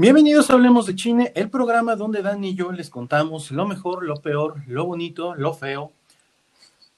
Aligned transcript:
Bienvenidos 0.00 0.48
a 0.48 0.54
Hablemos 0.54 0.86
de 0.86 0.94
Chine, 0.94 1.30
el 1.34 1.50
programa 1.50 1.94
donde 1.94 2.22
Dani 2.22 2.48
y 2.48 2.54
yo 2.54 2.72
les 2.72 2.88
contamos 2.88 3.50
lo 3.50 3.66
mejor, 3.66 4.02
lo 4.02 4.16
peor, 4.22 4.62
lo 4.66 4.86
bonito, 4.86 5.34
lo 5.34 5.52
feo 5.52 5.92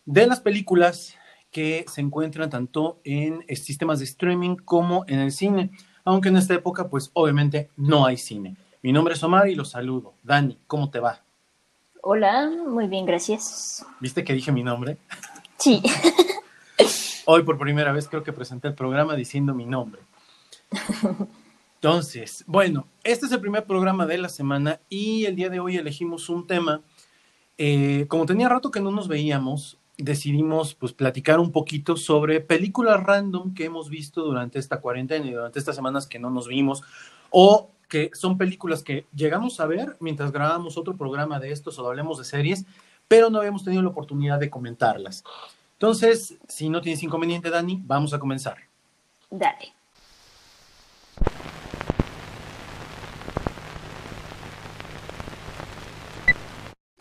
de 0.07 0.25
las 0.29 0.39
películas 0.39 1.17
que 1.51 1.85
se 1.89 2.01
encuentran 2.01 2.49
tanto 2.49 3.01
en 3.03 3.45
sistemas 3.57 3.99
de 3.99 4.05
streaming 4.05 4.55
como 4.55 5.05
en 5.09 5.19
el 5.19 5.33
cine, 5.33 5.73
aunque 6.05 6.29
en 6.29 6.37
esta 6.37 6.55
época 6.55 6.89
pues 6.89 7.11
obviamente 7.15 7.71
no 7.77 8.07
hay 8.07 8.17
cine. 8.19 8.57
Mi 8.83 8.93
nombre 8.93 9.15
es 9.15 9.23
Omar 9.25 9.49
y 9.49 9.57
los 9.57 9.71
saludo. 9.71 10.15
Dani, 10.23 10.57
¿cómo 10.69 10.89
te 10.89 11.01
va? 11.01 11.23
Hola, 12.03 12.49
muy 12.69 12.87
bien, 12.87 13.05
gracias. 13.05 13.85
¿Viste 13.99 14.23
que 14.23 14.33
dije 14.33 14.53
mi 14.53 14.63
nombre? 14.63 14.97
Sí. 15.57 15.83
Hoy 17.27 17.43
por 17.43 17.59
primera 17.59 17.91
vez 17.91 18.07
creo 18.07 18.23
que 18.23 18.33
presenté 18.33 18.69
el 18.69 18.75
programa 18.75 19.17
diciendo 19.17 19.55
mi 19.55 19.67
nombre. 19.67 20.03
Entonces, 21.83 22.45
bueno, 22.47 22.87
este 23.03 23.27
es 23.27 23.33
el 23.33 23.41
primer 23.41 23.65
programa 23.65 24.07
de 24.07 24.17
la 24.17 24.29
semana 24.29 24.79
y 24.89 25.25
el 25.25 25.35
día 25.35 25.51
de 25.51 25.59
hoy 25.59 25.77
elegimos 25.77 26.29
un 26.29 26.47
tema. 26.47 26.81
Eh, 27.59 28.07
como 28.07 28.25
tenía 28.25 28.49
rato 28.49 28.71
que 28.71 28.79
no 28.79 28.93
nos 28.93 29.09
veíamos, 29.09 29.81
decidimos 29.99 30.77
pues 30.77 30.93
platicar 30.93 31.41
un 31.41 31.51
poquito 31.51 31.97
sobre 31.97 32.39
películas 32.39 33.03
random 33.03 33.53
que 33.53 33.65
hemos 33.65 33.91
visto 33.91 34.23
durante 34.23 34.61
esta 34.61 34.81
cuarentena 34.81 35.27
y 35.27 35.33
durante 35.33 35.59
estas 35.59 35.75
semanas 35.75 36.07
que 36.07 36.21
no 36.21 36.31
nos 36.31 36.47
vimos 36.47 36.85
o 37.31 37.73
que 37.89 38.13
son 38.15 38.39
películas 38.39 38.85
que 38.85 39.07
llegamos 39.13 39.59
a 39.59 39.67
ver 39.67 39.97
mientras 39.99 40.31
grabamos 40.31 40.79
otro 40.79 40.97
programa 40.97 41.41
de 41.41 41.51
estos 41.51 41.81
o 41.81 41.89
hablemos 41.89 42.17
de 42.17 42.25
series, 42.25 42.65
pero 43.09 43.29
no 43.29 43.39
habíamos 43.39 43.65
tenido 43.65 43.83
la 43.83 43.89
oportunidad 43.89 44.39
de 44.39 44.51
comentarlas. 44.51 45.25
Entonces, 45.73 46.39
si 46.47 46.69
no 46.69 46.81
tienes 46.81 47.03
inconveniente, 47.03 47.51
Dani, 47.51 47.83
vamos 47.85 48.15
a 48.15 48.21
comenzar. 48.21 48.59
Dale. 49.29 49.73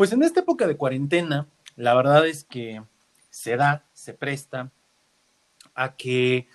Pues 0.01 0.13
en 0.13 0.23
esta 0.23 0.39
época 0.39 0.65
de 0.65 0.77
cuarentena, 0.77 1.45
la 1.75 1.93
verdad 1.93 2.25
es 2.25 2.43
que 2.43 2.81
se 3.29 3.55
da, 3.55 3.85
se 3.93 4.15
presta 4.15 4.71
a 5.75 5.95
que 5.95 6.47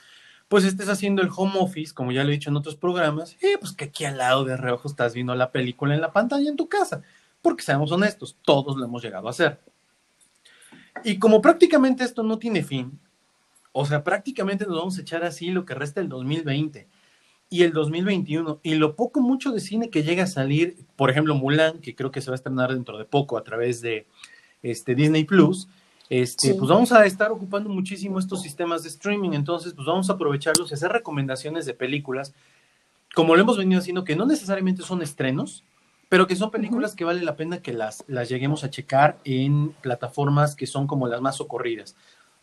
pues 0.48 0.64
estés 0.64 0.88
haciendo 0.88 1.22
el 1.22 1.30
home 1.30 1.52
office, 1.60 1.94
como 1.94 2.10
ya 2.10 2.24
lo 2.24 2.30
he 2.30 2.32
dicho 2.32 2.50
en 2.50 2.56
otros 2.56 2.74
programas, 2.74 3.36
y 3.40 3.56
pues 3.56 3.70
que 3.70 3.84
aquí 3.84 4.04
al 4.04 4.18
lado 4.18 4.44
de 4.44 4.56
reojo 4.56 4.88
estás 4.88 5.14
viendo 5.14 5.32
la 5.36 5.52
película 5.52 5.94
en 5.94 6.00
la 6.00 6.12
pantalla 6.12 6.50
en 6.50 6.56
tu 6.56 6.68
casa, 6.68 7.02
porque 7.40 7.62
seamos 7.62 7.92
honestos, 7.92 8.36
todos 8.42 8.76
lo 8.76 8.84
hemos 8.84 9.00
llegado 9.00 9.28
a 9.28 9.30
hacer. 9.30 9.60
Y 11.04 11.20
como 11.20 11.40
prácticamente 11.40 12.02
esto 12.02 12.24
no 12.24 12.40
tiene 12.40 12.64
fin, 12.64 12.98
o 13.70 13.86
sea, 13.86 14.02
prácticamente 14.02 14.66
nos 14.66 14.76
vamos 14.76 14.98
a 14.98 15.02
echar 15.02 15.22
así 15.22 15.52
lo 15.52 15.64
que 15.64 15.76
resta 15.76 16.00
del 16.00 16.08
2020 16.08 16.88
y 17.48 17.62
el 17.62 17.72
2021 17.72 18.60
y 18.62 18.74
lo 18.74 18.96
poco 18.96 19.20
mucho 19.20 19.52
de 19.52 19.60
cine 19.60 19.90
que 19.90 20.02
llega 20.02 20.24
a 20.24 20.28
salir, 20.28 20.76
por 20.96 21.10
ejemplo 21.10 21.34
Mulan, 21.34 21.78
que 21.78 21.94
creo 21.94 22.10
que 22.10 22.20
se 22.20 22.30
va 22.30 22.34
a 22.34 22.36
estrenar 22.36 22.72
dentro 22.72 22.98
de 22.98 23.04
poco 23.04 23.38
a 23.38 23.44
través 23.44 23.80
de 23.80 24.06
este, 24.62 24.94
Disney 24.94 25.24
Plus, 25.24 25.68
este, 26.08 26.54
pues 26.54 26.68
vamos 26.70 26.92
a 26.92 27.04
estar 27.04 27.32
ocupando 27.32 27.68
muchísimo 27.68 28.18
estos 28.18 28.42
sistemas 28.42 28.82
de 28.82 28.88
streaming, 28.88 29.32
entonces 29.32 29.74
pues 29.74 29.86
vamos 29.86 30.08
a 30.08 30.14
aprovecharlos 30.14 30.70
y 30.70 30.74
hacer 30.74 30.92
recomendaciones 30.92 31.66
de 31.66 31.74
películas, 31.74 32.32
como 33.14 33.34
lo 33.34 33.42
hemos 33.42 33.58
venido 33.58 33.80
haciendo, 33.80 34.04
que 34.04 34.16
no 34.16 34.26
necesariamente 34.26 34.82
son 34.82 35.02
estrenos, 35.02 35.64
pero 36.08 36.26
que 36.26 36.36
son 36.36 36.50
películas 36.50 36.94
que 36.94 37.04
vale 37.04 37.22
la 37.22 37.36
pena 37.36 37.60
que 37.60 37.72
las, 37.72 38.04
las 38.06 38.28
lleguemos 38.28 38.62
a 38.62 38.70
checar 38.70 39.18
en 39.24 39.72
plataformas 39.80 40.54
que 40.54 40.66
son 40.66 40.86
como 40.86 41.08
las 41.08 41.20
más 41.20 41.36
socorridas. 41.36 41.96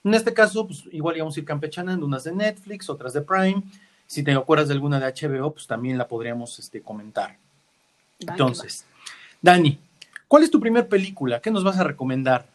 En 0.03 0.13
este 0.13 0.33
caso, 0.33 0.67
pues 0.67 0.83
igual 0.91 1.15
íbamos 1.15 1.37
a 1.37 1.39
ir 1.39 1.45
campechanando 1.45 2.05
unas 2.05 2.25
de 2.25 2.33
Netflix, 2.33 2.89
otras 2.89 3.13
de 3.13 3.21
Prime, 3.21 3.63
si 4.07 4.23
te 4.23 4.31
acuerdas 4.33 4.67
de 4.67 4.73
alguna 4.73 4.99
de 4.99 5.11
HBO, 5.11 5.51
pues 5.51 5.67
también 5.67 5.97
la 5.97 6.07
podríamos 6.07 6.59
este, 6.59 6.81
comentar. 6.81 7.37
Entonces, 8.19 8.85
Dani, 9.41 9.77
¿cuál 10.27 10.43
es 10.43 10.51
tu 10.51 10.59
primera 10.59 10.87
película? 10.87 11.41
¿Qué 11.41 11.51
nos 11.51 11.63
vas 11.63 11.77
a 11.77 11.83
recomendar? 11.83 12.45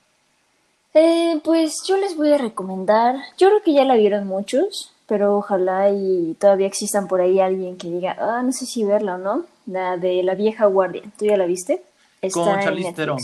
Eh, 0.95 1.41
pues 1.45 1.83
yo 1.87 1.97
les 1.97 2.17
voy 2.17 2.33
a 2.33 2.39
recomendar, 2.39 3.17
yo 3.37 3.49
creo 3.49 3.63
que 3.63 3.75
ya 3.75 3.85
la 3.85 3.97
vieron 3.97 4.27
muchos, 4.27 4.93
pero 5.07 5.37
ojalá 5.37 5.91
y 5.91 6.35
todavía 6.41 6.67
existan 6.67 7.09
por 7.09 7.21
ahí 7.21 7.41
alguien 7.41 7.77
que 7.77 7.89
diga, 7.89 8.17
ah, 8.19 8.43
no 8.43 8.53
sé 8.53 8.67
si 8.67 8.85
verla 8.85 9.17
o 9.17 9.19
no, 9.19 9.45
la 9.67 9.97
de 9.97 10.23
La 10.23 10.35
vieja 10.35 10.67
guardia. 10.67 11.03
¿Tú 11.19 11.27
ya 11.27 11.37
la 11.37 11.47
viste? 11.47 11.83
Está 12.21 12.41
Con 12.41 12.61
Charlize 12.61 12.93
Theron. 12.93 13.19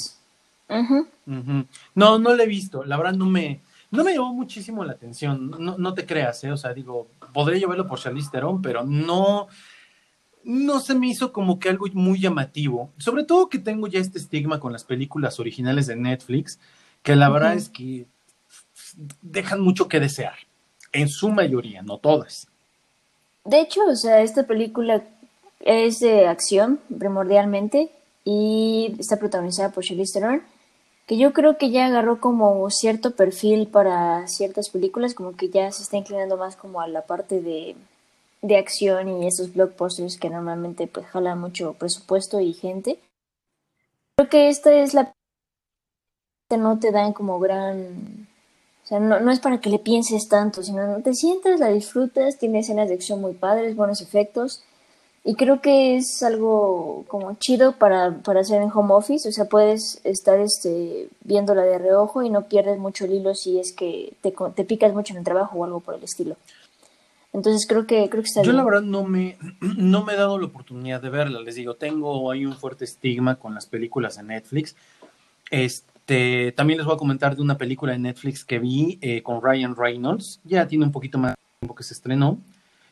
No, 1.94 2.18
no 2.18 2.34
la 2.34 2.42
he 2.42 2.46
visto. 2.46 2.84
La 2.84 2.96
verdad 2.96 3.14
no 3.14 3.26
me, 3.26 3.60
no 3.90 4.04
me 4.04 4.12
llamó 4.12 4.34
muchísimo 4.34 4.84
la 4.84 4.92
atención, 4.92 5.50
no, 5.50 5.78
no 5.78 5.94
te 5.94 6.06
creas, 6.06 6.42
¿eh? 6.44 6.52
o 6.52 6.56
sea, 6.56 6.72
digo, 6.72 7.08
podría 7.32 7.58
llevarlo 7.58 7.86
por 7.86 7.98
Charlize 7.98 8.30
Theron, 8.30 8.60
pero 8.60 8.84
no, 8.84 9.48
no 10.44 10.80
se 10.80 10.94
me 10.94 11.08
hizo 11.08 11.32
como 11.32 11.58
que 11.58 11.68
algo 11.68 11.86
muy 11.92 12.20
llamativo, 12.20 12.90
sobre 12.98 13.24
todo 13.24 13.48
que 13.48 13.58
tengo 13.58 13.86
ya 13.86 14.00
este 14.00 14.18
estigma 14.18 14.60
con 14.60 14.72
las 14.72 14.84
películas 14.84 15.38
originales 15.40 15.86
de 15.86 15.96
Netflix, 15.96 16.58
que 17.02 17.16
la 17.16 17.28
verdad 17.28 17.54
es 17.54 17.68
que 17.68 18.06
dejan 19.22 19.60
mucho 19.60 19.88
que 19.88 20.00
desear, 20.00 20.34
en 20.92 21.08
su 21.08 21.30
mayoría, 21.30 21.82
no 21.82 21.98
todas. 21.98 22.48
De 23.44 23.60
hecho, 23.60 23.80
o 23.86 23.96
sea, 23.96 24.22
esta 24.22 24.46
película 24.46 25.02
es 25.60 26.00
de 26.00 26.26
acción 26.26 26.80
primordialmente 26.98 27.90
y 28.24 28.96
está 28.98 29.18
protagonizada 29.18 29.70
por 29.70 29.84
Charlize 29.84 30.14
Theron 30.14 30.53
que 31.06 31.18
yo 31.18 31.32
creo 31.32 31.58
que 31.58 31.70
ya 31.70 31.86
agarró 31.86 32.20
como 32.20 32.68
cierto 32.70 33.14
perfil 33.14 33.68
para 33.68 34.26
ciertas 34.26 34.70
películas, 34.70 35.14
como 35.14 35.36
que 35.36 35.50
ya 35.50 35.70
se 35.70 35.82
está 35.82 35.96
inclinando 35.96 36.36
más 36.36 36.56
como 36.56 36.80
a 36.80 36.88
la 36.88 37.02
parte 37.02 37.40
de, 37.40 37.76
de 38.42 38.56
acción 38.56 39.08
y 39.08 39.26
esos 39.26 39.52
blockbusters 39.52 40.18
que 40.18 40.30
normalmente 40.30 40.86
pues 40.86 41.06
jalan 41.06 41.40
mucho 41.40 41.74
presupuesto 41.74 42.40
y 42.40 42.54
gente. 42.54 42.98
Creo 44.16 44.30
que 44.30 44.48
esta 44.48 44.72
es 44.72 44.94
la 44.94 45.12
que 46.48 46.56
no 46.56 46.78
te 46.78 46.90
dan 46.92 47.12
como 47.12 47.38
gran 47.38 48.28
o 48.84 48.86
sea, 48.86 49.00
no, 49.00 49.18
no 49.18 49.30
es 49.30 49.40
para 49.40 49.60
que 49.60 49.70
le 49.70 49.78
pienses 49.78 50.28
tanto, 50.28 50.62
sino 50.62 50.86
no 50.86 51.02
te 51.02 51.14
sientas, 51.14 51.58
la 51.58 51.68
disfrutas, 51.68 52.38
tiene 52.38 52.58
escenas 52.58 52.88
de 52.88 52.94
acción 52.94 53.18
muy 53.18 53.32
padres, 53.32 53.76
buenos 53.76 54.02
efectos 54.02 54.62
y 55.26 55.36
creo 55.36 55.62
que 55.62 55.96
es 55.96 56.22
algo 56.22 57.06
como 57.08 57.34
chido 57.36 57.72
para, 57.72 58.18
para 58.18 58.40
hacer 58.40 58.60
en 58.60 58.70
home 58.70 58.92
office, 58.92 59.26
o 59.26 59.32
sea, 59.32 59.46
puedes 59.46 60.02
estar 60.04 60.38
este, 60.38 61.08
viéndola 61.22 61.62
de 61.62 61.78
reojo 61.78 62.22
y 62.22 62.28
no 62.28 62.46
pierdes 62.46 62.78
mucho 62.78 63.06
el 63.06 63.14
hilo 63.14 63.34
si 63.34 63.58
es 63.58 63.72
que 63.72 64.12
te, 64.20 64.34
te 64.54 64.64
picas 64.64 64.92
mucho 64.92 65.14
en 65.14 65.20
el 65.20 65.24
trabajo 65.24 65.58
o 65.58 65.64
algo 65.64 65.80
por 65.80 65.94
el 65.94 66.04
estilo. 66.04 66.36
Entonces 67.32 67.66
creo 67.66 67.86
que 67.86 68.08
creo 68.10 68.22
que 68.22 68.28
está 68.28 68.42
Yo 68.42 68.52
la 68.52 68.62
verdad 68.62 68.82
no 68.82 69.02
me, 69.02 69.38
no 69.60 70.04
me 70.04 70.12
he 70.12 70.16
dado 70.16 70.38
la 70.38 70.44
oportunidad 70.44 71.00
de 71.00 71.08
verla, 71.08 71.40
les 71.40 71.54
digo, 71.54 71.74
tengo 71.74 72.30
ahí 72.30 72.44
un 72.44 72.54
fuerte 72.54 72.84
estigma 72.84 73.36
con 73.36 73.54
las 73.54 73.64
películas 73.64 74.18
de 74.18 74.24
Netflix. 74.24 74.76
Este, 75.50 76.52
también 76.52 76.76
les 76.76 76.86
voy 76.86 76.96
a 76.96 76.98
comentar 76.98 77.34
de 77.34 77.40
una 77.40 77.56
película 77.56 77.92
de 77.92 77.98
Netflix 77.98 78.44
que 78.44 78.58
vi 78.58 78.98
eh, 79.00 79.22
con 79.22 79.40
Ryan 79.42 79.74
Reynolds, 79.74 80.40
ya 80.44 80.68
tiene 80.68 80.84
un 80.84 80.92
poquito 80.92 81.16
más 81.16 81.34
tiempo 81.60 81.74
que 81.74 81.82
se 81.82 81.94
estrenó, 81.94 82.38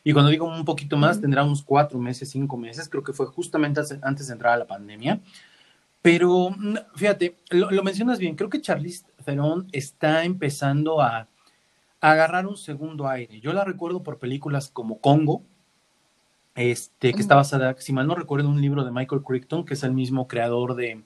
y 0.03 0.13
cuando 0.13 0.31
digo 0.31 0.45
un 0.45 0.65
poquito 0.65 0.97
más, 0.97 1.21
tendrá 1.21 1.43
unos 1.43 1.63
cuatro 1.63 1.97
meses, 1.99 2.29
cinco 2.29 2.57
meses, 2.57 2.89
creo 2.89 3.03
que 3.03 3.13
fue 3.13 3.25
justamente 3.27 3.81
antes 4.01 4.27
de 4.27 4.33
entrar 4.33 4.53
a 4.53 4.57
la 4.57 4.67
pandemia. 4.67 5.21
Pero 6.01 6.49
mm, 6.49 6.75
fíjate, 6.95 7.37
lo, 7.51 7.83
mencionas 7.83 8.19
bien, 8.19 8.35
creo 8.35 8.49
que 8.49 8.61
Charlize 8.61 9.05
Theron 9.23 9.67
está 9.71 10.25
empezando 10.25 11.01
a, 11.01 11.27
agarrar 12.01 12.45
un 12.47 12.57
segundo 12.57 13.07
aire. 13.07 13.39
Yo 13.39 13.53
la 13.53 13.63
recuerdo 13.63 14.03
por 14.03 14.19
películas 14.19 14.69
como 14.69 14.99
Congo, 14.99 15.41
este, 16.53 17.13
que 17.13 17.21
está 17.21 17.35
basada, 17.35 17.75
si 17.79 17.93
mal 17.93 18.05
no 18.05 18.13
recuerdo, 18.13 18.49
en 18.49 18.55
un 18.55 18.61
libro 18.61 18.83
de 18.83 18.91
Michael 18.91 19.23
Crichton, 19.23 19.63
que 19.63 19.75
es 19.75 19.83
el 19.83 19.93
mismo 19.93 20.27
creador 20.27 20.75
de 20.75 21.01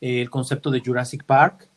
eh, 0.00 0.22
el 0.22 0.30
concepto 0.30 0.70
de 0.70 0.80
Jurassic 0.80 1.24
Park. 1.24 1.68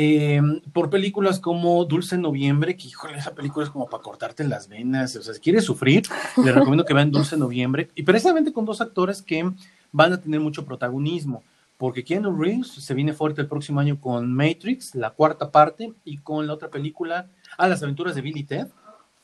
Eh, 0.00 0.40
por 0.72 0.90
películas 0.90 1.40
como 1.40 1.84
Dulce 1.84 2.16
Noviembre, 2.16 2.76
que 2.76 2.86
híjole, 2.86 3.18
esa 3.18 3.34
película 3.34 3.66
es 3.66 3.72
como 3.72 3.90
para 3.90 4.00
cortarte 4.00 4.44
las 4.44 4.68
venas, 4.68 5.16
o 5.16 5.22
sea, 5.24 5.34
si 5.34 5.40
quieres 5.40 5.64
sufrir, 5.64 6.04
le 6.36 6.52
recomiendo 6.52 6.84
que 6.84 6.94
vean 6.94 7.10
Dulce 7.10 7.36
Noviembre, 7.36 7.88
y 7.96 8.04
precisamente 8.04 8.52
con 8.52 8.64
dos 8.64 8.80
actores 8.80 9.20
que 9.20 9.50
van 9.90 10.12
a 10.12 10.20
tener 10.20 10.38
mucho 10.38 10.64
protagonismo, 10.64 11.42
porque 11.76 12.04
Keanu 12.04 12.40
Reeves 12.40 12.68
se 12.68 12.94
viene 12.94 13.12
fuerte 13.12 13.40
el 13.40 13.48
próximo 13.48 13.80
año 13.80 14.00
con 14.00 14.32
Matrix, 14.32 14.94
la 14.94 15.10
cuarta 15.10 15.50
parte, 15.50 15.92
y 16.04 16.18
con 16.18 16.46
la 16.46 16.52
otra 16.54 16.68
película, 16.68 17.26
ah, 17.56 17.66
Las 17.66 17.82
aventuras 17.82 18.14
de 18.14 18.22
Billy 18.22 18.44
Ted. 18.44 18.68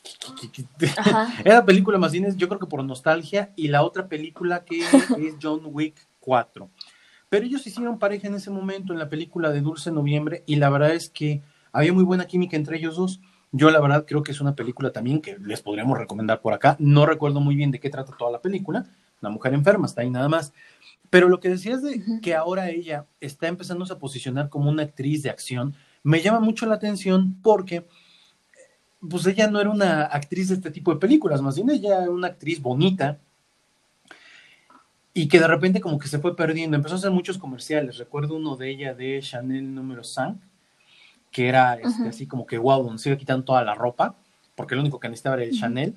Era 1.44 1.64
película 1.64 1.98
más 1.98 2.10
bien, 2.10 2.36
yo 2.36 2.48
creo 2.48 2.58
que 2.58 2.66
por 2.66 2.82
nostalgia, 2.82 3.52
y 3.54 3.68
la 3.68 3.84
otra 3.84 4.08
película 4.08 4.64
que 4.64 4.80
es 4.80 5.36
John 5.40 5.60
Wick 5.66 5.94
4. 6.18 6.68
Pero 7.34 7.46
ellos 7.46 7.66
hicieron 7.66 7.98
pareja 7.98 8.28
en 8.28 8.36
ese 8.36 8.52
momento 8.52 8.92
en 8.92 9.00
la 9.00 9.08
película 9.08 9.50
de 9.50 9.60
Dulce 9.60 9.90
Noviembre 9.90 10.44
y 10.46 10.54
la 10.54 10.70
verdad 10.70 10.94
es 10.94 11.10
que 11.10 11.42
había 11.72 11.92
muy 11.92 12.04
buena 12.04 12.26
química 12.28 12.56
entre 12.56 12.76
ellos 12.76 12.94
dos. 12.94 13.20
Yo 13.50 13.72
la 13.72 13.80
verdad 13.80 14.04
creo 14.06 14.22
que 14.22 14.30
es 14.30 14.40
una 14.40 14.54
película 14.54 14.92
también 14.92 15.20
que 15.20 15.36
les 15.40 15.60
podríamos 15.60 15.98
recomendar 15.98 16.40
por 16.40 16.52
acá. 16.52 16.76
No 16.78 17.06
recuerdo 17.06 17.40
muy 17.40 17.56
bien 17.56 17.72
de 17.72 17.80
qué 17.80 17.90
trata 17.90 18.16
toda 18.16 18.30
la 18.30 18.40
película. 18.40 18.86
La 19.20 19.30
mujer 19.30 19.52
enferma, 19.52 19.86
está 19.86 20.02
ahí 20.02 20.10
nada 20.10 20.28
más. 20.28 20.52
Pero 21.10 21.28
lo 21.28 21.40
que 21.40 21.48
decías 21.48 21.82
de 21.82 22.00
que 22.22 22.36
ahora 22.36 22.70
ella 22.70 23.06
está 23.20 23.48
empezando 23.48 23.84
a 23.84 23.98
posicionar 23.98 24.48
como 24.48 24.70
una 24.70 24.84
actriz 24.84 25.24
de 25.24 25.30
acción, 25.30 25.74
me 26.04 26.22
llama 26.22 26.38
mucho 26.38 26.66
la 26.66 26.76
atención 26.76 27.36
porque 27.42 27.84
pues 29.00 29.26
ella 29.26 29.50
no 29.50 29.60
era 29.60 29.70
una 29.70 30.04
actriz 30.04 30.50
de 30.50 30.54
este 30.54 30.70
tipo 30.70 30.94
de 30.94 31.00
películas, 31.00 31.42
más 31.42 31.56
bien 31.56 31.68
ella 31.70 32.00
era 32.00 32.10
una 32.12 32.28
actriz 32.28 32.62
bonita, 32.62 33.18
y 35.16 35.28
que 35.28 35.38
de 35.38 35.46
repente 35.46 35.80
como 35.80 35.98
que 35.98 36.08
se 36.08 36.18
fue 36.18 36.36
perdiendo. 36.36 36.76
Empezó 36.76 36.96
a 36.96 36.98
hacer 36.98 37.12
muchos 37.12 37.38
comerciales. 37.38 37.98
Recuerdo 37.98 38.34
uno 38.34 38.56
de 38.56 38.68
ella 38.68 38.94
de 38.94 39.20
Chanel 39.22 39.72
número 39.72 40.02
5, 40.02 40.34
que 41.30 41.48
era 41.48 41.74
este, 41.74 42.08
así 42.08 42.26
como 42.26 42.46
que 42.46 42.58
wow, 42.58 42.82
donde 42.82 43.00
se 43.00 43.08
iba 43.08 43.18
quitando 43.18 43.44
toda 43.44 43.62
la 43.62 43.76
ropa, 43.76 44.16
porque 44.56 44.74
lo 44.74 44.80
único 44.80 44.98
que 44.98 45.08
necesitaba 45.08 45.36
era 45.36 45.44
el 45.44 45.58
Chanel. 45.58 45.94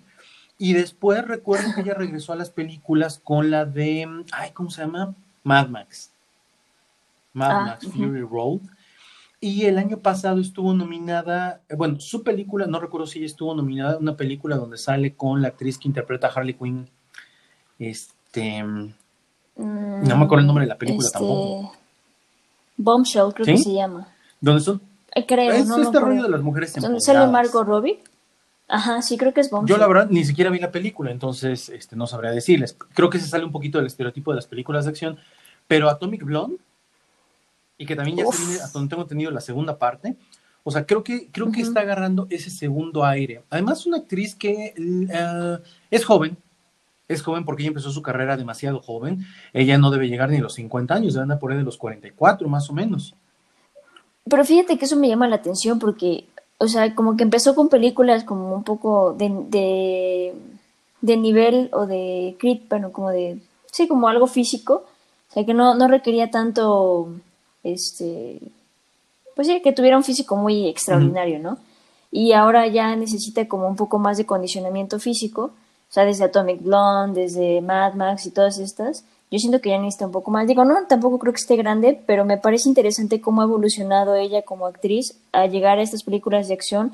Y 0.59 0.73
después 0.73 1.25
recuerdo 1.27 1.73
que 1.73 1.81
ella 1.81 1.95
regresó 1.95 2.33
a 2.33 2.35
las 2.35 2.51
películas 2.51 3.19
con 3.23 3.49
la 3.49 3.65
de, 3.65 4.07
ay, 4.31 4.51
¿cómo 4.51 4.69
se 4.69 4.81
llama? 4.81 5.15
Mad 5.43 5.69
Max. 5.69 6.11
Mad 7.33 7.51
ah, 7.51 7.65
Max 7.65 7.87
Fury 7.87 8.21
Road. 8.21 8.59
Y 9.39 9.65
el 9.65 9.77
año 9.77 9.99
pasado 9.99 10.39
estuvo 10.41 10.73
nominada, 10.73 11.61
eh, 11.69 11.75
bueno, 11.75 11.99
su 11.99 12.23
película, 12.23 12.65
no 12.65 12.79
recuerdo 12.79 13.05
si 13.05 13.19
ella 13.19 13.27
estuvo 13.27 13.53
nominada, 13.53 13.97
una 13.97 14.17
película 14.17 14.55
donde 14.55 14.77
sale 14.77 15.15
con 15.15 15.41
la 15.41 15.49
actriz 15.49 15.77
que 15.77 15.87
interpreta 15.87 16.27
a 16.27 16.31
Harley 16.31 16.53
Quinn. 16.53 16.89
Este. 17.79 18.63
No 19.57 20.17
me 20.17 20.25
acuerdo 20.25 20.41
el 20.41 20.47
nombre 20.47 20.65
de 20.65 20.69
la 20.69 20.77
película 20.77 21.05
este, 21.05 21.17
tampoco. 21.17 21.73
Bombshell, 22.77 23.33
creo 23.33 23.45
que 23.45 23.57
se 23.57 23.73
llama. 23.73 24.07
¿Dónde 24.39 24.61
son? 24.61 24.81
Eh, 25.15 25.25
creo, 25.25 25.51
es 25.51 25.69
este 25.69 25.99
rollo 25.99 26.23
de 26.23 26.29
las 26.29 26.41
mujeres 26.41 26.75
¿Dónde 26.75 27.01
sale 27.01 27.25
Margot 27.31 27.65
Robbie? 27.65 27.99
Ajá, 28.67 29.01
sí, 29.01 29.17
creo 29.17 29.33
que 29.33 29.41
es 29.41 29.49
Bombshell. 29.49 29.75
Yo 29.75 29.79
la 29.79 29.87
verdad 29.87 30.07
ni 30.09 30.23
siquiera 30.25 30.49
vi 30.49 30.59
la 30.59 30.71
película, 30.71 31.09
entonces 31.09 31.69
este, 31.69 31.95
no 31.95 32.05
sabría 32.05 32.31
decirles. 32.31 32.77
Creo 32.93 33.09
que 33.09 33.19
se 33.19 33.27
sale 33.27 33.45
un 33.45 33.51
poquito 33.51 33.77
del 33.77 33.87
estereotipo 33.87 34.31
de 34.31 34.35
las 34.35 34.47
películas 34.47 34.85
de 34.85 34.91
acción, 34.91 35.17
pero 35.67 35.89
Atomic 35.89 36.23
Blonde, 36.23 36.57
y 37.77 37.85
que 37.85 37.95
también 37.95 38.17
ya 38.17 38.25
se 38.25 38.45
viene, 38.45 38.61
hasta 38.61 38.77
donde 38.77 38.89
tengo 38.89 39.03
entendido, 39.03 39.31
la 39.31 39.41
segunda 39.41 39.77
parte, 39.77 40.15
o 40.63 40.71
sea, 40.71 40.85
creo 40.85 41.01
que, 41.03 41.29
creo 41.31 41.49
que 41.49 41.61
está 41.61 41.79
agarrando 41.79 42.27
ese 42.29 42.49
segundo 42.49 43.05
aire. 43.05 43.41
Además, 43.49 43.85
una 43.85 43.97
actriz 43.97 44.35
que 44.35 44.73
eh, 44.75 45.57
es 45.89 46.03
joven, 46.03 46.37
es 47.07 47.21
joven 47.21 47.45
porque 47.45 47.63
ella 47.63 47.69
empezó 47.69 47.91
su 47.91 48.01
carrera 48.01 48.37
demasiado 48.37 48.81
joven. 48.81 49.25
Ella 49.53 49.77
no 49.77 49.91
debe 49.91 50.07
llegar 50.07 50.29
ni 50.29 50.37
a 50.37 50.41
los 50.41 50.53
50 50.53 50.93
años, 50.93 51.13
debe 51.13 51.23
andar 51.23 51.39
por 51.39 51.51
ahí 51.51 51.57
de 51.57 51.63
los 51.63 51.77
44 51.77 52.47
más 52.49 52.69
o 52.69 52.73
menos. 52.73 53.15
Pero 54.29 54.43
fíjate 54.43 54.77
que 54.77 54.85
eso 54.85 54.97
me 54.97 55.07
llama 55.07 55.27
la 55.27 55.37
atención 55.37 55.79
porque 55.79 56.25
o 56.59 56.67
sea, 56.67 56.95
como 56.95 57.15
que 57.15 57.23
empezó 57.23 57.55
con 57.55 57.69
películas 57.69 58.23
como 58.23 58.53
un 58.55 58.63
poco 58.63 59.13
de, 59.13 60.33
de, 61.01 61.17
nivel 61.17 61.69
o 61.71 61.85
de 61.85 62.35
crit, 62.39 62.67
bueno, 62.67 62.91
como 62.91 63.11
de, 63.11 63.39
sí, 63.71 63.87
como 63.87 64.07
algo 64.07 64.27
físico, 64.27 64.85
o 65.29 65.33
sea, 65.33 65.45
que 65.45 65.53
no, 65.53 65.75
no 65.75 65.87
requería 65.87 66.31
tanto, 66.31 67.09
este, 67.63 68.39
pues 69.35 69.47
sí, 69.47 69.61
que 69.61 69.73
tuviera 69.73 69.97
un 69.97 70.03
físico 70.03 70.35
muy 70.35 70.67
extraordinario, 70.67 71.39
¿no? 71.39 71.59
Y 72.11 72.31
ahora 72.31 72.65
ya 72.67 72.95
necesita 72.95 73.47
como 73.47 73.67
un 73.67 73.75
poco 73.75 73.99
más 73.99 74.17
de 74.17 74.25
condicionamiento 74.25 74.99
físico, 74.99 75.51
o 75.89 75.93
sea, 75.93 76.05
desde 76.05 76.25
Atomic 76.25 76.61
Blonde, 76.61 77.21
desde 77.21 77.61
Mad 77.61 77.93
Max 77.93 78.25
y 78.25 78.31
todas 78.31 78.59
estas, 78.59 79.05
yo 79.29 79.39
siento 79.39 79.61
que 79.61 79.69
ya 79.69 79.77
necesita 79.77 80.05
un 80.05 80.11
poco 80.11 80.31
más. 80.31 80.47
Digo, 80.47 80.63
no, 80.65 80.85
tampoco 80.87 81.19
creo 81.19 81.33
que 81.33 81.39
esté 81.39 81.55
grande, 81.55 82.01
pero 82.05 82.25
me 82.25 82.37
parece 82.37 82.69
interesante 82.69 83.19
cómo 83.19 83.41
ha 83.41 83.45
evolucionado 83.45 84.15
ella 84.15 84.41
como 84.43 84.67
actriz 84.67 85.17
a 85.31 85.47
llegar 85.47 85.79
a 85.79 85.81
estas 85.81 86.03
películas 86.03 86.47
de 86.47 86.53
acción 86.53 86.93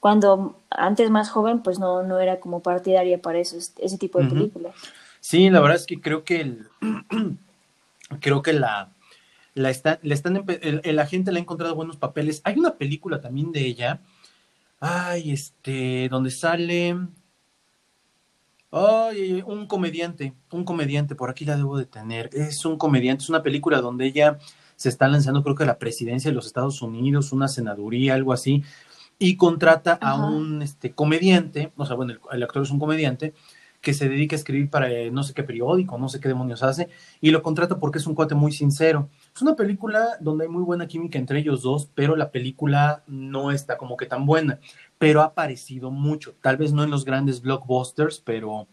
cuando 0.00 0.56
antes 0.70 1.10
más 1.10 1.30
joven, 1.30 1.60
pues 1.62 1.78
no, 1.78 2.02
no 2.02 2.18
era 2.20 2.38
como 2.38 2.62
partidaria 2.62 3.20
para 3.20 3.38
eso, 3.40 3.56
ese 3.56 3.98
tipo 3.98 4.20
de 4.20 4.28
películas. 4.28 4.74
Sí, 5.20 5.50
la 5.50 5.60
verdad 5.60 5.76
es 5.76 5.86
que 5.86 6.00
creo 6.00 6.24
que 6.24 6.40
el, 6.40 6.68
creo 8.20 8.42
que 8.42 8.52
la, 8.52 8.92
la, 9.54 9.70
está, 9.70 9.98
le 10.02 10.14
están, 10.14 10.44
el, 10.46 10.80
el, 10.84 10.98
agente 11.00 11.32
le 11.32 11.40
ha 11.40 11.42
encontrado 11.42 11.74
buenos 11.74 11.96
papeles. 11.96 12.40
Hay 12.44 12.58
una 12.58 12.76
película 12.76 13.20
también 13.20 13.50
de 13.50 13.66
ella, 13.66 14.00
ay, 14.78 15.32
este, 15.32 16.08
donde 16.08 16.30
sale, 16.30 16.96
Ay, 18.70 19.42
un 19.46 19.66
comediante, 19.66 20.34
un 20.52 20.64
comediante, 20.64 21.14
por 21.14 21.30
aquí 21.30 21.46
la 21.46 21.56
debo 21.56 21.78
de 21.78 21.86
tener. 21.86 22.28
Es 22.34 22.66
un 22.66 22.76
comediante, 22.76 23.22
es 23.22 23.30
una 23.30 23.42
película 23.42 23.80
donde 23.80 24.04
ella 24.06 24.38
se 24.76 24.90
está 24.90 25.08
lanzando, 25.08 25.42
creo 25.42 25.56
que 25.56 25.62
a 25.64 25.66
la 25.66 25.78
presidencia 25.78 26.30
de 26.30 26.34
los 26.34 26.46
Estados 26.46 26.82
Unidos, 26.82 27.32
una 27.32 27.48
senaduría, 27.48 28.14
algo 28.14 28.32
así, 28.32 28.62
y 29.18 29.36
contrata 29.36 29.94
a 29.94 30.16
un 30.16 30.62
este, 30.62 30.92
comediante, 30.92 31.72
o 31.76 31.86
sea, 31.86 31.96
bueno, 31.96 32.14
el, 32.30 32.42
actor 32.42 32.62
es 32.62 32.70
un 32.70 32.78
comediante, 32.78 33.34
que 33.80 33.94
se 33.94 34.08
dedica 34.08 34.36
a 34.36 34.38
escribir 34.38 34.70
para 34.70 34.90
eh, 34.90 35.10
no 35.10 35.22
sé 35.22 35.34
qué 35.34 35.44
periódico, 35.44 35.98
no 35.98 36.08
sé 36.08 36.20
qué 36.20 36.28
demonios 36.28 36.62
hace, 36.62 36.88
y 37.20 37.30
lo 37.30 37.42
contrata 37.42 37.78
porque 37.78 37.98
es 37.98 38.06
un 38.06 38.14
cuate 38.14 38.34
muy 38.34 38.52
sincero. 38.52 39.08
Es 39.34 39.40
una 39.40 39.54
película 39.56 40.18
donde 40.20 40.44
hay 40.44 40.50
muy 40.50 40.62
buena 40.62 40.88
química 40.88 41.18
entre 41.18 41.38
ellos 41.38 41.62
dos, 41.62 41.88
pero 41.94 42.16
la 42.16 42.30
película 42.30 43.02
no 43.06 43.50
está 43.52 43.78
como 43.78 43.96
que 43.96 44.06
tan 44.06 44.26
buena 44.26 44.58
pero 44.98 45.22
ha 45.22 45.26
aparecido 45.26 45.90
mucho, 45.90 46.34
tal 46.42 46.56
vez 46.56 46.72
no 46.72 46.82
en 46.82 46.90
los 46.90 47.04
grandes 47.04 47.40
blockbusters, 47.40 48.20
pero, 48.20 48.66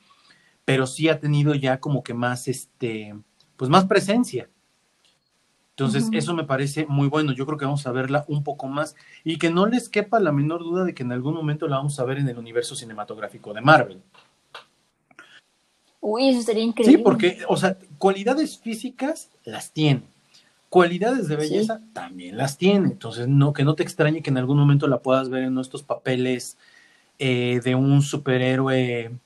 pero 0.66 0.88
sí 0.88 1.08
ha 1.08 1.20
tenido 1.20 1.54
ya 1.54 1.80
como 1.80 2.04
que 2.04 2.14
más, 2.14 2.48
este, 2.48 3.16
pues 3.56 3.70
más 3.70 3.86
presencia. 3.86 4.50
Entonces, 5.72 6.08
eso 6.14 6.34
me 6.34 6.46
parece 6.46 6.86
muy 6.88 7.10
bueno. 7.10 7.34
Yo 7.34 7.46
creo 7.46 7.58
que 7.58 7.66
vamos 7.66 7.86
a 7.86 7.92
verla 7.92 8.24
un 8.30 8.46
poco 8.46 8.68
más 8.68 8.96
y 9.26 9.38
que 9.38 9.50
no 9.50 9.66
les 9.66 9.90
quepa 9.90 10.22
la 10.22 10.32
menor 10.32 10.64
duda 10.64 10.86
de 10.86 10.94
que 10.94 11.04
en 11.04 11.12
algún 11.12 11.34
momento 11.34 11.68
la 11.68 11.76
vamos 11.76 12.00
a 12.00 12.06
ver 12.06 12.20
en 12.20 12.30
el 12.30 12.38
universo 12.38 12.76
cinematográfico 12.76 13.54
de 13.54 13.60
Marvel. 13.60 14.02
Uy, 16.00 16.30
eso 16.30 16.44
sería 16.44 16.64
increíble. 16.64 16.98
Sí, 16.98 17.04
porque, 17.04 17.40
o 17.50 17.58
sea, 17.58 17.78
cualidades 17.98 18.58
físicas 18.58 19.30
las 19.44 19.74
tiene 19.74 20.15
cualidades 20.70 21.28
de 21.28 21.36
belleza 21.36 21.82
también 21.94 22.38
las 22.38 22.58
tiene. 22.58 22.88
Entonces, 22.88 23.28
no, 23.28 23.54
que 23.54 23.64
no 23.64 23.76
te 23.76 23.84
extrañe 23.84 24.22
que 24.22 24.30
en 24.30 24.38
algún 24.38 24.58
momento 24.58 24.88
la 24.88 25.02
puedas 25.02 25.30
ver 25.30 25.44
en 25.44 25.54
nuestros 25.54 25.84
papeles 25.84 26.58
eh, 27.20 27.62
de 27.64 27.76
un 27.76 28.02
superhéroe, 28.02 29.18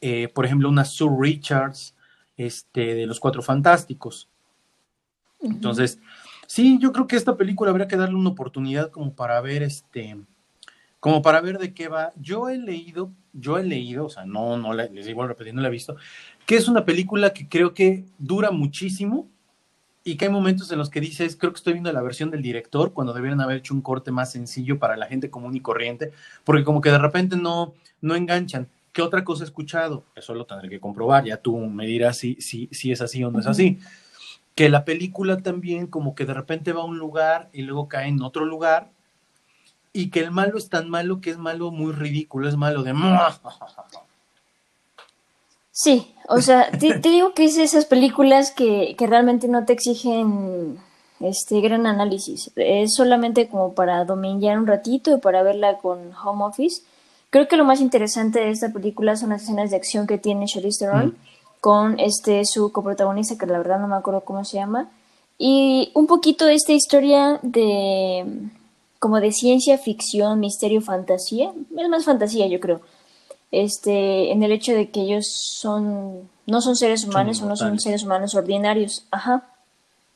eh, 0.00 0.28
por 0.28 0.44
ejemplo, 0.44 0.68
una 0.68 0.84
Sue 0.84 1.10
Richards, 1.18 1.94
este, 2.36 2.94
de 2.94 3.06
los 3.06 3.20
Cuatro 3.20 3.42
Fantásticos. 3.42 4.28
Entonces, 5.40 5.98
sí, 6.46 6.78
yo 6.80 6.92
creo 6.92 7.06
que 7.06 7.16
esta 7.16 7.36
película 7.36 7.70
habría 7.70 7.88
que 7.88 7.96
darle 7.96 8.16
una 8.16 8.30
oportunidad 8.30 8.90
como 8.90 9.12
para 9.14 9.40
ver 9.40 9.62
este, 9.62 10.16
como 11.00 11.20
para 11.20 11.40
ver 11.40 11.58
de 11.58 11.74
qué 11.74 11.88
va. 11.88 12.12
Yo 12.16 12.48
he 12.48 12.58
leído, 12.58 13.10
yo 13.32 13.58
he 13.58 13.64
leído, 13.64 14.06
o 14.06 14.08
sea, 14.08 14.24
no, 14.24 14.56
no 14.56 14.72
les 14.72 15.06
digo 15.06 15.26
repetiendo, 15.26 15.58
no 15.58 15.62
la 15.62 15.68
he 15.68 15.72
visto, 15.72 15.96
que 16.46 16.56
es 16.56 16.68
una 16.68 16.84
película 16.84 17.32
que 17.32 17.48
creo 17.48 17.74
que 17.74 18.04
dura 18.18 18.50
muchísimo, 18.50 19.28
y 20.04 20.16
que 20.16 20.26
hay 20.26 20.30
momentos 20.30 20.70
en 20.72 20.78
los 20.78 20.90
que 20.90 21.00
dices, 21.00 21.36
creo 21.36 21.52
que 21.52 21.58
estoy 21.58 21.74
viendo 21.74 21.92
la 21.92 22.02
versión 22.02 22.30
del 22.30 22.42
director 22.42 22.92
cuando 22.92 23.12
debieran 23.12 23.40
haber 23.40 23.58
hecho 23.58 23.74
un 23.74 23.82
corte 23.82 24.10
más 24.10 24.32
sencillo 24.32 24.78
para 24.78 24.96
la 24.96 25.06
gente 25.06 25.30
común 25.30 25.54
y 25.54 25.60
corriente, 25.60 26.12
porque 26.44 26.64
como 26.64 26.80
que 26.80 26.90
de 26.90 26.98
repente 26.98 27.36
no, 27.36 27.74
no 28.00 28.14
enganchan. 28.14 28.68
¿Qué 28.92 29.00
otra 29.00 29.24
cosa 29.24 29.44
he 29.44 29.46
escuchado? 29.46 30.04
Eso 30.14 30.34
lo 30.34 30.44
tendré 30.44 30.68
que 30.68 30.80
comprobar, 30.80 31.24
ya 31.24 31.36
tú 31.36 31.56
me 31.56 31.86
dirás 31.86 32.18
si, 32.18 32.34
si, 32.40 32.68
si 32.72 32.92
es 32.92 33.00
así 33.00 33.22
o 33.24 33.30
no 33.30 33.38
es 33.38 33.46
así. 33.46 33.78
Que 34.54 34.68
la 34.68 34.84
película 34.84 35.38
también 35.38 35.86
como 35.86 36.14
que 36.14 36.26
de 36.26 36.34
repente 36.34 36.72
va 36.72 36.82
a 36.82 36.84
un 36.84 36.98
lugar 36.98 37.48
y 37.52 37.62
luego 37.62 37.88
cae 37.88 38.08
en 38.08 38.20
otro 38.22 38.44
lugar 38.44 38.90
y 39.92 40.10
que 40.10 40.20
el 40.20 40.30
malo 40.30 40.58
es 40.58 40.68
tan 40.68 40.90
malo 40.90 41.20
que 41.20 41.30
es 41.30 41.38
malo 41.38 41.70
muy 41.70 41.92
ridículo, 41.92 42.48
es 42.48 42.56
malo 42.56 42.82
de... 42.82 42.92
Sí, 45.72 46.14
o 46.28 46.42
sea, 46.42 46.70
te, 46.70 46.98
digo 46.98 47.32
que 47.32 47.46
es 47.46 47.56
esas 47.56 47.86
películas 47.86 48.50
que, 48.50 48.94
que, 48.96 49.06
realmente 49.06 49.48
no 49.48 49.64
te 49.64 49.72
exigen 49.72 50.78
este 51.18 51.62
gran 51.62 51.86
análisis. 51.86 52.50
Es 52.56 52.94
solamente 52.94 53.48
como 53.48 53.72
para 53.72 54.04
dominar 54.04 54.58
un 54.58 54.66
ratito 54.66 55.16
y 55.16 55.20
para 55.20 55.42
verla 55.42 55.78
con 55.78 56.12
home 56.14 56.44
office. 56.44 56.82
Creo 57.30 57.48
que 57.48 57.56
lo 57.56 57.64
más 57.64 57.80
interesante 57.80 58.40
de 58.40 58.50
esta 58.50 58.70
película 58.70 59.16
son 59.16 59.30
las 59.30 59.44
escenas 59.44 59.70
de 59.70 59.76
acción 59.76 60.06
que 60.06 60.18
tiene 60.18 60.44
Charlize 60.44 60.84
Theron 60.84 61.06
mm. 61.06 61.16
con 61.60 61.98
este 61.98 62.44
su 62.44 62.70
coprotagonista 62.70 63.38
que 63.38 63.46
la 63.46 63.56
verdad 63.56 63.80
no 63.80 63.88
me 63.88 63.96
acuerdo 63.96 64.20
cómo 64.20 64.44
se 64.44 64.58
llama 64.58 64.90
y 65.38 65.90
un 65.94 66.06
poquito 66.06 66.44
de 66.44 66.54
esta 66.54 66.72
historia 66.72 67.40
de 67.42 68.26
como 68.98 69.18
de 69.18 69.32
ciencia 69.32 69.78
ficción, 69.78 70.38
misterio, 70.38 70.80
fantasía. 70.80 71.52
Es 71.76 71.88
más 71.88 72.04
fantasía, 72.04 72.46
yo 72.46 72.60
creo 72.60 72.82
este, 73.52 74.32
en 74.32 74.42
el 74.42 74.50
hecho 74.50 74.72
de 74.72 74.88
que 74.90 75.02
ellos 75.02 75.26
son, 75.30 76.28
no 76.46 76.60
son 76.62 76.74
seres 76.74 77.04
humanos 77.04 77.42
o 77.42 77.46
no 77.46 77.54
son 77.54 77.78
seres 77.78 78.02
humanos 78.02 78.34
ordinarios. 78.34 79.06
Ajá. 79.10 79.44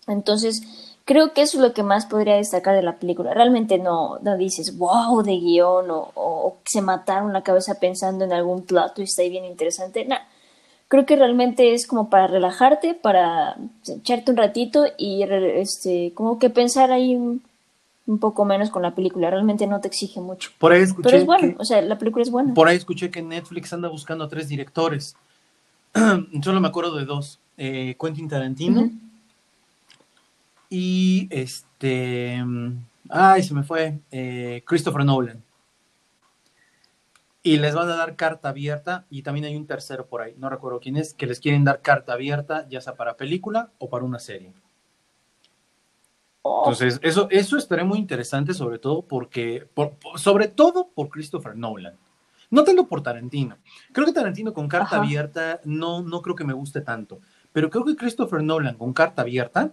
Entonces, 0.09 0.63
creo 1.05 1.35
que 1.35 1.43
eso 1.43 1.59
es 1.59 1.63
lo 1.63 1.75
que 1.75 1.83
más 1.83 2.07
podría 2.07 2.37
destacar 2.37 2.75
de 2.75 2.83
la 2.83 2.97
película. 2.97 3.35
Realmente 3.35 3.79
no, 3.79 4.19
no 4.21 4.37
dices, 4.39 4.79
wow, 4.79 5.23
de 5.23 5.37
guion 5.37 5.87
o, 5.91 6.57
se 6.65 6.81
mataron 6.81 7.33
la 7.33 7.43
cabeza 7.43 7.79
pensando 7.79 8.25
en 8.25 8.33
algún 8.33 8.63
plato 8.63 9.01
y 9.01 9.05
está 9.05 9.23
ahí 9.23 9.31
bien 9.31 9.45
interesante. 9.45 10.05
No. 10.07 10.17
Creo 10.89 11.05
que 11.05 11.17
realmente 11.17 11.75
es 11.75 11.87
como 11.87 12.09
para 12.09 12.29
relajarte, 12.29 12.95
para 12.95 13.57
echarte 13.87 14.31
un 14.31 14.37
ratito 14.37 14.87
y 14.97 15.23
este, 15.25 16.13
como 16.15 16.39
que 16.39 16.49
pensar 16.49 16.91
ahí 16.91 17.17
un 17.17 17.43
poco 18.07 18.45
menos 18.45 18.71
con 18.71 18.83
la 18.83 18.95
película, 18.95 19.31
realmente 19.31 19.67
no 19.67 19.81
te 19.81 19.89
exige 19.89 20.21
mucho. 20.21 20.51
Por 20.59 20.73
ahí 20.73 20.83
escuché 20.83 21.09
Pero 21.09 21.19
es 21.19 21.27
bueno, 21.27 21.55
o 21.59 21.65
sea, 21.65 21.83
la 21.83 21.99
película 21.99 22.23
es 22.23 22.31
buena. 22.31 22.55
Por 22.55 22.69
ahí 22.69 22.77
escuché 22.77 23.11
que 23.11 23.21
Netflix 23.21 23.73
anda 23.73 23.89
buscando 23.89 24.25
a 24.25 24.29
tres 24.29 24.49
directores. 24.49 25.17
Solo 26.43 26.61
me 26.61 26.69
acuerdo 26.69 26.95
de 26.97 27.05
dos, 27.05 27.41
eh, 27.57 27.97
Quentin 28.01 28.29
Tarantino 28.29 28.91
y 30.69 31.29
este, 31.31 32.43
ay, 33.09 33.43
se 33.43 33.55
me 33.55 33.63
fue, 33.63 33.99
eh, 34.11 34.63
Christopher 34.67 35.05
Nolan. 35.05 35.43
y 37.43 37.59
les 37.59 37.75
van 37.75 37.89
a 37.89 37.97
dar 37.97 38.17
carta 38.17 38.49
abierta 38.49 39.05
y 39.09 39.23
también 39.23 39.47
hay 39.47 39.57
un 39.57 39.67
tercero 39.67 40.07
por 40.07 40.21
ahí, 40.21 40.35
no 40.39 40.49
recuerdo 40.51 40.81
quién 40.81 40.97
es, 40.97 41.15
que 41.15 41.27
les 41.27 41.41
quieren 41.41 41.65
dar 41.65 41.81
carta 41.81 42.13
abierta 42.13 42.67
ya 42.69 42.81
sea 42.81 42.95
para 42.95 43.17
película 43.17 43.71
o 43.79 43.89
para 43.89 44.05
una 44.05 44.19
serie. 44.19 44.53
Oh. 46.49 46.63
Entonces, 46.65 47.01
eso, 47.03 47.29
eso 47.31 47.57
estaría 47.57 47.85
muy 47.85 47.99
interesante, 47.99 48.55
sobre 48.55 48.79
todo 48.79 49.03
porque, 49.03 49.69
sobre 50.17 50.49
todo 50.49 50.89
por 50.95 51.09
Christopher 51.09 51.57
Nolan. 51.57 51.95
No 52.51 52.63
tanto 52.63 52.87
por 52.87 53.03
Tarantino. 53.03 53.57
Creo 53.93 54.07
que 54.07 54.13
Tarantino 54.13 54.55
con 54.55 54.69
carta 54.69 54.99
abierta 54.99 55.61
no, 55.65 56.03
no 56.03 56.23
creo 56.23 56.37
que 56.37 56.45
me 56.45 56.53
guste 56.53 56.81
tanto. 56.81 57.21
Pero 57.53 57.69
creo 57.71 57.85
que 57.85 57.97
Christopher 57.97 58.43
Nolan 58.43 58.77
con 58.77 58.93
carta 58.93 59.23
abierta, 59.23 59.73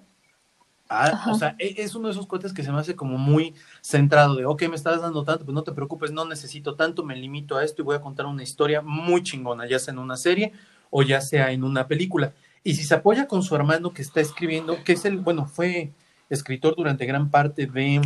ah, 0.89 1.27
o 1.29 1.35
sea, 1.35 1.55
e, 1.59 1.75
es 1.77 1.93
uno 1.93 2.07
de 2.07 2.13
esos 2.13 2.25
cohetes 2.25 2.53
que 2.53 2.63
se 2.63 2.71
me 2.71 2.79
hace 2.79 2.95
como 2.95 3.19
muy 3.19 3.53
centrado 3.81 4.35
de, 4.35 4.45
ok, 4.45 4.63
me 4.69 4.75
estás 4.75 5.01
dando 5.01 5.23
tanto, 5.23 5.45
pues 5.45 5.53
no 5.53 5.63
te 5.63 5.73
preocupes, 5.73 6.11
no 6.11 6.25
necesito 6.25 6.75
tanto, 6.75 7.03
me 7.03 7.15
limito 7.15 7.55
a 7.55 7.63
esto 7.63 7.83
y 7.83 7.85
voy 7.85 7.95
a 7.95 8.01
contar 8.01 8.25
una 8.25 8.41
historia 8.41 8.81
muy 8.81 9.21
chingona, 9.21 9.67
ya 9.67 9.77
sea 9.77 9.93
en 9.93 9.99
una 9.99 10.17
serie 10.17 10.53
o 10.89 11.03
ya 11.03 11.21
sea 11.21 11.51
en 11.51 11.63
una 11.63 11.87
película. 11.87 12.33
Y 12.63 12.73
si 12.73 12.83
se 12.83 12.95
apoya 12.95 13.27
con 13.27 13.43
su 13.43 13.55
hermano 13.55 13.93
que 13.93 14.01
está 14.01 14.21
escribiendo, 14.21 14.83
que 14.83 14.93
es 14.93 15.05
el, 15.05 15.19
bueno, 15.19 15.45
fue 15.45 15.91
escritor 16.33 16.75
durante 16.75 17.05
gran 17.05 17.29
parte 17.29 17.65
de, 17.65 18.01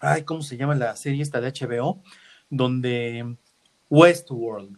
ay, 0.00 0.22
¿cómo 0.22 0.42
se 0.42 0.56
llama 0.56 0.74
la 0.74 0.94
serie 0.96 1.22
esta 1.22 1.40
de 1.40 1.52
HBO? 1.52 2.00
Donde 2.50 3.36
Westworld. 3.90 4.76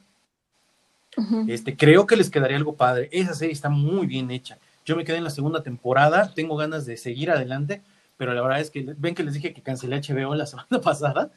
Este, 1.47 1.77
creo 1.77 2.07
que 2.07 2.17
les 2.17 2.31
quedaría 2.31 2.57
algo 2.57 2.75
padre. 2.75 3.09
Esa 3.13 3.35
serie 3.35 3.53
está 3.53 3.69
muy 3.69 4.07
bien 4.07 4.31
hecha. 4.31 4.59
Yo 4.85 4.97
me 4.97 5.05
quedé 5.05 5.19
en 5.19 5.25
la 5.25 5.31
segunda 5.31 5.63
temporada, 5.63 6.33
tengo 6.35 6.57
ganas 6.57 6.85
de 6.85 6.97
seguir 6.97 7.31
adelante, 7.31 7.83
pero 8.17 8.35
la 8.35 8.43
verdad 8.43 8.61
es 8.61 8.71
que 8.71 8.95
ven 8.97 9.15
que 9.15 9.23
les 9.23 9.35
dije 9.35 9.55
que 9.55 9.63
cancelé 9.63 10.01
HBO 10.01 10.35
la 10.35 10.47
semana 10.47 10.81
pasada. 10.83 11.31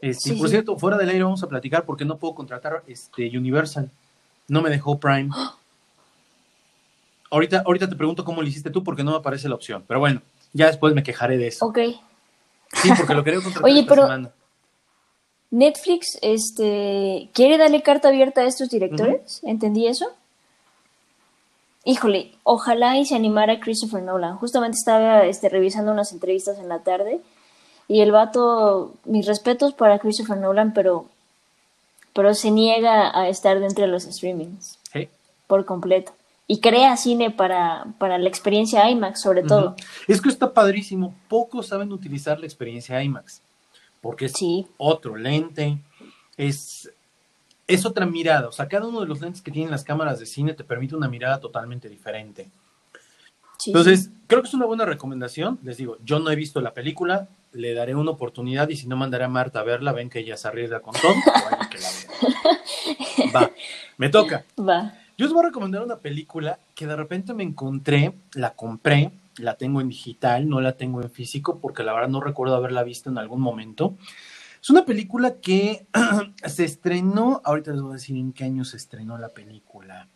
Este, 0.00 0.34
por 0.34 0.48
cierto, 0.48 0.78
fuera 0.78 0.96
del 0.96 1.08
aire 1.08 1.24
vamos 1.24 1.42
a 1.42 1.48
platicar 1.48 1.84
porque 1.84 2.04
no 2.04 2.18
puedo 2.18 2.34
contratar 2.34 2.82
este 2.86 3.36
Universal. 3.36 3.90
No 4.46 4.62
me 4.62 4.70
dejó 4.70 4.98
Prime. 4.98 5.30
Ahorita, 7.30 7.62
ahorita 7.66 7.88
te 7.88 7.96
pregunto 7.96 8.24
cómo 8.24 8.42
lo 8.42 8.48
hiciste 8.48 8.70
tú 8.70 8.82
porque 8.82 9.04
no 9.04 9.12
me 9.12 9.16
aparece 9.18 9.48
la 9.48 9.54
opción. 9.54 9.84
Pero 9.86 10.00
bueno, 10.00 10.22
ya 10.52 10.66
después 10.66 10.94
me 10.94 11.02
quejaré 11.02 11.36
de 11.36 11.48
eso. 11.48 11.66
Ok. 11.66 11.78
Sí, 12.72 12.90
porque 12.96 13.14
lo 13.14 13.24
quería 13.24 13.40
contratar 13.40 13.64
Oye, 13.70 13.84
pero 13.88 14.08
Netflix 15.50 16.18
este, 16.20 17.30
quiere 17.32 17.56
darle 17.58 17.82
carta 17.82 18.08
abierta 18.08 18.42
a 18.42 18.44
estos 18.44 18.68
directores. 18.68 19.40
¿Entendí 19.44 19.86
eso? 19.86 20.06
Híjole, 21.84 22.32
ojalá 22.42 22.98
y 22.98 23.06
se 23.06 23.14
animara 23.14 23.60
Christopher 23.60 24.02
Nolan. 24.02 24.36
Justamente 24.36 24.76
estaba 24.76 25.24
este, 25.24 25.48
revisando 25.48 25.92
unas 25.92 26.12
entrevistas 26.12 26.58
en 26.58 26.68
la 26.68 26.80
tarde 26.80 27.20
y 27.88 28.00
el 28.00 28.12
vato, 28.12 28.92
mis 29.04 29.26
respetos 29.26 29.72
para 29.72 29.98
Christopher 29.98 30.36
Nolan, 30.36 30.74
pero, 30.74 31.06
pero 32.12 32.34
se 32.34 32.50
niega 32.50 33.18
a 33.18 33.28
estar 33.28 33.58
dentro 33.58 33.86
de 33.86 33.90
los 33.90 34.02
streamings. 34.02 34.78
Por 35.46 35.64
completo. 35.64 36.12
Y 36.48 36.60
crea 36.60 36.96
cine 36.96 37.30
para, 37.30 37.94
para 37.98 38.18
la 38.18 38.28
experiencia 38.28 38.90
IMAX, 38.90 39.20
sobre 39.20 39.42
todo. 39.42 39.76
Es 40.08 40.20
que 40.20 40.30
está 40.30 40.52
padrísimo. 40.52 41.14
Pocos 41.28 41.68
saben 41.68 41.92
utilizar 41.92 42.40
la 42.40 42.46
experiencia 42.46 43.00
IMAX 43.02 43.42
porque 44.00 44.26
es 44.26 44.34
otro 44.76 45.16
lente, 45.16 45.78
es, 46.36 46.92
es 47.66 47.86
otra 47.86 48.06
mirada. 48.06 48.48
O 48.48 48.52
sea, 48.52 48.68
cada 48.68 48.86
uno 48.86 49.00
de 49.00 49.06
los 49.06 49.20
lentes 49.20 49.42
que 49.42 49.50
tienen 49.50 49.70
las 49.70 49.84
cámaras 49.84 50.20
de 50.20 50.26
cine 50.26 50.54
te 50.54 50.64
permite 50.64 50.96
una 50.96 51.08
mirada 51.08 51.40
totalmente 51.40 51.88
diferente. 51.88 52.50
Entonces, 53.66 54.10
creo 54.28 54.42
que 54.42 54.48
es 54.48 54.54
una 54.54 54.66
buena 54.66 54.84
recomendación. 54.84 55.58
Les 55.64 55.76
digo, 55.76 55.98
yo 56.04 56.20
no 56.20 56.30
he 56.30 56.36
visto 56.36 56.60
la 56.60 56.74
película, 56.74 57.28
le 57.52 57.74
daré 57.74 57.96
una 57.96 58.12
oportunidad 58.12 58.68
y 58.68 58.76
si 58.76 58.86
no 58.86 58.96
mandaré 58.96 59.24
a 59.24 59.28
Marta 59.28 59.60
a 59.60 59.64
verla, 59.64 59.92
ven 59.92 60.10
que 60.10 60.20
ella 60.20 60.36
se 60.36 60.46
arriesga 60.46 60.80
con 60.80 60.94
todo. 60.94 61.12
Va, 63.34 63.50
me 63.96 64.10
toca. 64.10 64.44
Va. 64.58 64.94
Yo 65.18 65.26
os 65.26 65.32
voy 65.32 65.42
a 65.42 65.48
recomendar 65.48 65.82
una 65.82 65.96
película 65.96 66.60
que 66.76 66.86
de 66.86 66.94
repente 66.94 67.34
me 67.34 67.42
encontré, 67.42 68.14
la 68.34 68.54
compré, 68.54 69.10
la 69.38 69.56
tengo 69.56 69.80
en 69.80 69.88
digital, 69.88 70.48
no 70.48 70.60
la 70.60 70.76
tengo 70.76 71.02
en 71.02 71.10
físico 71.10 71.58
porque 71.58 71.82
la 71.82 71.92
verdad 71.92 72.08
no 72.08 72.20
recuerdo 72.20 72.54
haberla 72.54 72.84
visto 72.84 73.10
en 73.10 73.18
algún 73.18 73.40
momento. 73.40 73.96
Es 74.62 74.70
una 74.70 74.84
película 74.84 75.40
que 75.40 75.88
se 76.46 76.64
estrenó, 76.64 77.40
ahorita 77.44 77.72
les 77.72 77.82
voy 77.82 77.90
a 77.90 77.94
decir 77.94 78.16
en 78.16 78.32
qué 78.32 78.44
año 78.44 78.64
se 78.64 78.76
estrenó 78.76 79.18
la 79.18 79.30
película. 79.30 80.06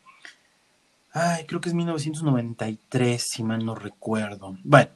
Ay, 1.12 1.47
creo 1.47 1.61
que 1.61 1.71
es 1.71 1.75
1993, 1.75 3.21
si 3.21 3.42
mal 3.42 3.66
no 3.66 3.75
recuerdo. 3.75 4.56
Bueno, 4.62 4.90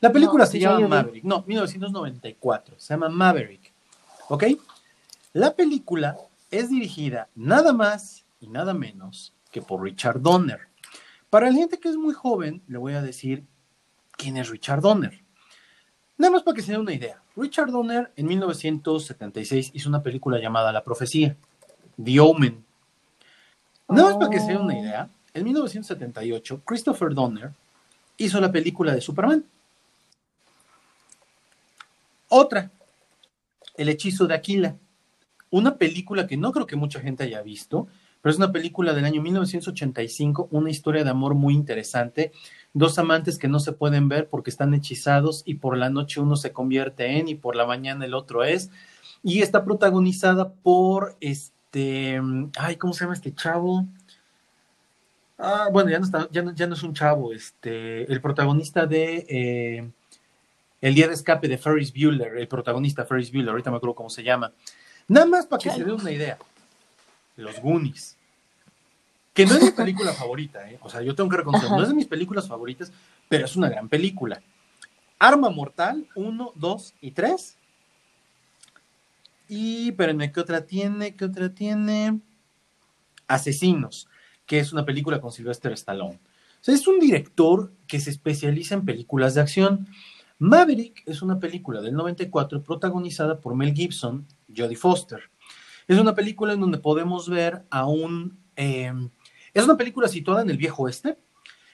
la 0.00 0.10
película 0.10 0.46
se 0.46 0.58
llama 0.58 0.88
Maverick. 0.88 1.24
No, 1.24 1.44
1994. 1.46 2.76
Se 2.78 2.94
llama 2.94 3.10
Maverick. 3.10 3.74
¿Ok? 4.30 4.44
La 5.34 5.54
película 5.54 6.16
es 6.50 6.70
dirigida 6.70 7.28
nada 7.34 7.74
más 7.74 8.24
y 8.40 8.46
nada 8.46 8.72
menos 8.72 9.34
que 9.50 9.62
por 9.62 9.82
Richard 9.82 10.20
Donner. 10.20 10.60
Para 11.28 11.46
la 11.50 11.56
gente 11.56 11.78
que 11.78 11.88
es 11.88 11.96
muy 11.96 12.14
joven, 12.14 12.62
le 12.66 12.78
voy 12.78 12.94
a 12.94 13.02
decir 13.02 13.44
quién 14.16 14.36
es 14.36 14.48
Richard 14.48 14.80
Donner. 14.80 15.22
Nada 16.18 16.32
más 16.32 16.42
para 16.42 16.54
que 16.54 16.62
se 16.62 16.72
den 16.72 16.82
una 16.82 16.92
idea. 16.92 17.22
Richard 17.36 17.70
Donner 17.70 18.12
en 18.16 18.26
1976 18.26 19.70
hizo 19.72 19.88
una 19.88 20.02
película 20.02 20.38
llamada 20.38 20.72
La 20.72 20.84
Profecía, 20.84 21.36
The 22.02 22.20
Omen. 22.20 22.64
Nada 23.88 24.10
más 24.10 24.16
para 24.18 24.30
que 24.30 24.40
se 24.40 24.48
den 24.48 24.58
una 24.58 24.74
oh. 24.74 24.82
idea, 24.82 25.08
en 25.32 25.44
1978 25.44 26.62
Christopher 26.64 27.14
Donner 27.14 27.52
hizo 28.18 28.40
la 28.40 28.52
película 28.52 28.94
de 28.94 29.00
Superman. 29.00 29.44
Otra, 32.28 32.70
El 33.76 33.88
hechizo 33.88 34.26
de 34.26 34.34
Aquila. 34.34 34.76
Una 35.50 35.76
película 35.76 36.26
que 36.26 36.36
no 36.36 36.52
creo 36.52 36.66
que 36.66 36.76
mucha 36.76 37.00
gente 37.00 37.24
haya 37.24 37.42
visto, 37.42 37.88
pero 38.22 38.30
es 38.30 38.38
una 38.38 38.52
película 38.52 38.92
del 38.94 39.04
año 39.04 39.22
1985, 39.22 40.48
una 40.50 40.70
historia 40.70 41.04
de 41.04 41.10
amor 41.10 41.34
muy 41.34 41.54
interesante 41.54 42.32
dos 42.72 42.98
amantes 42.98 43.38
que 43.38 43.48
no 43.48 43.60
se 43.60 43.72
pueden 43.72 44.08
ver 44.08 44.28
porque 44.28 44.50
están 44.50 44.74
hechizados 44.74 45.42
y 45.44 45.54
por 45.54 45.76
la 45.76 45.90
noche 45.90 46.20
uno 46.20 46.36
se 46.36 46.52
convierte 46.52 47.18
en 47.18 47.28
y 47.28 47.34
por 47.34 47.56
la 47.56 47.66
mañana 47.66 48.04
el 48.04 48.14
otro 48.14 48.44
es. 48.44 48.70
Y 49.22 49.42
está 49.42 49.64
protagonizada 49.64 50.52
por 50.52 51.16
este, 51.20 52.20
ay, 52.58 52.76
¿cómo 52.76 52.92
se 52.92 53.04
llama 53.04 53.14
este 53.14 53.34
chavo? 53.34 53.86
Ah, 55.38 55.68
bueno, 55.72 55.90
ya 55.90 55.98
no, 55.98 56.04
está, 56.04 56.28
ya, 56.30 56.42
no, 56.42 56.54
ya 56.54 56.66
no 56.66 56.74
es 56.74 56.82
un 56.82 56.94
chavo, 56.94 57.32
este, 57.32 58.10
el 58.12 58.20
protagonista 58.20 58.86
de 58.86 59.26
eh, 59.28 59.90
El 60.82 60.94
día 60.94 61.08
de 61.08 61.14
escape 61.14 61.48
de 61.48 61.56
Ferris 61.56 61.92
Bueller, 61.92 62.36
el 62.36 62.46
protagonista 62.46 63.06
Ferris 63.06 63.32
Bueller, 63.32 63.50
ahorita 63.50 63.70
me 63.70 63.78
acuerdo 63.78 63.94
cómo 63.94 64.10
se 64.10 64.22
llama. 64.22 64.52
Nada 65.08 65.26
más 65.26 65.46
para 65.46 65.62
que 65.62 65.70
se 65.70 65.82
dé 65.82 65.92
una 65.92 66.12
idea. 66.12 66.38
Los 67.40 67.60
Goonies. 67.60 68.16
Que 69.34 69.46
no 69.46 69.54
es 69.54 69.62
mi 69.62 69.70
película 69.76 70.12
favorita, 70.12 70.70
¿eh? 70.70 70.78
O 70.82 70.88
sea, 70.88 71.02
yo 71.02 71.14
tengo 71.14 71.30
que 71.30 71.36
reconocer, 71.36 71.70
no 71.70 71.82
es 71.82 71.88
de 71.88 71.94
mis 71.94 72.06
películas 72.06 72.48
favoritas, 72.48 72.92
pero 73.28 73.44
es 73.44 73.56
una 73.56 73.68
gran 73.68 73.88
película. 73.88 74.42
Arma 75.18 75.50
Mortal, 75.50 76.08
1, 76.14 76.52
2 76.54 76.94
y 77.00 77.10
3. 77.10 77.56
Y, 79.48 79.88
espérenme, 79.88 80.32
¿qué 80.32 80.40
otra 80.40 80.64
tiene? 80.64 81.14
¿Qué 81.14 81.24
otra 81.24 81.52
tiene? 81.52 82.20
Asesinos, 83.26 84.08
que 84.46 84.58
es 84.58 84.72
una 84.72 84.84
película 84.84 85.20
con 85.20 85.30
Sylvester 85.30 85.72
Stallone. 85.72 86.18
O 86.60 86.64
sea, 86.64 86.74
es 86.74 86.86
un 86.86 86.98
director 86.98 87.72
que 87.86 88.00
se 88.00 88.10
especializa 88.10 88.74
en 88.74 88.84
películas 88.84 89.34
de 89.34 89.40
acción. 89.40 89.88
Maverick 90.38 91.02
es 91.06 91.20
una 91.20 91.38
película 91.38 91.80
del 91.80 91.94
94 91.94 92.62
protagonizada 92.62 93.40
por 93.40 93.54
Mel 93.54 93.74
Gibson, 93.74 94.26
Jodie 94.54 94.76
Foster. 94.76 95.30
Es 95.90 95.98
una 95.98 96.14
película 96.14 96.52
en 96.52 96.60
donde 96.60 96.78
podemos 96.78 97.28
ver 97.28 97.64
a 97.68 97.84
un 97.84 98.38
em, 98.54 99.10
es 99.52 99.64
una 99.64 99.76
película 99.76 100.06
situada 100.06 100.40
en 100.42 100.50
el 100.50 100.56
viejo 100.56 100.84
oeste. 100.84 101.18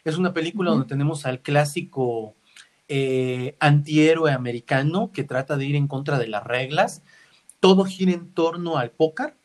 Es 0.04 0.16
una 0.16 0.32
película 0.32 0.70
donde 0.70 0.86
tenemos 0.86 1.26
al 1.26 1.42
clásico 1.42 2.34
eh, 2.88 3.56
antihéroe 3.60 4.32
americano 4.32 5.10
que 5.12 5.22
trata 5.22 5.58
de 5.58 5.66
ir 5.66 5.76
en 5.76 5.86
contra 5.86 6.18
de 6.18 6.28
las 6.28 6.44
reglas. 6.44 7.02
Todo 7.60 7.84
gira 7.84 8.12
en 8.12 8.32
torno 8.32 8.78
al 8.78 8.90
póker. 8.90 9.36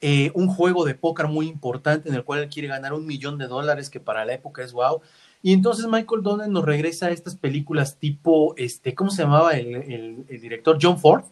Eh, 0.00 0.32
un 0.34 0.48
juego 0.48 0.84
de 0.84 0.96
póker 0.96 1.28
muy 1.28 1.46
importante 1.46 2.08
en 2.08 2.16
el 2.16 2.24
cual 2.24 2.40
él 2.40 2.48
quiere 2.48 2.66
ganar 2.66 2.92
un 2.92 3.06
millón 3.06 3.38
de 3.38 3.46
dólares, 3.46 3.88
que 3.88 4.00
para 4.00 4.24
la 4.24 4.34
época 4.34 4.64
es 4.64 4.72
wow. 4.72 5.00
Y 5.42 5.52
entonces 5.52 5.86
Michael 5.86 6.24
Donald 6.24 6.52
nos 6.52 6.64
regresa 6.64 7.06
a 7.06 7.10
estas 7.10 7.36
películas 7.36 7.98
tipo, 8.00 8.52
este, 8.56 8.96
¿cómo 8.96 9.10
se 9.10 9.22
llamaba 9.22 9.52
el, 9.52 10.26
director? 10.26 10.76
John 10.82 10.98
Ford, 10.98 11.22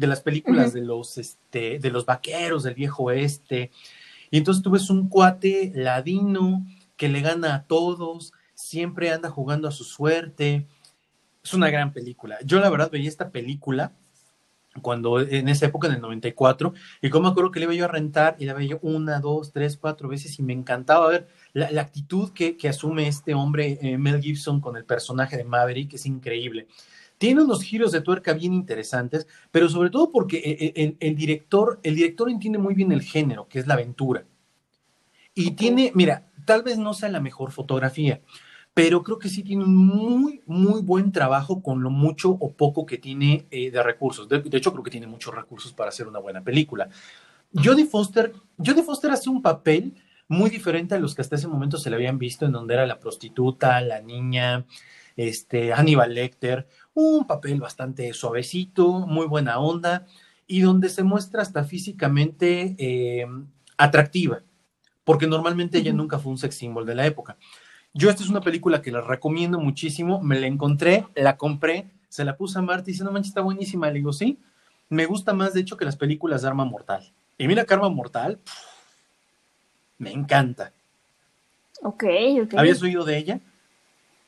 de 0.00 0.06
las 0.06 0.22
películas 0.22 0.72
de, 0.72 0.80
los, 0.80 1.18
este, 1.18 1.78
de 1.78 1.90
los 1.90 2.06
vaqueros 2.06 2.62
del 2.62 2.74
viejo 2.74 3.04
oeste, 3.04 3.70
y 4.30 4.38
entonces 4.38 4.62
tú 4.62 4.70
ves 4.70 4.90
un 4.90 5.08
cuate 5.08 5.72
ladino 5.74 6.64
que 6.96 7.08
le 7.08 7.20
gana 7.20 7.54
a 7.54 7.62
todos, 7.64 8.32
siempre 8.54 9.10
anda 9.10 9.28
jugando 9.28 9.68
a 9.68 9.72
su 9.72 9.84
suerte. 9.84 10.66
Es 11.42 11.54
una 11.54 11.70
gran 11.70 11.92
película. 11.92 12.38
Yo 12.44 12.60
la 12.60 12.70
verdad 12.70 12.90
veía 12.90 13.08
esta 13.08 13.30
película 13.30 13.92
cuando 14.82 15.20
en 15.20 15.48
esa 15.48 15.66
época, 15.66 15.88
en 15.88 15.94
el 15.94 16.00
94, 16.00 16.74
y 17.02 17.10
como 17.10 17.24
me 17.24 17.30
acuerdo 17.30 17.50
que 17.50 17.58
le 17.58 17.64
iba 17.64 17.74
yo 17.74 17.86
a 17.86 17.88
rentar 17.88 18.36
y 18.38 18.44
la 18.44 18.54
veía 18.54 18.78
una, 18.82 19.18
dos, 19.18 19.52
tres, 19.52 19.76
cuatro 19.76 20.08
veces 20.08 20.38
y 20.38 20.44
me 20.44 20.52
encantaba 20.52 21.08
ver 21.08 21.28
la, 21.52 21.80
actitud 21.80 22.30
que, 22.32 22.56
asume 22.68 23.08
este 23.08 23.34
hombre, 23.34 23.78
eh, 23.82 23.98
Mel 23.98 24.22
Gibson, 24.22 24.60
con 24.60 24.76
el 24.76 24.84
personaje 24.84 25.36
de 25.36 25.44
Maverick, 25.44 25.94
es 25.94 26.06
increíble. 26.06 26.68
Tiene 27.20 27.42
unos 27.42 27.62
giros 27.62 27.92
de 27.92 28.00
tuerca 28.00 28.32
bien 28.32 28.54
interesantes, 28.54 29.26
pero 29.50 29.68
sobre 29.68 29.90
todo 29.90 30.10
porque 30.10 30.38
eh, 30.38 30.72
eh, 30.74 30.96
el, 31.00 31.14
director, 31.14 31.78
el 31.82 31.94
director 31.94 32.30
entiende 32.30 32.58
muy 32.58 32.72
bien 32.72 32.92
el 32.92 33.02
género, 33.02 33.46
que 33.46 33.58
es 33.58 33.66
la 33.66 33.74
aventura. 33.74 34.24
Y 35.34 35.50
tiene, 35.50 35.92
mira, 35.94 36.30
tal 36.46 36.62
vez 36.62 36.78
no 36.78 36.94
sea 36.94 37.10
la 37.10 37.20
mejor 37.20 37.52
fotografía, 37.52 38.22
pero 38.72 39.02
creo 39.02 39.18
que 39.18 39.28
sí 39.28 39.42
tiene 39.42 39.64
un 39.64 39.76
muy, 39.76 40.40
muy 40.46 40.80
buen 40.80 41.12
trabajo 41.12 41.62
con 41.62 41.82
lo 41.82 41.90
mucho 41.90 42.30
o 42.30 42.54
poco 42.54 42.86
que 42.86 42.96
tiene 42.96 43.46
eh, 43.50 43.70
de 43.70 43.82
recursos. 43.82 44.26
De, 44.26 44.42
hecho, 44.52 44.72
creo 44.72 44.82
que 44.82 44.90
tiene 44.90 45.06
muchos 45.06 45.34
recursos 45.34 45.74
para 45.74 45.90
hacer 45.90 46.08
una 46.08 46.20
buena 46.20 46.42
película. 46.42 46.88
Jodie 47.52 47.84
Foster, 47.84 48.32
Jodie 48.56 48.82
Foster 48.82 49.10
hace 49.10 49.28
un 49.28 49.42
papel 49.42 49.94
muy 50.26 50.48
diferente 50.48 50.94
a 50.94 50.98
los 50.98 51.14
que 51.14 51.20
hasta 51.20 51.36
ese 51.36 51.48
momento 51.48 51.76
se 51.76 51.90
le 51.90 51.96
habían 51.96 52.16
visto, 52.16 52.46
en 52.46 52.52
donde 52.52 52.72
era 52.72 52.86
la 52.86 52.98
prostituta, 52.98 53.78
la 53.82 54.00
niña, 54.00 54.64
este, 55.16 55.72
Hannibal 55.72 56.14
Lecter, 56.14 56.66
un 56.94 57.26
papel 57.26 57.60
bastante 57.60 58.12
suavecito, 58.12 59.06
muy 59.06 59.26
buena 59.26 59.58
onda, 59.58 60.06
y 60.46 60.60
donde 60.60 60.88
se 60.88 61.02
muestra 61.02 61.42
hasta 61.42 61.64
físicamente 61.64 62.74
eh, 62.78 63.26
atractiva, 63.76 64.42
porque 65.04 65.26
normalmente 65.26 65.78
ella 65.78 65.92
nunca 65.92 66.18
fue 66.18 66.32
un 66.32 66.38
sex 66.38 66.54
symbol 66.56 66.86
de 66.86 66.94
la 66.94 67.06
época. 67.06 67.36
Yo 67.94 68.10
esta 68.10 68.22
es 68.22 68.28
una 68.28 68.40
película 68.40 68.82
que 68.82 68.92
la 68.92 69.00
recomiendo 69.00 69.58
muchísimo, 69.58 70.20
me 70.20 70.38
la 70.38 70.46
encontré, 70.46 71.06
la 71.14 71.36
compré, 71.36 71.90
se 72.08 72.24
la 72.24 72.36
puse 72.36 72.58
a 72.58 72.62
Marta 72.62 72.90
y 72.90 72.92
dice, 72.92 73.04
no 73.04 73.12
manches, 73.12 73.30
está 73.30 73.40
buenísima, 73.40 73.88
le 73.88 73.94
digo, 73.94 74.12
sí, 74.12 74.38
me 74.88 75.06
gusta 75.06 75.32
más 75.32 75.54
de 75.54 75.60
hecho 75.60 75.76
que 75.76 75.84
las 75.84 75.96
películas 75.96 76.42
de 76.42 76.48
Arma 76.48 76.64
Mortal. 76.64 77.12
Y 77.38 77.46
mira 77.46 77.64
que 77.64 77.74
Arma 77.74 77.88
Mortal, 77.88 78.40
me 79.98 80.12
encanta. 80.12 80.72
Ok, 81.82 82.04
ok. 82.42 82.54
¿Habías 82.56 82.82
oído 82.82 83.04
de 83.04 83.16
ella? 83.16 83.40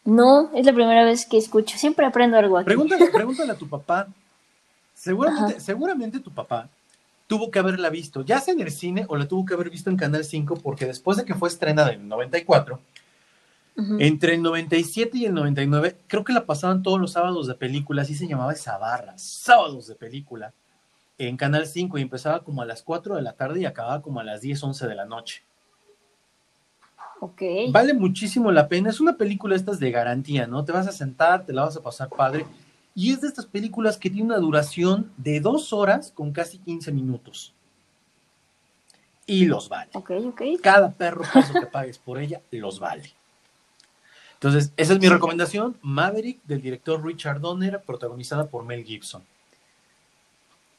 No, 0.05 0.51
es 0.55 0.67
la 0.67 0.73
primera 0.73 1.05
vez 1.05 1.27
que 1.27 1.39
escucho. 1.39 1.79
Siempre 1.79 2.05
aprendo 2.07 2.37
algo 2.37 2.59
aquí. 2.59 2.67
Pregúntale, 2.67 3.07
pregúntale 3.13 3.53
a 3.53 3.57
tu 3.57 3.69
papá. 3.69 4.09
Seguramente, 4.95 5.61
seguramente 5.61 6.21
tu 6.21 6.31
papá 6.31 6.69
tuvo 7.33 7.51
que 7.51 7.59
haberla 7.59 7.89
visto, 7.89 8.21
ya 8.23 8.41
sea 8.41 8.53
en 8.53 8.61
el 8.61 8.71
cine 8.71 9.07
o 9.09 9.17
la 9.17 9.27
tuvo 9.27 9.47
que 9.47 9.55
haber 9.55 9.71
visto 9.71 9.89
en 9.89 9.97
Canal 9.97 10.23
5, 10.23 10.57
porque 10.57 10.85
después 10.85 11.17
de 11.17 11.25
que 11.25 11.35
fue 11.35 11.49
estrenada 11.49 11.91
en 11.93 12.03
el 12.03 12.09
94, 12.09 12.79
entre 13.99 14.35
el 14.35 14.43
97 14.43 15.17
y 15.17 15.25
el 15.25 15.33
99, 15.33 15.97
creo 16.09 16.25
que 16.25 16.35
la 16.35 16.45
pasaban 16.45 16.83
todos 16.83 17.01
los 17.01 17.13
sábados 17.13 17.47
de 17.47 17.55
película, 17.55 18.03
así 18.03 18.15
se 18.15 18.29
llamaba 18.29 18.53
esa 18.53 18.77
barra, 18.77 19.17
sábados 19.17 19.87
de 19.87 19.95
película, 19.95 20.53
en 21.17 21.39
Canal 21.39 21.67
5 21.67 21.97
y 21.97 22.03
empezaba 22.03 22.45
como 22.45 22.61
a 22.61 22.67
las 22.67 22.83
4 22.83 23.17
de 23.17 23.23
la 23.23 23.33
tarde 23.33 23.61
y 23.61 23.65
acababa 23.65 24.03
como 24.03 24.21
a 24.21 24.25
las 24.25 24.43
10, 24.43 24.63
11 24.63 24.87
de 24.87 24.95
la 24.95 25.07
noche. 25.07 25.43
Vale 27.71 27.95
muchísimo 27.95 28.51
la 28.51 28.69
pena. 28.69 28.91
Es 28.91 29.01
una 29.01 29.17
película 29.17 29.55
estas 29.55 29.79
de 29.79 29.91
garantía, 29.91 30.47
¿no? 30.47 30.65
Te 30.65 30.73
vas 30.73 30.89
a 30.89 30.93
sentar, 30.93 31.47
te 31.47 31.53
la 31.53 31.63
vas 31.63 31.77
a 31.77 31.83
pasar 31.83 32.09
padre. 32.09 32.47
Y 32.95 33.13
es 33.13 33.21
de 33.21 33.29
estas 33.29 33.47
películas 33.47 33.97
que 33.97 34.11
tiene 34.11 34.27
una 34.27 34.39
duración 34.39 35.13
de 35.17 35.41
dos 35.41 35.73
horas 35.73 36.11
con 36.13 36.33
casi 36.33 36.59
15 36.59 36.91
minutos. 36.93 37.55
Y 39.27 39.47
los 39.47 39.69
vale. 39.69 39.91
Cada 40.61 40.91
perro 40.91 41.23
peso 41.33 41.55
que 41.55 41.67
pagues 41.67 41.99
por 41.99 42.19
ella, 42.19 42.41
los 42.51 42.81
vale. 42.81 43.13
Entonces, 44.35 44.73
esa 44.77 44.95
es 44.95 44.99
mi 44.99 45.09
recomendación. 45.09 45.77
Maverick, 45.81 46.43
del 46.43 46.61
director 46.61 47.05
Richard 47.05 47.41
Donner, 47.41 47.81
protagonizada 47.83 48.49
por 48.49 48.65
Mel 48.65 48.85
Gibson. 48.85 49.23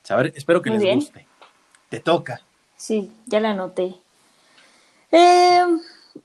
Saber, 0.04 0.34
espero 0.36 0.62
que 0.62 0.70
les 0.70 0.96
guste. 0.96 1.26
Te 1.88 2.02
toca. 2.02 2.42
Sí, 2.76 3.10
ya 3.26 3.40
la 3.40 3.52
anoté. 3.52 3.96
Eh, 5.10 5.64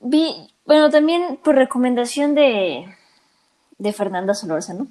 Vi, 0.01 0.47
bueno, 0.65 0.89
también 0.89 1.39
por 1.43 1.55
recomendación 1.55 2.35
de, 2.35 2.85
de 3.77 3.93
Fernanda 3.93 4.33
Solórzano, 4.33 4.87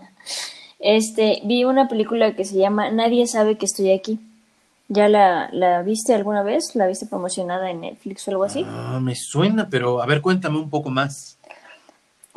este, 0.78 1.40
vi 1.44 1.64
una 1.64 1.88
película 1.88 2.34
que 2.34 2.44
se 2.44 2.56
llama 2.56 2.90
Nadie 2.90 3.26
sabe 3.26 3.58
que 3.58 3.66
estoy 3.66 3.92
aquí. 3.92 4.18
¿Ya 4.88 5.08
la, 5.08 5.48
la 5.52 5.82
viste 5.82 6.14
alguna 6.14 6.42
vez? 6.42 6.74
¿La 6.74 6.86
viste 6.86 7.06
promocionada 7.06 7.70
en 7.70 7.80
Netflix 7.80 8.26
o 8.28 8.30
algo 8.30 8.44
así? 8.44 8.66
Ah, 8.68 8.98
me 9.00 9.14
suena, 9.14 9.68
pero 9.70 10.02
a 10.02 10.06
ver, 10.06 10.20
cuéntame 10.20 10.58
un 10.58 10.68
poco 10.68 10.90
más. 10.90 11.38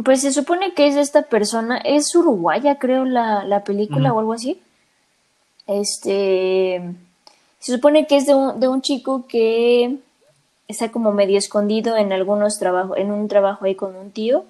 Pues 0.03 0.21
se 0.21 0.31
supone 0.31 0.73
que 0.73 0.87
es 0.87 0.95
esta 0.95 1.23
persona, 1.23 1.77
es 1.77 2.13
uruguaya, 2.15 2.77
creo, 2.77 3.05
la, 3.05 3.43
la 3.43 3.63
película 3.63 4.13
o 4.13 4.19
algo 4.19 4.33
así. 4.33 4.61
Este. 5.67 6.81
Se 7.59 7.73
supone 7.73 8.05
que 8.05 8.17
es 8.17 8.25
de 8.25 8.35
un, 8.35 8.59
de 8.59 8.67
un 8.67 8.81
chico 8.81 9.25
que 9.27 9.97
está 10.67 10.91
como 10.91 11.11
medio 11.11 11.37
escondido 11.37 11.95
en 11.97 12.13
algunos 12.13 12.57
trabajos, 12.57 12.97
en 12.97 13.11
un 13.11 13.27
trabajo 13.27 13.65
ahí 13.65 13.75
con 13.75 13.95
un 13.95 14.11
tío, 14.11 14.45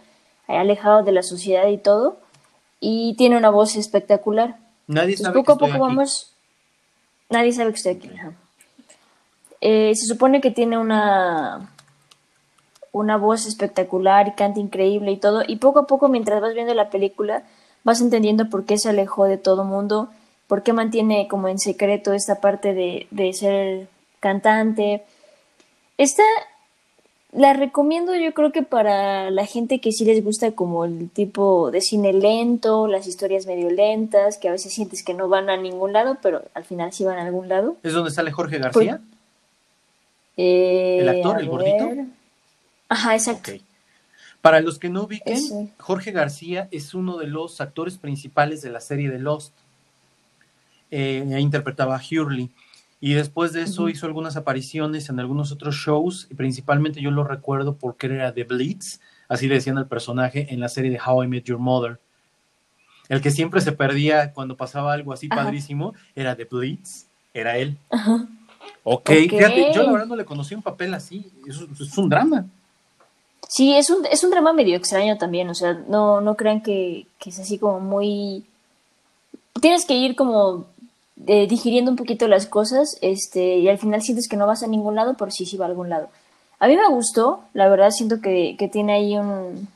alejado 0.47 1.03
de 1.03 1.11
la 1.11 1.23
sociedad 1.23 1.67
y 1.67 1.77
todo, 1.77 2.17
y 2.79 3.15
tiene 3.15 3.37
una 3.37 3.49
voz 3.49 3.75
espectacular. 3.75 4.57
Nadie 4.87 5.17
sabe 5.17 5.35
poco 5.35 5.53
a 5.53 5.57
poco 5.57 5.79
vamos, 5.79 6.31
nadie 7.29 7.51
sabe 7.51 7.71
que 7.71 7.77
estoy 7.77 7.93
aquí. 7.93 8.11
Eh, 9.61 9.95
se 9.95 10.05
supone 10.05 10.41
que 10.41 10.51
tiene 10.51 10.77
una 10.77 11.69
una 12.91 13.17
voz 13.17 13.45
espectacular 13.45 14.29
y 14.29 14.31
canta 14.35 14.61
increíble 14.61 15.11
y 15.11 15.17
todo, 15.17 15.43
y 15.45 15.57
poco 15.57 15.79
a 15.79 15.87
poco 15.87 16.07
mientras 16.07 16.41
vas 16.41 16.53
viendo 16.53 16.73
la 16.73 16.89
película 16.89 17.43
vas 17.83 18.01
entendiendo 18.01 18.49
por 18.49 18.65
qué 18.65 18.77
se 18.77 18.89
alejó 18.89 19.25
de 19.25 19.37
todo 19.37 19.63
mundo, 19.63 20.09
por 20.47 20.63
qué 20.63 20.73
mantiene 20.73 21.27
como 21.27 21.47
en 21.47 21.59
secreto 21.59 22.13
esta 22.13 22.41
parte 22.41 22.73
de, 22.73 23.07
de 23.11 23.33
ser 23.33 23.87
cantante, 24.19 25.03
esta 25.97 26.23
la 27.35 27.53
recomiendo 27.53 28.15
yo 28.15 28.33
creo 28.33 28.51
que 28.51 28.63
para 28.63 29.29
la 29.29 29.45
gente 29.45 29.81
que 29.81 29.91
sí 29.91 30.05
les 30.05 30.23
gusta 30.23 30.53
como 30.53 30.85
el 30.85 31.09
tipo 31.09 31.69
de 31.69 31.81
cine 31.81 32.13
lento, 32.13 32.87
las 32.87 33.07
historias 33.07 33.45
medio 33.45 33.69
lentas, 33.69 34.37
que 34.37 34.47
a 34.47 34.51
veces 34.51 34.73
sientes 34.73 35.03
que 35.03 35.13
no 35.13 35.27
van 35.27 35.49
a 35.49 35.57
ningún 35.57 35.91
lado, 35.91 36.17
pero 36.21 36.43
al 36.53 36.63
final 36.63 36.93
sí 36.93 37.03
van 37.03 37.17
a 37.17 37.25
algún 37.25 37.49
lado. 37.49 37.75
¿Es 37.83 37.91
donde 37.91 38.11
sale 38.11 38.31
Jorge 38.31 38.57
García? 38.57 39.01
¿El 40.37 41.09
actor, 41.09 41.39
el 41.39 41.49
gordito? 41.49 41.89
Ajá, 42.87 43.15
exacto. 43.15 43.51
Para 44.41 44.61
los 44.61 44.79
que 44.79 44.89
no 44.89 45.03
ubiquen, 45.03 45.73
Jorge 45.77 46.11
García 46.11 46.69
es 46.71 46.93
uno 46.93 47.17
de 47.17 47.27
los 47.27 47.59
actores 47.59 47.97
principales 47.97 48.61
de 48.61 48.69
la 48.69 48.79
serie 48.79 49.09
de 49.09 49.19
Lost. 49.19 49.53
Eh, 50.91 51.25
interpretaba 51.39 51.97
a 51.97 52.01
Hurley. 52.01 52.49
Y 53.05 53.13
después 53.13 53.53
de 53.53 53.61
eso 53.61 53.87
hizo 53.87 54.07
algunas 54.07 54.35
apariciones 54.35 55.09
en 55.09 55.19
algunos 55.19 55.51
otros 55.51 55.75
shows, 55.75 56.27
y 56.31 56.33
principalmente 56.33 57.01
yo 57.01 57.11
lo 57.11 57.23
recuerdo 57.23 57.75
porque 57.75 58.07
era 58.07 58.33
The 58.33 58.45
Blitz, 58.45 58.99
así 59.29 59.47
le 59.47 59.53
decían 59.53 59.77
al 59.77 59.87
personaje 59.87 60.47
en 60.51 60.59
la 60.59 60.69
serie 60.69 60.89
de 60.89 60.99
How 60.99 61.25
I 61.25 61.27
Met 61.27 61.43
Your 61.43 61.59
Mother. 61.59 61.99
El 63.07 63.21
que 63.21 63.29
siempre 63.29 63.61
se 63.61 63.73
perdía 63.73 64.33
cuando 64.33 64.57
pasaba 64.57 64.91
algo 64.91 65.13
así 65.13 65.27
padrísimo 65.27 65.93
era 66.15 66.35
The 66.35 66.45
Blitz, 66.45 67.05
era 67.31 67.59
él. 67.59 67.77
Ok, 68.83 69.11
fíjate, 69.11 69.71
yo 69.71 69.83
la 69.83 69.91
verdad 69.91 70.07
no 70.07 70.15
le 70.15 70.25
conocí 70.25 70.55
un 70.55 70.63
papel 70.63 70.91
así, 70.95 71.31
es, 71.47 71.97
un 71.99 72.09
drama. 72.09 72.47
Sí, 73.47 73.75
es 73.75 73.91
un, 73.91 74.03
es 74.07 74.23
un 74.23 74.31
drama 74.31 74.51
medio 74.51 74.75
extraño 74.75 75.15
también, 75.19 75.47
o 75.47 75.53
sea, 75.53 75.73
no, 75.87 76.21
no 76.21 76.35
crean 76.35 76.59
que, 76.59 77.05
que 77.19 77.29
es 77.29 77.37
así 77.37 77.59
como 77.59 77.79
muy... 77.79 78.47
Tienes 79.61 79.85
que 79.85 79.93
ir 79.93 80.15
como 80.15 80.65
eh, 81.27 81.47
digiriendo 81.47 81.91
un 81.91 81.97
poquito 81.97 82.27
las 82.27 82.45
cosas 82.45 82.97
este, 83.01 83.57
y 83.57 83.69
al 83.69 83.77
final 83.77 84.01
sientes 84.01 84.27
que 84.27 84.35
no 84.35 84.47
vas 84.47 84.63
a 84.63 84.67
ningún 84.67 84.95
lado, 84.95 85.15
pero 85.17 85.31
sí, 85.31 85.45
sí 85.45 85.57
va 85.57 85.65
a 85.65 85.69
algún 85.69 85.89
lado. 85.89 86.09
A 86.59 86.67
mí 86.67 86.75
me 86.75 86.87
gustó, 86.89 87.41
la 87.53 87.69
verdad 87.69 87.91
siento 87.91 88.21
que, 88.21 88.55
que 88.57 88.67
tiene 88.67 88.93
ahí 88.93 89.17
un, 89.17 89.67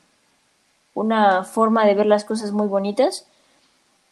una 0.94 1.44
forma 1.44 1.86
de 1.86 1.94
ver 1.94 2.06
las 2.06 2.24
cosas 2.24 2.52
muy 2.52 2.68
bonitas 2.68 3.26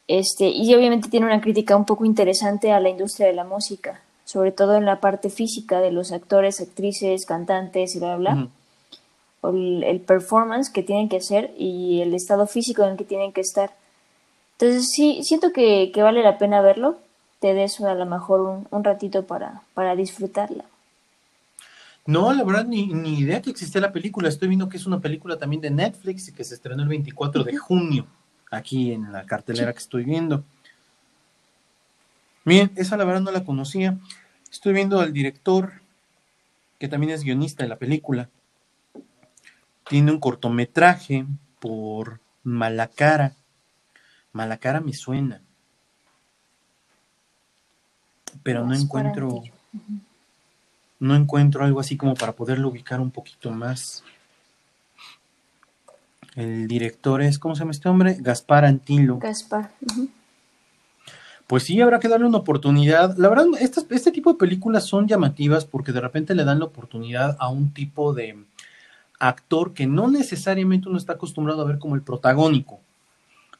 este, 0.06 0.48
y 0.48 0.74
obviamente 0.74 1.10
tiene 1.10 1.26
una 1.26 1.40
crítica 1.40 1.76
un 1.76 1.84
poco 1.84 2.06
interesante 2.06 2.72
a 2.72 2.80
la 2.80 2.88
industria 2.88 3.26
de 3.26 3.34
la 3.34 3.44
música, 3.44 4.00
sobre 4.24 4.52
todo 4.52 4.76
en 4.76 4.86
la 4.86 5.00
parte 5.00 5.28
física 5.28 5.80
de 5.80 5.92
los 5.92 6.12
actores, 6.12 6.60
actrices, 6.60 7.26
cantantes 7.26 7.94
y 7.94 7.98
bla, 7.98 8.16
bla, 8.16 8.34
bla. 8.34 8.48
O 9.42 9.50
el, 9.50 10.00
performance 10.00 10.70
que 10.70 10.82
tienen 10.82 11.08
que 11.08 11.18
hacer 11.18 11.52
y 11.58 12.00
el 12.00 12.14
estado 12.14 12.46
físico 12.46 12.82
en 12.82 12.92
el 12.92 12.96
que 12.96 13.04
tienen 13.04 13.32
que 13.32 13.42
estar. 13.42 13.70
Entonces 14.52 14.88
sí, 14.90 15.20
siento 15.22 15.52
que, 15.52 15.92
que 15.92 16.02
vale 16.02 16.22
la 16.22 16.38
pena 16.38 16.62
verlo 16.62 16.96
te 17.40 17.54
des 17.54 17.80
a 17.80 17.94
lo 17.94 18.06
mejor 18.06 18.66
un, 18.70 18.84
ratito 18.84 19.26
para, 19.26 19.62
para 19.74 19.94
disfrutarla. 19.94 20.64
No, 22.06 22.32
la 22.32 22.42
verdad, 22.42 22.64
ni, 22.64 22.86
ni, 22.86 23.18
idea 23.18 23.42
que 23.42 23.50
existía 23.50 23.80
la 23.80 23.92
película. 23.92 24.28
Estoy 24.28 24.48
viendo 24.48 24.68
que 24.68 24.78
es 24.78 24.86
una 24.86 25.00
película 25.00 25.36
también 25.38 25.60
de 25.60 25.70
Netflix 25.70 26.28
y 26.28 26.32
que 26.32 26.42
se 26.42 26.54
estrenó 26.54 26.82
el 26.82 26.88
24 26.88 27.44
de 27.44 27.56
junio, 27.56 28.06
aquí 28.50 28.92
en 28.92 29.12
la 29.12 29.26
cartelera 29.26 29.72
que 29.72 29.78
estoy 29.78 30.04
viendo. 30.04 30.42
Miren, 32.44 32.72
esa 32.76 32.96
la 32.96 33.04
verdad 33.04 33.20
no 33.20 33.30
la 33.30 33.44
conocía. 33.44 33.98
Estoy 34.50 34.72
viendo 34.72 35.00
al 35.00 35.12
director, 35.12 35.82
que 36.78 36.88
también 36.88 37.12
es 37.12 37.22
guionista 37.22 37.62
de 37.62 37.68
la 37.68 37.76
película. 37.76 38.30
Tiene 39.86 40.10
un 40.10 40.18
cortometraje 40.18 41.26
por 41.60 42.20
Malacara. 42.42 43.34
Malacara 44.32 44.80
me 44.80 44.94
suena 44.94 45.42
pero 48.42 48.64
no 48.64 48.74
encuentro 48.74 49.42
no 51.00 51.14
encuentro 51.14 51.64
algo 51.64 51.80
así 51.80 51.96
como 51.96 52.14
para 52.14 52.32
poderlo 52.32 52.68
ubicar 52.68 53.00
un 53.00 53.10
poquito 53.10 53.50
más. 53.50 54.02
El 56.34 56.68
director 56.68 57.22
es, 57.22 57.38
¿cómo 57.38 57.54
se 57.54 57.60
llama 57.60 57.72
este 57.72 57.88
hombre? 57.88 58.16
Gaspar 58.20 58.64
Antilo. 58.64 59.18
Gaspar. 59.18 59.72
Pues 61.46 61.62
sí, 61.62 61.80
habrá 61.80 61.98
que 61.98 62.08
darle 62.08 62.26
una 62.26 62.38
oportunidad. 62.38 63.16
La 63.16 63.28
verdad, 63.28 63.46
este 63.58 64.12
tipo 64.12 64.32
de 64.32 64.38
películas 64.38 64.84
son 64.84 65.08
llamativas 65.08 65.64
porque 65.64 65.92
de 65.92 66.00
repente 66.00 66.34
le 66.34 66.44
dan 66.44 66.58
la 66.58 66.66
oportunidad 66.66 67.36
a 67.38 67.48
un 67.48 67.72
tipo 67.72 68.12
de 68.12 68.44
actor 69.18 69.72
que 69.72 69.86
no 69.86 70.08
necesariamente 70.08 70.88
uno 70.88 70.98
está 70.98 71.14
acostumbrado 71.14 71.62
a 71.62 71.64
ver 71.66 71.78
como 71.78 71.94
el 71.94 72.02
protagónico, 72.02 72.80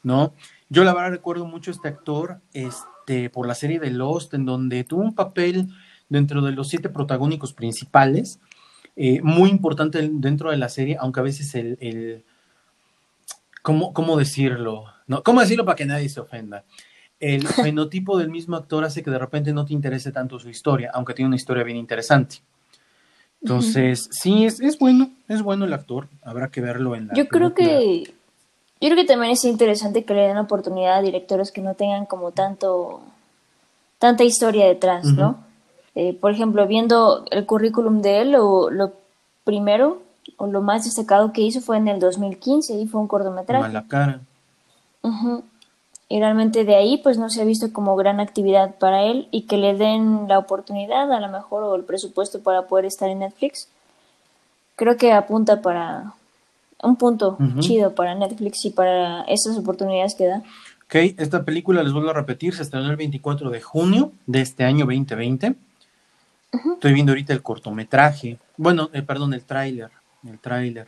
¿no? 0.03 0.33
Yo 0.69 0.83
la 0.83 0.93
verdad 0.93 1.09
recuerdo 1.09 1.45
mucho 1.45 1.71
este 1.71 1.87
actor 1.87 2.39
este, 2.53 2.85
por 3.33 3.47
la 3.47 3.55
serie 3.55 3.79
de 3.79 3.91
Lost, 3.91 4.33
en 4.33 4.45
donde 4.45 4.83
tuvo 4.83 5.01
un 5.01 5.15
papel 5.15 5.67
dentro 6.09 6.41
de 6.41 6.51
los 6.51 6.69
siete 6.69 6.89
protagónicos 6.89 7.53
principales, 7.53 8.39
eh, 8.95 9.21
muy 9.21 9.49
importante 9.49 10.09
dentro 10.11 10.51
de 10.51 10.57
la 10.57 10.69
serie, 10.69 10.97
aunque 10.99 11.19
a 11.19 11.23
veces 11.23 11.55
el, 11.55 11.77
el 11.79 12.23
¿cómo, 13.61 13.93
¿cómo, 13.93 14.17
decirlo? 14.17 14.85
No, 15.07 15.23
¿Cómo 15.23 15.41
decirlo 15.41 15.65
para 15.65 15.75
que 15.75 15.85
nadie 15.85 16.09
se 16.09 16.19
ofenda? 16.19 16.65
El 17.19 17.47
fenotipo 17.47 18.17
del 18.17 18.29
mismo 18.29 18.55
actor 18.55 18.83
hace 18.83 19.03
que 19.03 19.11
de 19.11 19.19
repente 19.19 19.53
no 19.53 19.65
te 19.65 19.73
interese 19.73 20.11
tanto 20.11 20.39
su 20.39 20.49
historia, 20.49 20.91
aunque 20.93 21.13
tiene 21.13 21.27
una 21.27 21.35
historia 21.35 21.63
bien 21.63 21.77
interesante. 21.77 22.37
Entonces, 23.41 24.09
sí, 24.11 24.45
es, 24.45 24.59
es 24.59 24.77
bueno, 24.77 25.11
es 25.29 25.41
bueno 25.41 25.63
el 25.63 25.71
actor, 25.71 26.09
habrá 26.21 26.49
que 26.49 26.59
verlo 26.59 26.95
en 26.95 27.07
la. 27.07 27.13
Yo 27.13 27.27
creo 27.29 27.53
que. 27.53 28.13
Yo 28.81 28.87
creo 28.89 28.95
que 28.95 29.05
también 29.05 29.33
es 29.33 29.43
interesante 29.43 30.05
que 30.05 30.13
le 30.13 30.27
den 30.27 30.37
oportunidad 30.37 30.97
a 30.97 31.01
directores 31.01 31.51
que 31.51 31.61
no 31.61 31.73
tengan 31.73 32.05
como 32.05 32.31
tanto. 32.31 33.01
tanta 33.97 34.23
historia 34.23 34.65
detrás, 34.65 35.05
¿no? 35.05 35.37
Eh, 35.95 36.13
por 36.13 36.31
ejemplo, 36.31 36.65
viendo 36.65 37.25
el 37.31 37.45
currículum 37.45 38.01
de 38.01 38.21
él, 38.21 38.31
lo, 38.31 38.69
lo 38.69 38.93
primero 39.43 40.01
o 40.37 40.47
lo 40.47 40.61
más 40.61 40.85
destacado 40.85 41.33
que 41.33 41.41
hizo 41.41 41.59
fue 41.59 41.77
en 41.77 41.87
el 41.87 41.99
2015 41.99 42.73
y 42.75 42.87
fue 42.87 43.01
un 43.01 43.07
cortometraje. 43.07 43.63
Mala 43.63 43.85
cara. 43.87 44.21
Y 46.11 46.19
realmente 46.19 46.65
de 46.65 46.75
ahí 46.75 46.97
pues 46.97 47.17
no 47.17 47.29
se 47.29 47.41
ha 47.41 47.45
visto 47.45 47.71
como 47.71 47.95
gran 47.95 48.19
actividad 48.19 48.75
para 48.75 49.03
él 49.03 49.27
y 49.31 49.43
que 49.43 49.57
le 49.57 49.75
den 49.75 50.27
la 50.27 50.39
oportunidad 50.39 51.11
a 51.11 51.19
lo 51.19 51.27
mejor 51.29 51.63
o 51.63 51.75
el 51.75 51.83
presupuesto 51.83 52.41
para 52.41 52.63
poder 52.63 52.85
estar 52.85 53.09
en 53.09 53.19
Netflix. 53.19 53.67
Creo 54.75 54.97
que 54.97 55.11
apunta 55.11 55.61
para 55.61 56.13
un 56.83 56.95
punto 56.95 57.37
chido 57.59 57.93
para 57.93 58.15
Netflix 58.15 58.65
y 58.65 58.71
para 58.71 59.23
esas 59.23 59.57
oportunidades 59.57 60.15
que 60.15 60.25
da. 60.25 60.43
Ok, 60.85 60.95
esta 61.17 61.43
película, 61.43 61.83
les 61.83 61.93
vuelvo 61.93 62.09
a 62.09 62.13
repetir, 62.13 62.55
se 62.55 62.63
estrenó 62.63 62.89
el 62.89 62.95
24 62.95 63.49
de 63.49 63.61
junio 63.61 64.11
de 64.25 64.41
este 64.41 64.63
año 64.63 64.85
2020. 64.85 65.55
Estoy 66.73 66.93
viendo 66.93 67.11
ahorita 67.11 67.31
el 67.33 67.43
cortometraje, 67.43 68.39
bueno, 68.57 68.89
eh, 68.93 69.03
perdón, 69.03 69.33
el 69.35 69.43
tráiler, 69.43 69.91
el 70.27 70.39
tráiler. 70.39 70.87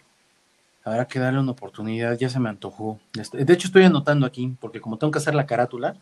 Habrá 0.84 1.06
que 1.06 1.20
darle 1.20 1.40
una 1.40 1.52
oportunidad, 1.52 2.18
ya 2.18 2.30
se 2.30 2.40
me 2.40 2.50
antojó. 2.50 3.00
Este, 3.20 3.46
de 3.46 3.54
hecho, 3.54 3.68
estoy 3.68 3.84
anotando 3.84 4.26
aquí, 4.26 4.56
porque 4.60 4.82
como 4.82 4.98
tengo 4.98 5.12
que 5.12 5.20
hacer 5.20 5.36
la 5.36 5.46
carátula, 5.46 5.96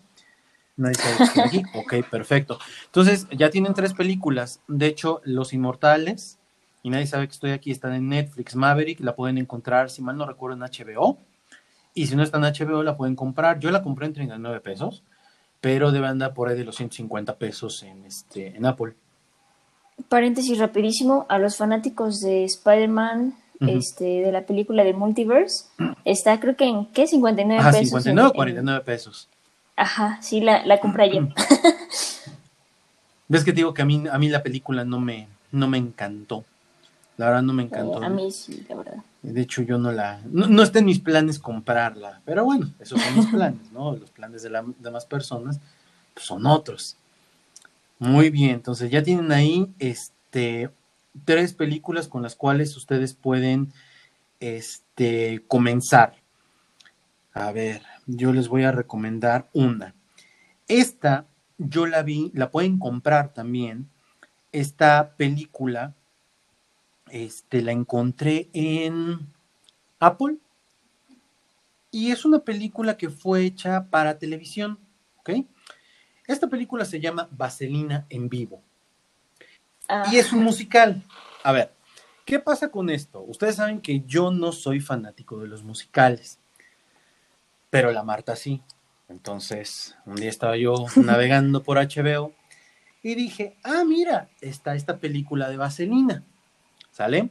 nadie 0.77 0.95
sabe 0.95 1.29
que 1.33 1.41
aquí. 1.41 1.63
Ok, 1.75 2.09
perfecto. 2.09 2.57
Entonces, 2.85 3.27
ya 3.31 3.49
tienen 3.49 3.73
tres 3.73 3.93
películas. 3.93 4.61
De 4.69 4.87
hecho, 4.87 5.19
Los 5.25 5.51
Inmortales, 5.51 6.38
y 6.81 6.89
nadie 6.89 7.07
sabe 7.07 7.27
que 7.27 7.33
estoy 7.33 7.51
aquí, 7.51 7.71
están 7.71 7.93
en 7.93 8.07
Netflix. 8.07 8.55
Maverick, 8.55 8.99
la 9.01 9.15
pueden 9.15 9.37
encontrar, 9.37 9.89
si 9.89 10.01
mal 10.01 10.17
no 10.17 10.25
recuerdo, 10.25 10.55
en 10.55 10.71
HBO. 10.71 11.17
Y 11.93 12.07
si 12.07 12.15
no 12.15 12.23
está 12.23 12.37
en 12.37 12.43
HBO, 12.43 12.83
la 12.83 12.95
pueden 12.95 13.15
comprar. 13.15 13.59
Yo 13.59 13.71
la 13.71 13.83
compré 13.83 14.05
en 14.05 14.13
39 14.13 14.61
pesos, 14.61 15.03
pero 15.59 15.91
debe 15.91 16.07
andar 16.07 16.33
por 16.33 16.47
ahí 16.47 16.57
de 16.57 16.63
los 16.63 16.77
150 16.77 17.35
pesos 17.35 17.83
en, 17.83 18.05
este, 18.05 18.55
en 18.55 18.65
Apple. 18.65 18.93
Paréntesis 20.07 20.57
rapidísimo, 20.57 21.25
a 21.27 21.37
los 21.39 21.57
fanáticos 21.57 22.21
de 22.21 22.45
Spider-Man 22.45 23.35
este, 23.59 24.05
de 24.05 24.31
la 24.31 24.43
película 24.43 24.85
de 24.85 24.93
Multiverse. 24.93 25.65
Está 26.05 26.39
creo 26.39 26.55
que 26.55 26.65
en, 26.65 26.85
¿qué? 26.87 27.07
59 27.07 27.59
Ajá, 27.59 27.73
59 27.73 28.29
o 28.29 28.33
49 28.33 28.85
pesos. 28.85 29.27
Ajá, 29.75 30.19
sí, 30.21 30.39
la, 30.39 30.65
la 30.65 30.79
compré 30.79 31.03
ayer. 31.03 31.23
¿Ves 33.27 33.43
que 33.43 33.51
te 33.51 33.57
digo 33.57 33.73
que 33.73 33.81
a 33.81 33.85
mí, 33.85 34.05
a 34.09 34.17
mí 34.17 34.29
la 34.29 34.41
película 34.41 34.85
no 34.85 34.99
me, 34.99 35.27
no 35.51 35.67
me 35.67 35.77
encantó? 35.77 36.45
La 37.19 37.25
verdad 37.25 37.41
no 37.41 37.51
me 37.51 37.63
encantó. 37.63 38.01
a 38.01 38.07
mí 38.07 38.31
sí, 38.31 38.65
la 38.69 38.75
verdad. 38.77 39.03
De 39.21 39.41
hecho, 39.41 39.61
yo 39.61 39.77
no 39.77 39.91
la... 39.91 40.21
No, 40.31 40.63
está 40.63 40.79
en 40.79 40.85
mis 40.85 41.01
planes 41.01 41.37
comprarla, 41.37 42.21
pero 42.23 42.45
bueno, 42.45 42.71
esos 42.79 43.01
son 43.01 43.13
mis 43.17 43.25
planes, 43.33 43.69
¿no? 43.73 43.93
Los 43.97 44.09
planes 44.09 44.41
de 44.41 44.49
las 44.49 44.63
demás 44.79 45.05
personas 45.05 45.59
pues, 46.13 46.25
son 46.25 46.45
otros. 46.45 46.95
Muy 47.97 48.29
bien, 48.29 48.51
entonces 48.51 48.89
ya 48.89 49.03
tienen 49.03 49.33
ahí 49.33 49.69
este 49.79 50.69
tres 51.25 51.51
películas 51.51 52.07
con 52.07 52.23
las 52.23 52.37
cuales 52.37 52.77
ustedes 52.77 53.15
pueden 53.15 53.73
este, 54.39 55.43
comenzar. 55.45 56.15
A 57.33 57.51
ver, 57.51 57.81
yo 58.05 58.31
les 58.31 58.47
voy 58.47 58.63
a 58.63 58.71
recomendar 58.71 59.49
una. 59.51 59.93
Esta 60.69 61.25
yo 61.57 61.85
la 61.85 62.01
vi, 62.01 62.31
la 62.33 62.49
pueden 62.49 62.79
comprar 62.79 63.33
también. 63.33 63.89
Esta 64.53 65.15
película, 65.17 65.95
este, 67.11 67.61
la 67.61 67.71
encontré 67.71 68.49
en 68.53 69.19
Apple. 69.99 70.37
Y 71.91 72.11
es 72.11 72.25
una 72.25 72.39
película 72.39 72.97
que 72.97 73.09
fue 73.09 73.43
hecha 73.43 73.87
para 73.89 74.19
televisión, 74.19 74.79
¿ok? 75.17 75.31
Esta 76.27 76.47
película 76.47 76.85
se 76.85 76.99
llama 76.99 77.27
Vaselina 77.31 78.05
en 78.09 78.29
vivo. 78.29 78.61
Y 80.11 80.17
es 80.17 80.31
un 80.31 80.43
musical. 80.43 81.03
A 81.43 81.51
ver, 81.51 81.73
¿qué 82.25 82.37
pasa 82.37 82.69
con 82.69 82.91
esto? 82.91 83.21
Ustedes 83.21 83.55
saben 83.55 83.81
que 83.81 84.01
yo 84.01 84.29
no 84.29 84.51
soy 84.51 84.79
fanático 84.79 85.39
de 85.39 85.47
los 85.47 85.63
musicales, 85.63 86.39
pero 87.71 87.91
la 87.91 88.03
Marta 88.03 88.35
sí. 88.35 88.61
Entonces, 89.07 89.97
un 90.05 90.17
día 90.17 90.29
estaba 90.29 90.55
yo 90.55 90.85
navegando 90.95 91.63
por 91.63 91.77
HBO 91.77 92.33
y 93.01 93.15
dije, 93.15 93.57
ah, 93.63 93.83
mira, 93.83 94.29
está 94.41 94.75
esta 94.75 94.97
película 94.97 95.49
de 95.49 95.57
Vaselina, 95.57 96.23
¿sale? 96.99 97.29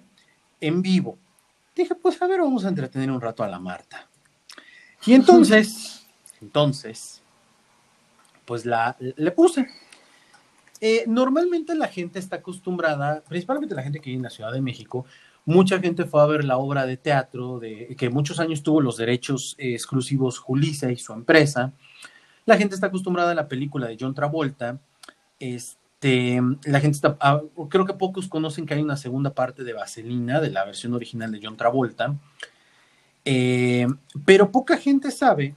En 0.62 0.81
vivo. 0.81 1.18
Dije, 1.76 1.94
pues 1.94 2.20
a 2.22 2.26
ver, 2.26 2.40
vamos 2.40 2.64
a 2.64 2.68
entretener 2.68 3.11
un 3.11 3.20
rato 3.20 3.44
a 3.44 3.48
la 3.48 3.59
Marta. 3.59 4.09
Y 5.04 5.12
entonces, 5.12 6.07
entonces, 6.40 7.20
pues 8.46 8.64
la, 8.64 8.96
le 8.98 9.31
puse. 9.31 9.68
Eh, 10.81 11.04
normalmente 11.07 11.74
la 11.74 11.88
gente 11.88 12.18
está 12.18 12.37
acostumbrada, 12.37 13.22
principalmente 13.28 13.74
la 13.74 13.83
gente 13.83 14.00
que 14.00 14.09
vive 14.09 14.20
en 14.20 14.22
la 14.22 14.31
Ciudad 14.31 14.52
de 14.52 14.62
México, 14.62 15.04
mucha 15.44 15.78
gente 15.78 16.07
fue 16.07 16.22
a 16.22 16.26
ver 16.26 16.44
la 16.44 16.57
obra 16.57 16.87
de 16.87 16.96
teatro 16.96 17.59
de 17.59 17.94
que 17.98 18.09
muchos 18.09 18.40
años 18.40 18.62
tuvo 18.62 18.81
los 18.81 18.96
derechos 18.96 19.54
eh, 19.59 19.74
exclusivos 19.74 20.38
Julissa 20.38 20.90
y 20.90 20.96
su 20.96 21.12
empresa. 21.12 21.74
La 22.46 22.57
gente 22.57 22.74
está 22.74 22.87
acostumbrada 22.87 23.33
a 23.33 23.35
la 23.35 23.48
película 23.48 23.87
de 23.87 23.98
John 24.00 24.14
Travolta. 24.14 24.81
Este, 25.38 25.88
la 26.00 26.80
gente 26.80 26.96
está, 26.96 27.16
ah, 27.20 27.42
creo 27.68 27.84
que 27.84 27.94
pocos 27.94 28.28
conocen 28.28 28.66
que 28.66 28.74
hay 28.74 28.82
una 28.82 28.96
segunda 28.96 29.34
parte 29.34 29.64
de 29.64 29.72
Vaselina, 29.72 30.40
de 30.40 30.50
la 30.50 30.64
versión 30.64 30.94
original 30.94 31.32
de 31.32 31.40
John 31.42 31.56
Travolta. 31.56 32.16
Eh, 33.24 33.87
pero 34.24 34.50
poca 34.50 34.76
gente 34.76 35.11
sabe 35.11 35.54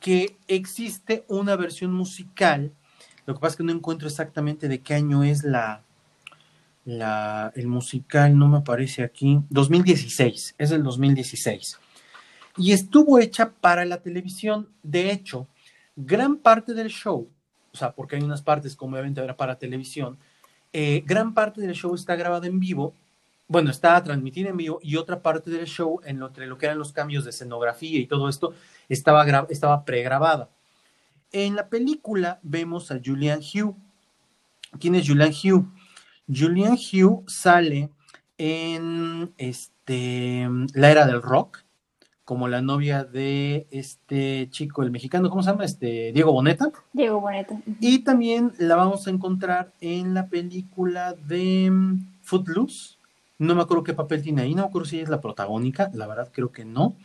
que 0.00 0.36
existe 0.48 1.24
una 1.28 1.56
versión 1.56 1.92
musical 1.92 2.72
lo 3.26 3.34
que 3.34 3.40
pasa 3.40 3.52
es 3.52 3.56
que 3.56 3.64
no 3.64 3.72
encuentro 3.72 4.08
exactamente 4.08 4.68
de 4.68 4.80
qué 4.80 4.94
año 4.94 5.24
es 5.24 5.44
la, 5.44 5.82
el 6.84 7.66
musical, 7.66 8.38
no 8.38 8.48
me 8.48 8.58
aparece 8.58 9.02
aquí. 9.02 9.40
2016, 9.48 10.56
es 10.58 10.70
el 10.70 10.82
2016. 10.82 11.78
Y 12.58 12.72
estuvo 12.72 13.18
hecha 13.18 13.50
para 13.50 13.84
la 13.84 14.02
televisión. 14.02 14.68
De 14.82 15.10
hecho, 15.10 15.48
gran 15.96 16.36
parte 16.36 16.74
del 16.74 16.88
show, 16.88 17.28
o 17.74 17.76
sea, 17.76 17.92
porque 17.92 18.16
hay 18.16 18.22
unas 18.22 18.40
partes 18.40 18.76
como 18.76 18.94
obviamente 18.94 19.20
era 19.20 19.36
para 19.36 19.58
televisión, 19.58 20.16
eh, 20.72 21.02
gran 21.04 21.34
parte 21.34 21.60
del 21.60 21.74
show 21.74 21.94
está 21.94 22.14
grabado 22.14 22.44
en 22.44 22.60
vivo. 22.60 22.94
Bueno, 23.46 23.70
está 23.70 24.02
transmitido 24.02 24.48
en 24.48 24.56
vivo 24.56 24.78
y 24.80 24.96
otra 24.96 25.20
parte 25.20 25.50
del 25.50 25.66
show, 25.66 26.00
en 26.04 26.18
lo, 26.18 26.32
lo 26.34 26.58
que 26.58 26.66
eran 26.66 26.78
los 26.78 26.92
cambios 26.92 27.24
de 27.24 27.30
escenografía 27.30 27.98
y 27.98 28.06
todo 28.06 28.28
esto, 28.28 28.54
estaba, 28.88 29.26
estaba 29.50 29.84
pregrabada. 29.84 30.48
En 31.32 31.56
la 31.56 31.68
película 31.68 32.38
vemos 32.42 32.90
a 32.90 33.00
Julian 33.04 33.40
Hugh. 33.40 33.76
¿Quién 34.80 34.94
es 34.94 35.06
Julian 35.06 35.30
Hugh? 35.30 35.66
Julian 36.32 36.78
Hugh 36.78 37.24
sale 37.26 37.90
en 38.38 39.34
este, 39.36 40.48
la 40.74 40.90
era 40.90 41.06
del 41.06 41.20
rock, 41.20 41.63
como 42.24 42.48
la 42.48 42.62
novia 42.62 43.04
de 43.04 43.66
este 43.70 44.48
chico, 44.50 44.82
el 44.82 44.90
mexicano, 44.90 45.28
¿cómo 45.28 45.42
se 45.42 45.50
llama? 45.50 45.64
Este, 45.64 46.10
Diego 46.12 46.32
Boneta. 46.32 46.72
Diego 46.92 47.20
Boneta. 47.20 47.60
Y 47.80 47.98
también 48.00 48.52
la 48.58 48.76
vamos 48.76 49.06
a 49.06 49.10
encontrar 49.10 49.72
en 49.80 50.14
la 50.14 50.28
película 50.28 51.14
de 51.14 51.70
mm, 51.70 52.20
Footloose. 52.22 52.96
No 53.38 53.54
me 53.54 53.62
acuerdo 53.62 53.84
qué 53.84 53.92
papel 53.92 54.22
tiene 54.22 54.42
ahí, 54.42 54.54
no 54.54 54.62
me 54.62 54.68
acuerdo 54.68 54.88
si 54.88 55.00
es 55.00 55.08
la 55.08 55.20
protagónica, 55.20 55.90
la 55.92 56.06
verdad 56.06 56.30
creo 56.32 56.50
que 56.50 56.64
no. 56.64 56.96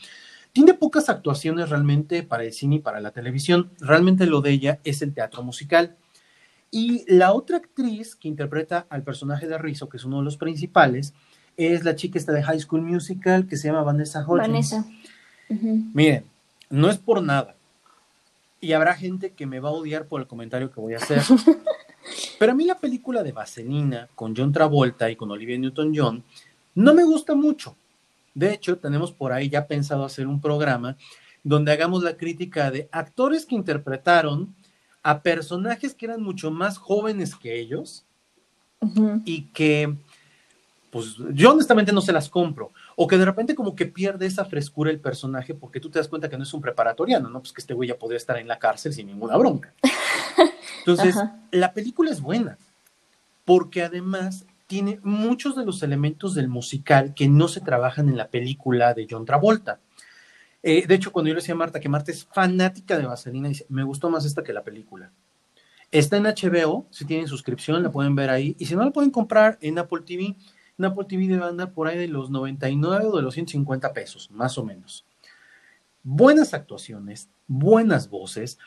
Tiene 0.53 0.73
pocas 0.73 1.09
actuaciones 1.09 1.69
realmente 1.69 2.23
para 2.23 2.43
el 2.43 2.53
cine 2.53 2.77
y 2.77 2.79
para 2.79 3.01
la 3.01 3.11
televisión. 3.11 3.71
Realmente 3.79 4.25
lo 4.25 4.41
de 4.41 4.51
ella 4.51 4.79
es 4.83 5.01
el 5.01 5.13
teatro 5.13 5.43
musical. 5.43 5.97
Y 6.71 7.03
la 7.13 7.33
otra 7.33 7.57
actriz 7.57 8.15
que 8.15 8.27
interpreta 8.27 8.85
al 8.89 9.03
personaje 9.03 9.47
de 9.47 9.57
Rizzo, 9.57 9.89
que 9.89 9.97
es 9.97 10.05
uno 10.05 10.19
de 10.19 10.23
los 10.23 10.37
principales, 10.37 11.13
es 11.67 11.83
la 11.83 11.95
chica 11.95 12.17
esta 12.17 12.31
de 12.31 12.43
High 12.43 12.59
School 12.59 12.81
Musical 12.81 13.47
que 13.47 13.57
se 13.57 13.67
llama 13.67 13.83
Vanessa 13.83 14.25
Hudgens. 14.25 14.47
Vanessa. 14.47 14.85
Miren, 15.93 16.25
no 16.69 16.89
es 16.89 16.97
por 16.97 17.21
nada. 17.21 17.55
Y 18.61 18.73
habrá 18.73 18.95
gente 18.95 19.31
que 19.31 19.45
me 19.45 19.59
va 19.59 19.69
a 19.69 19.73
odiar 19.73 20.05
por 20.05 20.21
el 20.21 20.27
comentario 20.27 20.71
que 20.71 20.81
voy 20.81 20.93
a 20.93 20.97
hacer. 20.97 21.21
Pero 22.39 22.51
a 22.51 22.55
mí 22.55 22.65
la 22.65 22.77
película 22.77 23.23
de 23.23 23.31
Vaselina 23.31 24.09
con 24.15 24.35
John 24.35 24.51
Travolta 24.51 25.09
y 25.09 25.15
con 25.15 25.31
Olivia 25.31 25.57
Newton-John 25.57 26.23
no 26.75 26.93
me 26.93 27.03
gusta 27.03 27.35
mucho. 27.35 27.75
De 28.33 28.53
hecho, 28.53 28.77
tenemos 28.77 29.11
por 29.11 29.33
ahí 29.33 29.49
ya 29.49 29.67
pensado 29.67 30.05
hacer 30.05 30.27
un 30.27 30.39
programa 30.39 30.97
donde 31.43 31.71
hagamos 31.71 32.03
la 32.03 32.17
crítica 32.17 32.71
de 32.71 32.87
actores 32.91 33.45
que 33.45 33.55
interpretaron 33.55 34.55
a 35.03 35.21
personajes 35.21 35.93
que 35.93 36.05
eran 36.05 36.21
mucho 36.21 36.51
más 36.51 36.77
jóvenes 36.77 37.35
que 37.35 37.59
ellos 37.59 38.05
y 39.25 39.43
que, 39.53 39.95
pues 40.89 41.15
yo 41.33 41.51
honestamente 41.51 41.91
no 41.91 42.01
se 42.01 42.13
las 42.13 42.29
compro. 42.29 42.71
O 42.95 43.07
que 43.07 43.17
de 43.17 43.25
repente 43.25 43.55
como 43.55 43.75
que 43.75 43.85
pierde 43.85 44.25
esa 44.25 44.45
frescura 44.45 44.91
el 44.91 44.99
personaje 44.99 45.53
porque 45.53 45.79
tú 45.79 45.89
te 45.89 45.99
das 45.99 46.07
cuenta 46.07 46.29
que 46.29 46.37
no 46.37 46.43
es 46.43 46.53
un 46.53 46.61
preparatoriano, 46.61 47.29
¿no? 47.29 47.39
Pues 47.39 47.53
que 47.53 47.61
este 47.61 47.73
güey 47.73 47.89
ya 47.89 47.97
podría 47.97 48.17
estar 48.17 48.37
en 48.37 48.47
la 48.47 48.59
cárcel 48.59 48.93
sin 48.93 49.07
ninguna 49.07 49.37
bronca. 49.37 49.73
Entonces, 50.79 51.15
la 51.51 51.73
película 51.73 52.11
es 52.11 52.21
buena 52.21 52.57
porque 53.45 53.83
además 53.83 54.45
tiene 54.67 54.99
muchos 55.03 55.55
de 55.55 55.65
los 55.65 55.81
elementos 55.81 56.35
del 56.35 56.47
musical 56.47 57.15
que 57.15 57.27
no 57.27 57.47
se 57.47 57.61
trabajan 57.61 58.07
en 58.09 58.17
la 58.17 58.27
película 58.27 58.93
de 58.93 59.07
John 59.09 59.25
Travolta. 59.25 59.79
Eh, 60.61 60.85
de 60.85 60.95
hecho, 60.95 61.11
cuando 61.11 61.29
yo 61.29 61.33
le 61.33 61.41
decía 61.41 61.55
a 61.55 61.57
Marta 61.57 61.79
que 61.79 61.89
Marta 61.89 62.11
es 62.11 62.25
fanática 62.25 62.97
de 62.97 63.05
Vaselina, 63.05 63.49
dice, 63.49 63.65
me 63.69 63.83
gustó 63.83 64.09
más 64.09 64.25
esta 64.25 64.43
que 64.43 64.53
la 64.53 64.63
película. 64.63 65.11
Está 65.91 66.17
en 66.17 66.25
HBO, 66.25 66.85
si 66.91 67.05
tienen 67.05 67.27
suscripción, 67.27 67.81
la 67.81 67.89
pueden 67.89 68.15
ver 68.15 68.29
ahí. 68.29 68.55
Y 68.59 68.67
si 68.67 68.75
no, 68.75 68.85
la 68.85 68.91
pueden 68.91 69.09
comprar 69.09 69.57
en 69.61 69.79
Apple 69.79 70.01
TV. 70.05 70.35
En 70.79 70.85
Apple 70.85 71.05
TV 71.05 71.27
debe 71.27 71.43
andar 71.43 71.73
por 71.73 71.87
ahí 71.87 71.97
de 71.97 72.07
los 72.07 72.29
99 72.29 73.07
o 73.07 73.17
de 73.17 73.21
los 73.21 73.33
150 73.33 73.91
pesos, 73.91 74.31
más 74.31 74.57
o 74.57 74.63
menos. 74.63 75.05
Buenas 76.03 76.53
actuaciones, 76.53 77.29
buenas 77.47 78.09
voces, 78.09 78.57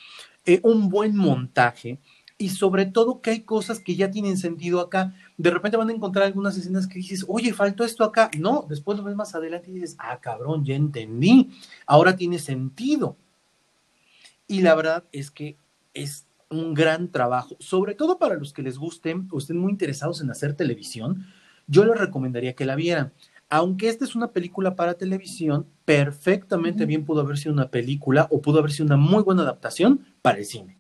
eh, 0.45 0.61
un 0.63 0.91
buen 0.91 1.17
montaje 1.17 1.99
y 2.37 2.51
sobre 2.51 2.85
todo 2.85 3.23
que 3.23 3.31
hay 3.31 3.41
cosas 3.41 3.81
que 3.81 3.97
ya 3.97 4.11
tienen 4.11 4.37
sentido 4.37 4.81
acá. 4.81 5.15
De 5.39 5.51
repente 5.51 5.79
van 5.79 5.89
a 5.89 5.95
encontrar 5.95 6.27
algunas 6.27 6.57
escenas 6.59 6.87
que 6.87 6.99
dices, 6.99 7.25
oye, 7.29 7.55
faltó 7.55 7.83
esto 7.83 8.05
acá. 8.05 8.31
No, 8.39 8.67
después 8.69 8.99
lo 8.99 9.05
ves 9.05 9.17
más 9.17 9.35
adelante 9.35 9.71
y 9.71 9.75
dices, 9.75 9.97
ah, 9.99 10.21
cabrón, 10.21 10.67
ya 10.67 10.75
entendí. 10.75 11.51
Ahora 11.87 12.15
tiene 12.15 12.39
sentido. 12.39 13.17
Y 14.47 14.61
la 14.61 14.75
verdad 14.75 15.05
es 15.13 15.31
que 15.31 15.57
es 15.95 16.27
un 16.51 16.75
gran 16.75 17.11
trabajo, 17.11 17.57
sobre 17.59 17.95
todo 17.95 18.19
para 18.19 18.35
los 18.35 18.53
que 18.53 18.63
les 18.63 18.77
gusten 18.77 19.29
o 19.31 19.39
estén 19.39 19.57
muy 19.57 19.73
interesados 19.73 20.21
en 20.21 20.31
hacer 20.31 20.55
televisión, 20.55 21.27
yo 21.67 21.85
les 21.85 21.99
recomendaría 21.99 22.55
que 22.55 22.65
la 22.67 22.75
vieran. 22.77 23.13
Aunque 23.49 23.89
esta 23.89 24.05
es 24.05 24.15
una 24.15 24.29
película 24.29 24.77
para 24.77 24.95
televisión, 24.95 25.67
perfectamente 25.85 26.87
bien 26.87 27.05
pudo 27.05 27.21
haber 27.21 27.37
sido 27.37 27.53
una 27.53 27.69
película 27.69 28.27
o 28.31 28.41
pudo 28.41 28.59
haber 28.61 28.73
sido 28.73 28.87
una 28.87 28.97
muy 28.97 29.23
buena 29.23 29.43
adaptación 29.43 30.07
para 30.23 30.39
el 30.39 30.45
cine. 30.47 30.79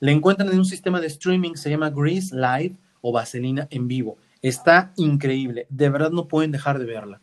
La 0.00 0.10
encuentran 0.10 0.50
en 0.50 0.58
un 0.58 0.64
sistema 0.66 1.00
de 1.00 1.06
streaming, 1.06 1.54
se 1.54 1.70
llama 1.70 1.88
Grease 1.90 2.34
Live 2.34 2.74
o 3.00 3.12
Vaselina 3.12 3.68
en 3.70 3.88
vivo. 3.88 4.18
Está 4.42 4.92
increíble, 4.96 5.66
de 5.70 5.88
verdad 5.88 6.10
no 6.10 6.26
pueden 6.28 6.50
dejar 6.52 6.78
de 6.78 6.84
verla. 6.84 7.20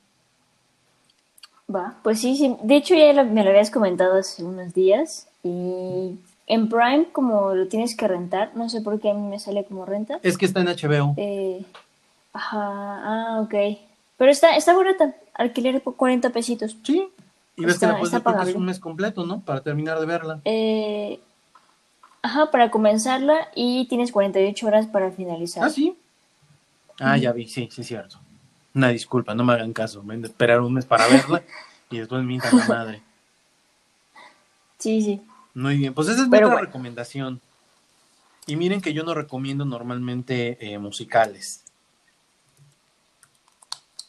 Va, 1.74 1.98
pues 2.04 2.20
sí, 2.20 2.36
sí. 2.36 2.56
De 2.64 2.76
hecho, 2.76 2.96
ya 2.96 3.14
lo- 3.14 3.26
me 3.26 3.44
lo 3.44 3.50
habías 3.52 3.70
comentado 3.70 4.18
hace 4.18 4.44
unos 4.44 4.74
días. 4.74 5.28
Y 5.44 6.18
en 6.48 6.70
Prime, 6.70 7.08
como 7.12 7.54
lo 7.54 7.68
tienes 7.68 7.96
que 7.96 8.08
rentar, 8.08 8.52
no 8.56 8.68
sé 8.68 8.82
por 8.82 9.00
qué 9.00 9.12
a 9.12 9.14
mí 9.14 9.22
me 9.28 9.40
sale 9.40 9.64
como 9.64 9.86
renta. 9.86 10.20
Es 10.24 10.38
que 10.38 10.46
está 10.46 10.60
en 10.62 10.68
HBO. 10.68 11.14
Eh, 11.18 11.64
ajá, 12.34 12.58
ah, 12.64 13.42
ok. 13.42 13.54
Pero 14.18 14.32
está, 14.32 14.56
está 14.56 14.74
barata. 14.76 15.16
Alquiler 15.34 15.82
por 15.82 15.96
40 15.96 16.30
pesitos. 16.30 16.76
Sí. 16.84 17.08
Y 17.56 17.66
ves 17.66 17.76
Está- 17.76 17.88
que 17.88 17.94
la 17.94 18.00
puedes 18.00 18.14
ver 18.14 18.24
porque 18.24 18.50
es 18.50 18.56
un 18.56 18.66
mes 18.66 18.80
completo, 18.80 19.26
¿no? 19.26 19.42
Para 19.42 19.62
terminar 19.62 20.00
de 20.00 20.06
verla. 20.06 20.42
Eh, 20.46 21.20
ajá, 22.22 22.52
para 22.52 22.70
comenzarla 22.72 23.50
y 23.56 23.88
tienes 23.88 24.12
48 24.12 24.68
horas 24.68 24.88
para 24.88 25.12
finalizar. 25.12 25.64
Ah, 25.64 25.70
sí. 25.70 25.98
Ah, 27.00 27.18
ya 27.18 27.32
vi, 27.32 27.48
sí, 27.48 27.68
sí, 27.72 27.82
es 27.82 27.88
cierto. 27.88 28.20
Una 28.74 28.90
disculpa, 28.90 29.34
no 29.34 29.44
me 29.44 29.54
hagan 29.54 29.74
caso. 29.74 30.04
A 30.08 30.14
esperar 30.16 30.62
un 30.62 30.74
mes 30.74 30.86
para 30.86 31.08
verla 31.08 31.44
y 31.90 31.98
después 32.00 32.24
me 32.24 32.38
la 32.38 32.66
madre. 32.68 33.02
Sí, 34.78 35.02
sí. 35.02 35.22
Muy 35.54 35.78
bien, 35.78 35.94
pues 35.94 36.08
esa 36.08 36.24
es 36.24 36.28
Pero 36.30 36.48
otra 36.48 36.56
bueno. 36.56 36.68
recomendación. 36.68 37.42
Y 38.48 38.56
miren 38.56 38.82
que 38.82 38.94
yo 38.94 39.04
no 39.04 39.14
recomiendo 39.14 39.66
normalmente 39.66 40.58
eh, 40.74 40.78
musicales. 40.80 41.64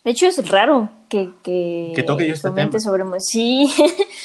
De 0.04 0.10
hecho, 0.10 0.26
es 0.26 0.48
raro 0.48 0.90
que, 1.08 1.30
que, 1.42 1.92
Que 1.94 2.02
toque 2.02 2.26
yo 2.26 2.34
este 2.34 2.50
tema. 2.50 2.80
sobre... 2.80 3.04
Sí. 3.20 3.72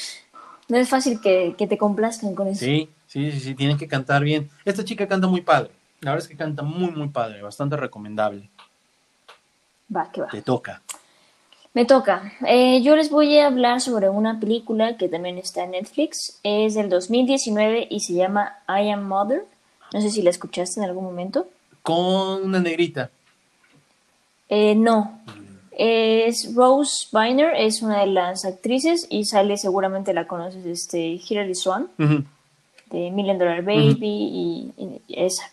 no 0.68 0.76
es 0.76 0.88
fácil 0.88 1.20
que, 1.20 1.54
que 1.56 1.66
te 1.66 1.78
complazcan 1.78 2.34
con 2.34 2.48
eso. 2.48 2.64
Sí, 2.64 2.88
sí, 3.06 3.30
sí, 3.32 3.40
sí, 3.40 3.54
tienen 3.54 3.78
que 3.78 3.86
cantar 3.86 4.22
bien. 4.22 4.50
Esta 4.64 4.84
chica 4.84 5.06
canta 5.06 5.26
muy 5.28 5.40
padre. 5.40 5.70
La 6.00 6.12
verdad 6.12 6.24
es 6.24 6.28
que 6.28 6.36
canta 6.36 6.62
muy, 6.62 6.90
muy 6.90 7.08
padre, 7.08 7.42
bastante 7.42 7.76
recomendable. 7.76 8.48
Va, 9.94 10.10
que 10.12 10.20
va. 10.20 10.28
Te 10.28 10.42
toca. 10.42 10.82
Me 11.74 11.84
toca. 11.84 12.32
Eh, 12.46 12.82
yo 12.82 12.96
les 12.96 13.10
voy 13.10 13.38
a 13.38 13.46
hablar 13.46 13.80
sobre 13.80 14.08
una 14.08 14.40
película 14.40 14.96
que 14.96 15.08
también 15.08 15.38
está 15.38 15.64
en 15.64 15.72
Netflix. 15.72 16.40
Es 16.42 16.74
del 16.74 16.88
2019 16.88 17.86
y 17.90 18.00
se 18.00 18.14
llama 18.14 18.58
I 18.68 18.90
Am 18.90 19.06
Mother. 19.06 19.44
No 19.92 20.00
sé 20.00 20.10
si 20.10 20.22
la 20.22 20.30
escuchaste 20.30 20.80
en 20.80 20.86
algún 20.86 21.04
momento. 21.04 21.48
Con 21.82 22.42
una 22.42 22.60
negrita. 22.60 23.10
Eh, 24.48 24.74
no. 24.74 25.20
Es 25.80 26.54
Rose 26.56 27.06
Bynner, 27.12 27.54
es 27.56 27.82
una 27.82 28.00
de 28.00 28.08
las 28.08 28.44
actrices 28.44 29.06
y 29.10 29.24
sale, 29.26 29.56
seguramente 29.56 30.12
la 30.12 30.26
conoces, 30.26 30.66
este, 30.66 31.20
Hilary 31.26 31.54
Swan, 31.54 31.88
Ujú. 31.98 32.24
de 32.90 33.10
Million 33.12 33.38
Dollar 33.38 33.62
Baby 33.62 33.96
y, 34.02 34.72
y 34.76 35.00
esa. 35.08 35.44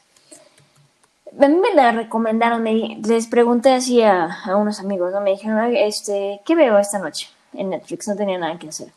A 1.40 1.48
mí 1.48 1.56
me 1.58 1.74
la 1.76 1.92
recomendaron, 1.92 2.64
me- 2.64 2.98
les 3.06 3.28
pregunté 3.28 3.72
así 3.74 4.02
a, 4.02 4.42
a 4.46 4.56
unos 4.56 4.80
amigos, 4.80 5.14
¿no? 5.14 5.22
Me 5.22 5.32
dijeron, 5.32 5.60
"Ay, 5.60 5.78
este, 5.78 6.42
¿qué 6.46 6.56
veo 6.56 6.80
esta 6.80 6.98
noche 6.98 7.28
en 7.54 7.70
Netflix? 7.70 8.08
No 8.08 8.16
tenía 8.16 8.38
nada 8.40 8.58
que 8.58 8.70
hacer. 8.70 8.88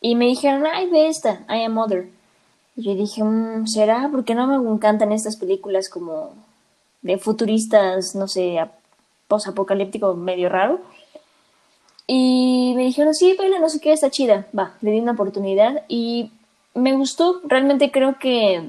Y 0.00 0.14
me 0.16 0.24
dijeron, 0.26 0.64
ay, 0.66 0.88
ve 0.90 1.08
esta, 1.08 1.44
I 1.48 1.64
Am 1.64 1.72
Mother. 1.74 2.08
Y 2.76 2.82
yo 2.82 2.94
dije, 2.94 3.22
"Mm, 3.22 3.66
¿será? 3.68 4.08
Porque 4.10 4.34
no 4.34 4.46
me 4.46 4.70
encantan 4.70 5.12
estas 5.12 5.36
películas 5.36 5.88
como 5.88 6.32
de 7.02 7.18
futuristas, 7.18 8.14
no 8.14 8.26
sé, 8.28 8.58
posapocalíptico 9.28 10.14
medio 10.14 10.48
raro. 10.48 10.80
Y 12.06 12.74
me 12.76 12.82
dijeron, 12.84 13.14
sí, 13.14 13.34
vela, 13.38 13.58
no 13.58 13.68
sé 13.68 13.80
qué, 13.80 13.92
está 13.92 14.10
chida. 14.10 14.46
Va, 14.56 14.74
le 14.82 14.90
di 14.90 15.00
una 15.00 15.12
oportunidad 15.12 15.84
y 15.88 16.30
me 16.74 16.92
gustó. 16.92 17.40
Realmente 17.44 17.90
creo 17.90 18.18
que, 18.18 18.62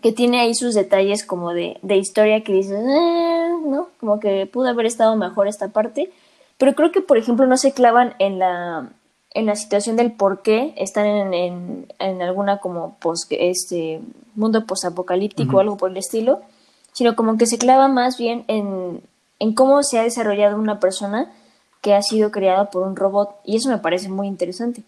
que 0.00 0.12
tiene 0.12 0.40
ahí 0.40 0.54
sus 0.54 0.74
detalles 0.74 1.24
como 1.24 1.52
de, 1.52 1.78
de 1.82 1.96
historia 1.96 2.44
que 2.44 2.52
dices, 2.52 2.78
"Eh", 2.78 3.48
¿no? 3.66 3.88
Como 3.98 4.20
que 4.20 4.46
pudo 4.46 4.68
haber 4.68 4.86
estado 4.86 5.16
mejor 5.16 5.48
esta 5.48 5.68
parte. 5.68 6.12
Pero 6.56 6.74
creo 6.74 6.92
que, 6.92 7.00
por 7.00 7.18
ejemplo, 7.18 7.46
no 7.46 7.56
se 7.56 7.72
clavan 7.72 8.14
en 8.20 8.38
la, 8.38 8.90
en 9.34 9.46
la 9.46 9.56
situación 9.56 9.96
del 9.96 10.12
por 10.12 10.42
qué 10.42 10.72
están 10.76 11.06
en, 11.06 11.34
en, 11.34 11.86
en 11.98 12.22
alguna 12.22 12.58
como 12.58 12.96
pos, 13.00 13.26
este, 13.30 14.00
mundo 14.36 14.64
posapocalíptico 14.66 15.48
Ujú. 15.48 15.56
o 15.56 15.60
algo 15.60 15.76
por 15.76 15.90
el 15.90 15.96
estilo, 15.96 16.40
sino 16.92 17.16
como 17.16 17.36
que 17.36 17.46
se 17.46 17.58
clava 17.58 17.88
más 17.88 18.16
bien 18.16 18.44
en, 18.48 19.02
en 19.38 19.54
cómo 19.54 19.82
se 19.82 19.98
ha 19.98 20.02
desarrollado 20.02 20.56
una 20.56 20.80
persona 20.80 21.32
que 21.82 21.94
ha 21.94 22.02
sido 22.02 22.30
creada 22.30 22.70
por 22.70 22.86
un 22.86 22.96
robot. 22.96 23.36
Y 23.44 23.56
eso 23.56 23.68
me 23.68 23.78
parece 23.78 24.08
muy 24.08 24.26
interesante. 24.26 24.82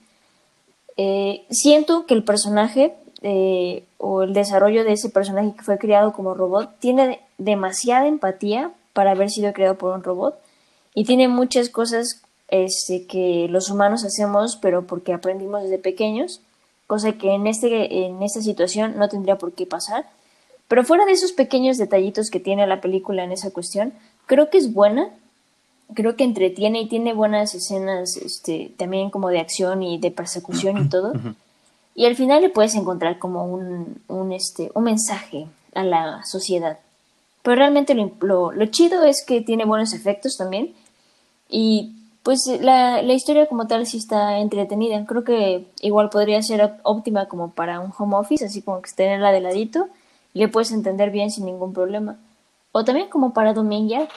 Eh, 0.96 1.44
siento 1.50 2.06
que 2.06 2.14
el 2.14 2.24
personaje 2.24 2.94
eh, 3.22 3.84
o 3.98 4.22
el 4.22 4.32
desarrollo 4.32 4.84
de 4.84 4.92
ese 4.92 5.10
personaje 5.10 5.52
que 5.56 5.62
fue 5.62 5.78
creado 5.78 6.12
como 6.12 6.34
robot 6.34 6.70
tiene 6.80 7.06
de- 7.06 7.20
demasiada 7.38 8.06
empatía 8.06 8.72
para 8.92 9.12
haber 9.12 9.30
sido 9.30 9.52
creado 9.52 9.76
por 9.78 9.94
un 9.94 10.02
robot 10.02 10.36
y 10.94 11.04
tiene 11.04 11.28
muchas 11.28 11.68
cosas 11.68 12.22
este, 12.48 13.06
que 13.06 13.46
los 13.48 13.70
humanos 13.70 14.04
hacemos 14.04 14.56
pero 14.56 14.86
porque 14.86 15.12
aprendimos 15.12 15.62
desde 15.62 15.78
pequeños, 15.78 16.40
cosa 16.86 17.12
que 17.12 17.32
en, 17.32 17.46
este, 17.46 18.06
en 18.06 18.22
esta 18.22 18.40
situación 18.40 18.96
no 18.96 19.08
tendría 19.08 19.36
por 19.38 19.52
qué 19.52 19.66
pasar. 19.66 20.06
Pero 20.66 20.84
fuera 20.84 21.04
de 21.06 21.12
esos 21.12 21.32
pequeños 21.32 21.76
detallitos 21.78 22.30
que 22.30 22.40
tiene 22.40 22.66
la 22.66 22.80
película 22.80 23.24
en 23.24 23.32
esa 23.32 23.50
cuestión, 23.50 23.92
creo 24.28 24.50
que 24.50 24.58
es 24.58 24.72
buena, 24.72 25.10
creo 25.94 26.14
que 26.14 26.22
entretiene 26.22 26.82
y 26.82 26.88
tiene 26.88 27.14
buenas 27.14 27.54
escenas 27.54 28.16
este, 28.16 28.72
también 28.76 29.10
como 29.10 29.30
de 29.30 29.40
acción 29.40 29.82
y 29.82 29.98
de 29.98 30.12
persecución 30.12 30.78
y 30.78 30.88
todo. 30.88 31.12
Y 31.96 32.06
al 32.06 32.14
final 32.14 32.42
le 32.42 32.50
puedes 32.50 32.76
encontrar 32.76 33.18
como 33.18 33.44
un, 33.46 34.00
un, 34.06 34.32
este, 34.32 34.70
un 34.74 34.84
mensaje 34.84 35.48
a 35.74 35.82
la 35.82 36.24
sociedad. 36.24 36.78
Pero 37.42 37.56
realmente 37.56 37.94
lo, 37.94 38.12
lo, 38.20 38.52
lo 38.52 38.66
chido 38.66 39.02
es 39.02 39.24
que 39.26 39.40
tiene 39.40 39.64
buenos 39.64 39.92
efectos 39.94 40.36
también. 40.36 40.74
Y 41.48 41.94
pues 42.22 42.46
la, 42.60 43.00
la 43.00 43.14
historia 43.14 43.46
como 43.46 43.66
tal 43.66 43.86
sí 43.86 43.96
está 43.96 44.38
entretenida. 44.38 45.04
Creo 45.06 45.24
que 45.24 45.66
igual 45.80 46.10
podría 46.10 46.42
ser 46.42 46.74
óptima 46.82 47.26
como 47.26 47.50
para 47.50 47.80
un 47.80 47.92
home 47.96 48.16
office, 48.16 48.44
así 48.44 48.60
como 48.60 48.82
que 48.82 48.90
tenerla 48.92 49.32
de 49.32 49.40
ladito 49.40 49.88
y 50.34 50.40
le 50.40 50.48
puedes 50.48 50.70
entender 50.70 51.10
bien 51.10 51.30
sin 51.30 51.46
ningún 51.46 51.72
problema. 51.72 52.18
O 52.72 52.84
también 52.84 53.08
como 53.08 53.32
para 53.32 53.52
dominguear. 53.52 54.08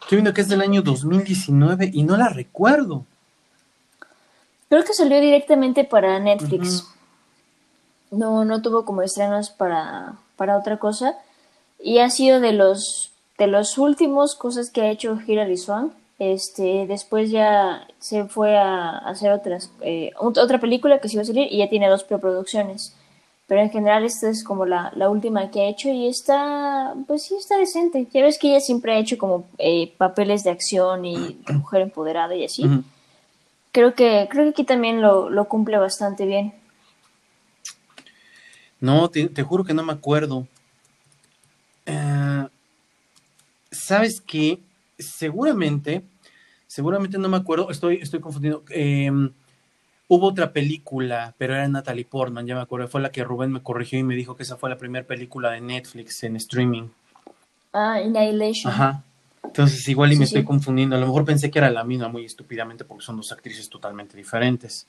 Estoy 0.00 0.16
viendo 0.16 0.32
que 0.32 0.40
es 0.40 0.48
del 0.48 0.60
año 0.60 0.82
2019 0.82 1.90
y 1.92 2.02
no 2.02 2.16
la 2.16 2.28
recuerdo. 2.28 3.04
Creo 4.68 4.84
que 4.84 4.94
salió 4.94 5.20
directamente 5.20 5.84
para 5.84 6.18
Netflix. 6.18 6.88
No, 8.10 8.44
no 8.44 8.62
tuvo 8.62 8.84
como 8.84 9.02
estrenos 9.02 9.50
para, 9.50 10.14
para 10.36 10.56
otra 10.56 10.78
cosa. 10.78 11.16
Y 11.78 11.98
ha 11.98 12.10
sido 12.10 12.40
de 12.40 12.52
los 12.52 13.12
de 13.38 13.46
los 13.46 13.78
últimos 13.78 14.34
cosas 14.34 14.70
que 14.70 14.82
ha 14.82 14.90
hecho 14.90 15.18
Hilary 15.26 15.56
Swank. 15.56 15.92
Este, 16.18 16.86
después 16.86 17.30
ya 17.30 17.88
se 17.98 18.26
fue 18.26 18.56
a 18.56 18.98
hacer 18.98 19.32
otras, 19.32 19.72
eh, 19.80 20.12
otra 20.16 20.60
película 20.60 21.00
que 21.00 21.08
se 21.08 21.14
iba 21.14 21.22
a 21.22 21.26
salir 21.26 21.48
y 21.50 21.58
ya 21.58 21.68
tiene 21.68 21.88
dos 21.88 22.04
preproducciones. 22.04 22.94
Pero 23.52 23.64
en 23.64 23.70
general 23.70 24.02
esta 24.06 24.30
es 24.30 24.44
como 24.44 24.64
la, 24.64 24.90
la, 24.96 25.10
última 25.10 25.50
que 25.50 25.60
ha 25.60 25.68
hecho 25.68 25.90
y 25.90 26.06
está, 26.08 26.94
pues 27.06 27.24
sí, 27.24 27.34
está 27.34 27.58
decente. 27.58 28.08
Ya 28.10 28.22
ves 28.22 28.38
que 28.38 28.48
ella 28.48 28.60
siempre 28.60 28.94
ha 28.94 28.98
hecho 28.98 29.18
como 29.18 29.46
eh, 29.58 29.92
papeles 29.98 30.42
de 30.42 30.48
acción 30.48 31.04
y 31.04 31.34
de 31.46 31.52
mujer 31.52 31.82
empoderada 31.82 32.34
y 32.34 32.46
así. 32.46 32.64
Creo 33.70 33.92
que, 33.92 34.26
creo 34.30 34.44
que 34.44 34.50
aquí 34.52 34.64
también 34.64 35.02
lo, 35.02 35.28
lo 35.28 35.48
cumple 35.48 35.76
bastante 35.76 36.24
bien. 36.24 36.54
No, 38.80 39.10
te, 39.10 39.28
te, 39.28 39.42
juro 39.42 39.64
que 39.64 39.74
no 39.74 39.82
me 39.82 39.92
acuerdo. 39.92 40.46
Uh, 41.86 42.48
¿Sabes 43.70 44.22
qué? 44.22 44.60
Seguramente, 44.98 46.00
seguramente 46.66 47.18
no 47.18 47.28
me 47.28 47.36
acuerdo, 47.36 47.70
estoy, 47.70 47.96
estoy 47.96 48.20
confundido. 48.20 48.62
Eh, 48.70 49.10
hubo 50.08 50.26
otra 50.26 50.52
película, 50.52 51.34
pero 51.38 51.54
era 51.54 51.66
Natalie 51.68 52.04
Portman, 52.04 52.46
ya 52.46 52.54
me 52.54 52.60
acuerdo, 52.60 52.88
fue 52.88 53.00
la 53.00 53.10
que 53.10 53.24
Rubén 53.24 53.52
me 53.52 53.62
corrigió 53.62 53.98
y 53.98 54.02
me 54.02 54.14
dijo 54.14 54.36
que 54.36 54.42
esa 54.42 54.56
fue 54.56 54.70
la 54.70 54.78
primera 54.78 55.06
película 55.06 55.50
de 55.50 55.60
Netflix 55.60 56.22
en 56.24 56.36
streaming. 56.36 56.88
Ah, 57.72 57.94
Annihilation. 57.94 58.72
Ajá. 58.72 59.04
Entonces 59.44 59.86
igual 59.88 60.12
y 60.12 60.14
sí, 60.14 60.20
me 60.20 60.26
sí. 60.26 60.34
estoy 60.34 60.44
confundiendo. 60.44 60.96
A 60.96 60.98
lo 60.98 61.06
mejor 61.06 61.24
pensé 61.24 61.50
que 61.50 61.58
era 61.58 61.70
la 61.70 61.84
misma 61.84 62.08
muy 62.08 62.24
estúpidamente 62.24 62.84
porque 62.84 63.04
son 63.04 63.16
dos 63.16 63.32
actrices 63.32 63.68
totalmente 63.68 64.16
diferentes. 64.16 64.86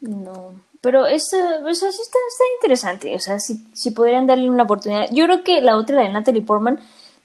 No, 0.00 0.54
pero 0.80 1.06
esta, 1.06 1.36
o 1.36 1.74
sea, 1.74 1.90
sí 1.90 2.02
está, 2.02 2.18
está 2.28 2.44
interesante. 2.56 3.14
O 3.14 3.18
sea, 3.18 3.40
si, 3.40 3.66
si 3.72 3.90
podrían 3.90 4.26
darle 4.26 4.48
una 4.48 4.64
oportunidad. 4.64 5.08
Yo 5.12 5.24
creo 5.24 5.42
que 5.42 5.60
la 5.60 5.76
otra, 5.76 5.96
la 5.96 6.02
de 6.02 6.08
Natalie 6.10 6.42
Portman, 6.42 6.78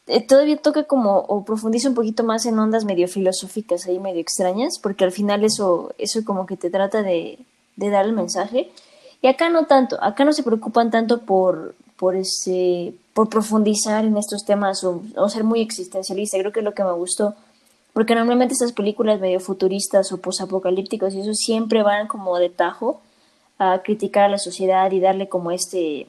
eh, 0.07 0.25
todavía 0.25 0.57
toca 0.57 0.83
como 0.83 1.19
o 1.19 1.45
profundiza 1.45 1.89
un 1.89 1.95
poquito 1.95 2.23
más 2.23 2.45
en 2.45 2.59
ondas 2.59 2.85
medio 2.85 3.07
filosóficas 3.07 3.85
ahí 3.85 3.99
medio 3.99 4.19
extrañas, 4.21 4.79
porque 4.81 5.05
al 5.05 5.11
final 5.11 5.43
eso, 5.43 5.93
eso 5.97 6.23
como 6.25 6.45
que 6.45 6.57
te 6.57 6.69
trata 6.69 7.01
de, 7.01 7.39
de 7.75 7.89
dar 7.89 8.05
el 8.05 8.13
mensaje. 8.13 8.71
Y 9.21 9.27
acá 9.27 9.49
no 9.49 9.65
tanto, 9.65 9.97
acá 10.01 10.25
no 10.25 10.33
se 10.33 10.43
preocupan 10.43 10.91
tanto 10.91 11.21
por, 11.21 11.75
por 11.97 12.15
ese, 12.15 12.93
por 13.13 13.29
profundizar 13.29 14.03
en 14.03 14.17
estos 14.17 14.43
temas 14.43 14.83
o, 14.83 15.01
o 15.15 15.29
ser 15.29 15.45
muy 15.45 15.61
existencialista. 15.61 16.37
Creo 16.37 16.51
que 16.51 16.59
es 16.59 16.65
lo 16.65 16.73
que 16.73 16.83
me 16.83 16.93
gustó. 16.93 17.35
Porque 17.93 18.15
normalmente 18.15 18.53
estas 18.53 18.73
películas 18.73 19.21
medio 19.21 19.39
futuristas 19.39 20.11
o 20.11 20.17
posapocalípticos 20.17 21.13
y 21.13 21.21
eso 21.21 21.33
siempre 21.33 21.83
van 21.83 22.07
como 22.07 22.37
de 22.39 22.49
tajo 22.49 23.01
a 23.59 23.81
criticar 23.83 24.25
a 24.25 24.29
la 24.29 24.39
sociedad 24.39 24.91
y 24.91 24.99
darle 24.99 25.29
como 25.29 25.51
este 25.51 26.07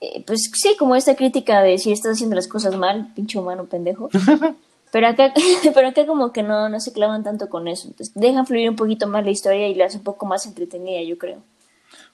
eh, 0.00 0.22
pues 0.26 0.50
sí, 0.52 0.76
como 0.78 0.94
esta 0.96 1.16
crítica 1.16 1.62
de 1.62 1.78
si 1.78 1.92
estás 1.92 2.12
haciendo 2.12 2.36
las 2.36 2.48
cosas 2.48 2.76
mal, 2.76 3.12
pinche 3.14 3.38
humano 3.38 3.66
pendejo. 3.66 4.10
Pero 4.92 5.08
acá, 5.08 5.34
pero 5.74 5.88
acá 5.88 6.06
como 6.06 6.32
que 6.32 6.42
no, 6.42 6.68
no 6.68 6.80
se 6.80 6.92
clavan 6.92 7.22
tanto 7.22 7.50
con 7.50 7.68
eso. 7.68 7.88
Entonces, 7.88 8.14
dejan 8.14 8.46
fluir 8.46 8.70
un 8.70 8.76
poquito 8.76 9.06
más 9.06 9.24
la 9.24 9.30
historia 9.30 9.68
y 9.68 9.74
la 9.74 9.86
hace 9.86 9.98
un 9.98 10.04
poco 10.04 10.24
más 10.24 10.46
entretenida, 10.46 11.02
yo 11.02 11.18
creo. 11.18 11.42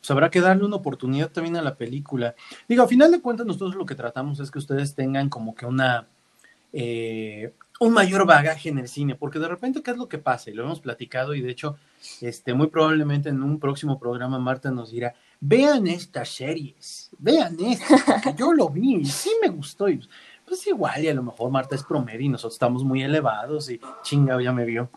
Pues 0.01 0.11
habrá 0.11 0.31
que 0.31 0.40
darle 0.40 0.64
una 0.64 0.77
oportunidad 0.77 1.31
también 1.31 1.57
a 1.57 1.62
la 1.62 1.77
película. 1.77 2.35
Digo, 2.66 2.83
a 2.83 2.88
final 2.88 3.12
de 3.12 3.21
cuentas, 3.21 3.47
nosotros 3.47 3.77
lo 3.77 3.87
que 3.87 3.95
tratamos 3.95 4.40
es 4.40 4.51
que 4.51 4.59
ustedes 4.59 4.97
tengan 4.97 5.29
como 5.29 5.55
que 5.55 5.66
una 5.66 6.09
eh, 6.73 7.53
un 7.81 7.92
mayor 7.92 8.27
bagaje 8.27 8.68
en 8.68 8.79
el 8.79 8.88
cine, 8.88 9.16
porque 9.16 9.40
de 9.40 9.49
repente, 9.49 9.83
¿qué 9.83 9.90
es 9.90 9.97
lo 9.97 10.09
que 10.09 10.18
pasa? 10.18 10.51
Y 10.51 10.55
lo 10.55 10.62
hemos 10.62 10.81
platicado, 10.81 11.35
y 11.35 11.40
de 11.40 11.51
hecho, 11.51 11.77
este, 12.21 12.55
muy 12.55 12.68
probablemente 12.68 13.29
en 13.29 13.42
un 13.42 13.59
próximo 13.59 13.99
programa 13.99 14.38
Marta 14.38 14.71
nos 14.71 14.92
dirá, 14.92 15.14
vean 15.44 15.88
estas 15.88 16.28
series, 16.28 17.11
vean 17.18 17.57
esto, 17.59 17.96
que 18.22 18.33
yo 18.35 18.52
lo 18.52 18.68
vi 18.68 18.98
y 18.98 19.05
sí 19.05 19.31
me 19.42 19.48
gustó. 19.48 19.88
Y 19.88 20.00
pues 20.46 20.64
igual, 20.68 21.02
y 21.02 21.09
a 21.09 21.14
lo 21.14 21.24
mejor 21.24 21.50
Marta 21.50 21.74
es 21.74 21.83
promedio 21.83 22.20
y 22.20 22.28
nosotros 22.28 22.55
estamos 22.55 22.85
muy 22.85 23.02
elevados 23.02 23.68
y 23.68 23.81
chinga, 24.02 24.40
ya 24.40 24.52
me 24.52 24.64
vio. 24.64 24.88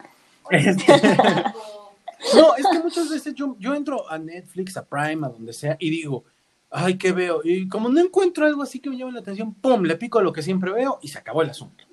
Este... 0.51 0.85
no, 2.35 2.55
es 2.55 2.65
que 2.71 2.79
muchas 2.79 3.09
veces 3.09 3.33
yo, 3.33 3.55
yo 3.59 3.73
entro 3.73 4.09
a 4.09 4.19
Netflix, 4.19 4.77
a 4.77 4.85
Prime, 4.85 5.25
a 5.25 5.29
donde 5.29 5.51
sea, 5.51 5.77
y 5.79 5.89
digo, 5.89 6.25
ay, 6.69 6.99
¿qué 6.99 7.11
veo? 7.11 7.41
Y 7.43 7.67
como 7.67 7.89
no 7.89 7.99
encuentro 7.99 8.45
algo 8.45 8.61
así 8.61 8.79
que 8.79 8.91
me 8.91 8.97
llame 8.97 9.13
la 9.13 9.21
atención, 9.21 9.55
pum, 9.55 9.81
le 9.81 9.95
pico 9.95 10.19
a 10.19 10.23
lo 10.23 10.31
que 10.31 10.43
siempre 10.43 10.71
veo 10.71 10.99
y 11.01 11.07
se 11.07 11.17
acabó 11.17 11.41
el 11.41 11.49
asunto. 11.49 11.85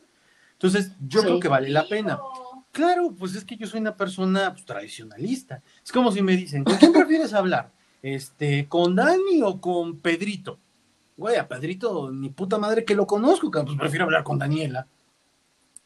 Entonces, 0.53 0.93
yo 1.09 1.21
sí. 1.21 1.27
creo 1.27 1.41
que 1.41 1.49
vale 1.49 1.71
la 1.71 1.89
pena. 1.89 2.21
Claro, 2.71 3.15
pues 3.19 3.35
es 3.35 3.47
que 3.47 3.57
yo 3.57 3.67
soy 3.67 3.81
una 3.81 3.97
persona 3.97 4.53
pues, 4.53 4.67
tradicionalista. 4.67 5.63
Es 5.83 5.91
como 5.91 6.13
si 6.13 6.21
me 6.21 6.37
dicen, 6.37 6.65
¿con 6.65 6.77
quién 6.77 6.93
prefieres 6.93 7.33
hablar? 7.33 7.73
Este, 8.03 8.67
¿con 8.69 8.97
Dani 8.97 9.43
o 9.43 9.61
con 9.61 9.99
Pedrito? 9.99 10.59
Güey, 11.17 11.37
a 11.37 11.47
Pedrito, 11.47 12.11
ni 12.11 12.31
puta 12.31 12.59
madre 12.59 12.85
que 12.85 12.95
lo 12.95 13.07
conozco, 13.07 13.51
pues 13.51 13.77
prefiero 13.79 14.05
hablar 14.05 14.25
con 14.25 14.39
Daniela. 14.39 14.87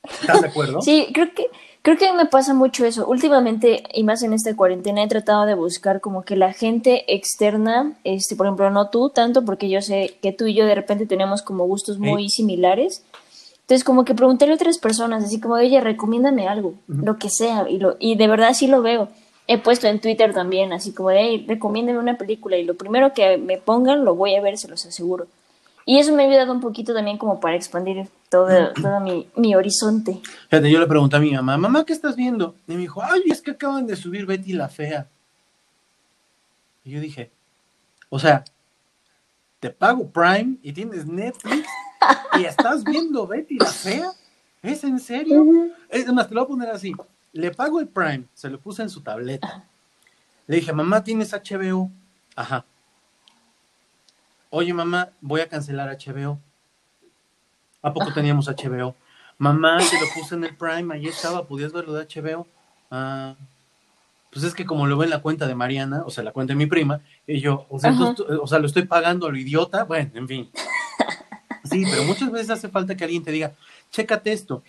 ¿Estás 0.03 0.41
de 0.41 0.49
acuerdo? 0.49 0.81
Sí, 0.81 1.09
creo 1.13 1.35
que, 1.35 1.51
creo 1.83 1.99
que 1.99 2.13
me 2.13 2.27
pasa 2.27 2.55
mucho 2.55 2.85
eso. 2.87 3.07
Últimamente, 3.07 3.83
y 3.93 4.05
más 4.05 4.23
en 4.23 4.33
esta 4.33 4.55
cuarentena, 4.55 5.03
he 5.03 5.09
tratado 5.09 5.47
de 5.47 5.55
buscar 5.55 6.01
como 6.01 6.23
que 6.23 6.37
la 6.37 6.53
gente 6.53 7.05
externa, 7.13 7.99
este, 8.05 8.37
por 8.37 8.47
ejemplo, 8.47 8.71
no 8.71 8.89
tú 8.89 9.11
tanto, 9.11 9.45
porque 9.45 9.69
yo 9.69 9.83
sé 9.83 10.17
que 10.23 10.33
tú 10.33 10.47
y 10.47 10.55
yo 10.55 10.65
de 10.65 10.75
repente 10.75 11.07
tenemos 11.07 11.43
como 11.43 11.67
gustos 11.67 11.99
muy 11.99 12.31
similares. 12.31 13.05
Entonces, 13.63 13.83
como 13.83 14.05
que 14.05 14.15
preguntarle 14.15 14.53
a 14.53 14.57
otras 14.57 14.79
personas, 14.79 15.25
así 15.25 15.41
como, 15.41 15.55
oye, 15.55 15.81
recomiéndame 15.81 16.47
algo, 16.47 16.69
uh 16.69 16.93
-huh. 16.93 17.05
lo 17.05 17.17
que 17.19 17.29
sea, 17.31 17.69
y, 17.69 17.79
lo, 17.79 17.97
y 17.99 18.15
de 18.17 18.29
verdad 18.29 18.55
sí 18.55 18.69
lo 18.69 18.81
veo. 18.81 19.09
He 19.49 19.59
puesto 19.59 19.87
en 19.87 20.01
Twitter 20.01 20.35
también, 20.35 20.73
así 20.73 20.93
como 20.93 21.11
de, 21.11 21.21
hey, 21.21 21.45
recomiéndeme 21.47 21.99
una 21.99 22.19
película, 22.19 22.57
y 22.57 22.65
lo 22.65 22.75
primero 22.75 23.13
que 23.13 23.39
me 23.39 23.59
pongan 23.59 24.05
lo 24.05 24.15
voy 24.15 24.35
a 24.35 24.41
ver, 24.41 24.59
se 24.59 24.69
los 24.69 24.85
aseguro. 24.85 25.29
Y 25.85 25.99
eso 26.01 26.13
me 26.13 26.25
ha 26.25 26.29
ayudado 26.29 26.53
un 26.53 26.61
poquito 26.61 26.93
también 26.93 27.17
como 27.17 27.39
para 27.39 27.55
expandir 27.55 28.09
todo, 28.29 28.73
todo 28.83 29.01
mi, 29.01 29.29
mi, 29.37 29.55
horizonte. 29.55 30.21
Fíjate, 30.51 30.71
yo 30.71 30.81
le 30.81 30.87
pregunté 30.87 31.17
a 31.17 31.21
mi 31.21 31.33
mamá, 31.33 31.57
mamá, 31.57 31.85
¿qué 31.85 31.93
estás 31.93 32.17
viendo? 32.17 32.57
Y 32.67 32.73
me 32.73 32.81
dijo, 32.81 33.01
ay, 33.03 33.23
es 33.27 33.41
que 33.41 33.53
acaban 33.53 33.87
de 33.87 33.95
subir 33.95 34.27
Betty 34.27 34.53
la 34.53 34.69
Fea. 34.69 35.07
Y 36.85 36.91
yo 36.91 37.01
dije, 37.01 37.31
o 38.09 38.19
sea, 38.19 38.45
te 39.61 39.71
pago 39.71 40.09
Prime 40.09 40.57
y 40.63 40.73
tienes 40.73 41.07
Netflix 41.07 41.69
y 42.39 42.45
estás 42.45 42.83
viendo 42.83 43.27
Betty 43.27 43.59
la 43.59 43.67
Fea. 43.67 44.11
¿Es 44.63 44.83
en 44.83 44.99
serio? 44.99 45.43
Uh 45.43 45.53
-huh. 45.53 45.73
Es 45.89 46.13
más, 46.13 46.29
te 46.29 46.35
lo 46.35 46.45
voy 46.45 46.47
a 46.47 46.57
poner 46.57 46.75
así. 46.75 46.93
Le 47.37 47.51
pago 47.51 47.81
el 47.81 47.89
Prime, 47.89 48.25
se 48.33 48.49
lo 48.49 48.59
puse 48.59 48.83
en 48.83 48.89
su 48.89 49.03
tableta. 49.03 49.65
Le 50.47 50.57
dije, 50.57 50.73
mamá, 50.73 51.05
¿tienes 51.05 51.33
HBO? 51.33 51.91
Ajá. 52.35 52.65
Oye, 54.49 54.73
mamá, 54.73 55.11
voy 55.21 55.43
a 55.43 55.49
cancelar 55.49 55.95
HBO. 55.99 56.41
¿A 57.83 57.93
poco 57.93 58.13
teníamos 58.15 58.49
HBO? 58.49 58.95
Mamá, 59.37 59.79
te 59.79 60.01
lo 60.01 60.07
puse 60.15 60.35
en 60.35 60.45
el 60.45 60.57
Prime, 60.57 60.95
ahí 60.95 61.07
estaba, 61.07 61.47
¿podías 61.47 61.73
verlo 61.73 61.93
de 61.93 62.07
HBO? 62.07 62.47
Ah, 62.91 63.35
pues 64.33 64.45
es 64.45 64.55
que 64.55 64.65
como 64.65 64.87
lo 64.87 64.97
ve 64.97 65.05
en 65.05 65.11
la 65.11 65.21
cuenta 65.21 65.47
de 65.47 65.55
Mariana, 65.55 66.05
o 66.07 66.11
sea, 66.11 66.25
la 66.25 66.33
cuenta 66.33 66.55
de 66.55 66.57
mi 66.57 66.67
prima, 66.67 67.01
y 67.27 67.41
yo, 67.41 67.67
o 67.69 67.79
sea, 67.79 67.91
entonces, 67.91 68.27
o 68.41 68.47
sea, 68.47 68.59
lo 68.59 68.67
estoy 68.67 68.87
pagando 68.87 69.27
a 69.27 69.31
lo 69.31 69.37
idiota, 69.37 69.85
bueno, 69.85 70.11
en 70.15 70.29
fin. 70.29 70.51
Sí, 71.69 71.85
pero 71.91 72.05
muchas 72.05 72.31
veces 72.31 72.51
hace 72.51 72.69
falta 72.69 72.97
que 72.97 73.03
alguien 73.03 73.25
te 73.25 73.33
diga, 73.33 73.53
chécate 73.91 74.33
esto. 74.33 74.63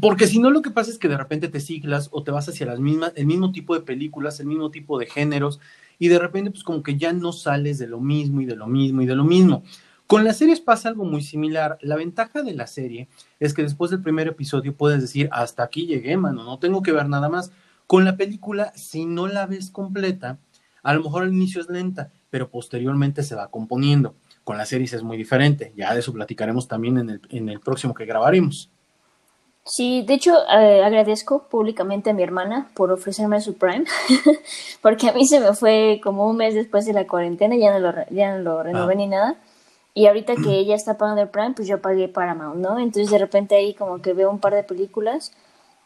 Porque 0.00 0.26
si 0.26 0.38
no, 0.38 0.50
lo 0.50 0.62
que 0.62 0.70
pasa 0.70 0.90
es 0.90 0.98
que 0.98 1.08
de 1.08 1.16
repente 1.16 1.48
te 1.48 1.60
siglas 1.60 2.08
o 2.12 2.22
te 2.22 2.30
vas 2.30 2.48
hacia 2.48 2.66
las 2.66 2.80
mismas, 2.80 3.12
el 3.16 3.26
mismo 3.26 3.52
tipo 3.52 3.74
de 3.74 3.82
películas, 3.82 4.40
el 4.40 4.46
mismo 4.46 4.70
tipo 4.70 4.98
de 4.98 5.06
géneros, 5.06 5.60
y 5.98 6.08
de 6.08 6.18
repente, 6.18 6.50
pues 6.50 6.64
como 6.64 6.82
que 6.82 6.96
ya 6.96 7.12
no 7.12 7.32
sales 7.32 7.78
de 7.78 7.86
lo 7.86 8.00
mismo 8.00 8.40
y 8.40 8.46
de 8.46 8.56
lo 8.56 8.66
mismo 8.66 9.02
y 9.02 9.06
de 9.06 9.14
lo 9.14 9.24
mismo. 9.24 9.62
Con 10.08 10.24
las 10.24 10.38
series 10.38 10.60
pasa 10.60 10.88
algo 10.88 11.04
muy 11.04 11.22
similar. 11.22 11.78
La 11.80 11.96
ventaja 11.96 12.42
de 12.42 12.54
la 12.54 12.66
serie 12.66 13.08
es 13.38 13.54
que 13.54 13.62
después 13.62 13.90
del 13.90 14.02
primer 14.02 14.26
episodio 14.26 14.76
puedes 14.76 15.00
decir, 15.00 15.28
hasta 15.30 15.62
aquí 15.62 15.86
llegué, 15.86 16.16
mano, 16.16 16.42
no 16.42 16.58
tengo 16.58 16.82
que 16.82 16.92
ver 16.92 17.08
nada 17.08 17.28
más. 17.28 17.52
Con 17.86 18.04
la 18.04 18.16
película, 18.16 18.72
si 18.74 19.06
no 19.06 19.28
la 19.28 19.46
ves 19.46 19.70
completa, 19.70 20.38
a 20.82 20.94
lo 20.94 21.02
mejor 21.02 21.22
al 21.22 21.32
inicio 21.32 21.60
es 21.60 21.68
lenta, 21.68 22.10
pero 22.28 22.50
posteriormente 22.50 23.22
se 23.22 23.36
va 23.36 23.50
componiendo. 23.50 24.16
Con 24.42 24.58
las 24.58 24.68
series 24.68 24.92
es 24.94 25.04
muy 25.04 25.16
diferente. 25.16 25.72
Ya 25.76 25.94
de 25.94 26.00
eso 26.00 26.12
platicaremos 26.12 26.66
también 26.66 26.98
en 26.98 27.10
el, 27.10 27.20
en 27.30 27.48
el 27.48 27.60
próximo 27.60 27.94
que 27.94 28.04
grabaremos. 28.04 28.71
Sí, 29.64 30.02
de 30.02 30.14
hecho 30.14 30.34
eh, 30.48 30.82
agradezco 30.82 31.44
públicamente 31.44 32.10
a 32.10 32.14
mi 32.14 32.24
hermana 32.24 32.68
por 32.74 32.90
ofrecerme 32.90 33.40
su 33.40 33.54
Prime, 33.54 33.84
porque 34.82 35.08
a 35.08 35.12
mí 35.12 35.24
se 35.24 35.38
me 35.38 35.54
fue 35.54 36.00
como 36.02 36.28
un 36.28 36.36
mes 36.36 36.54
después 36.54 36.84
de 36.84 36.92
la 36.92 37.06
cuarentena, 37.06 37.54
ya 37.56 37.72
no 37.72 37.78
lo, 37.78 37.92
ya 38.10 38.36
no 38.36 38.42
lo 38.42 38.62
renové 38.64 38.94
ah. 38.94 38.96
ni 38.96 39.06
nada, 39.06 39.36
y 39.94 40.06
ahorita 40.06 40.34
que 40.34 40.58
ella 40.58 40.74
está 40.74 40.98
pagando 40.98 41.22
el 41.22 41.28
Prime, 41.28 41.52
pues 41.54 41.68
yo 41.68 41.80
pagué 41.80 42.08
Paramount, 42.08 42.56
¿no? 42.56 42.78
Entonces 42.78 43.10
de 43.10 43.18
repente 43.18 43.54
ahí 43.54 43.74
como 43.74 44.02
que 44.02 44.14
veo 44.14 44.30
un 44.30 44.40
par 44.40 44.54
de 44.54 44.64
películas, 44.64 45.32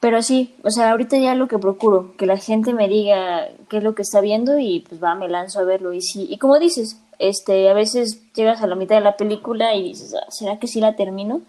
pero 0.00 0.22
sí, 0.22 0.54
o 0.62 0.70
sea, 0.70 0.92
ahorita 0.92 1.18
ya 1.18 1.34
lo 1.34 1.46
que 1.46 1.58
procuro, 1.58 2.16
que 2.16 2.24
la 2.24 2.38
gente 2.38 2.72
me 2.72 2.88
diga 2.88 3.48
qué 3.68 3.78
es 3.78 3.82
lo 3.82 3.94
que 3.94 4.02
está 4.02 4.22
viendo 4.22 4.58
y 4.58 4.86
pues 4.88 5.02
va, 5.02 5.14
me 5.14 5.28
lanzo 5.28 5.60
a 5.60 5.64
verlo, 5.64 5.92
y 5.92 6.00
sí, 6.00 6.26
y 6.30 6.38
como 6.38 6.58
dices, 6.58 6.98
este, 7.18 7.68
a 7.68 7.74
veces 7.74 8.32
llegas 8.32 8.62
a 8.62 8.66
la 8.66 8.74
mitad 8.74 8.96
de 8.96 9.02
la 9.02 9.18
película 9.18 9.74
y 9.74 9.82
dices, 9.82 10.14
¿será 10.30 10.58
que 10.58 10.66
sí 10.66 10.80
la 10.80 10.96
termino? 10.96 11.42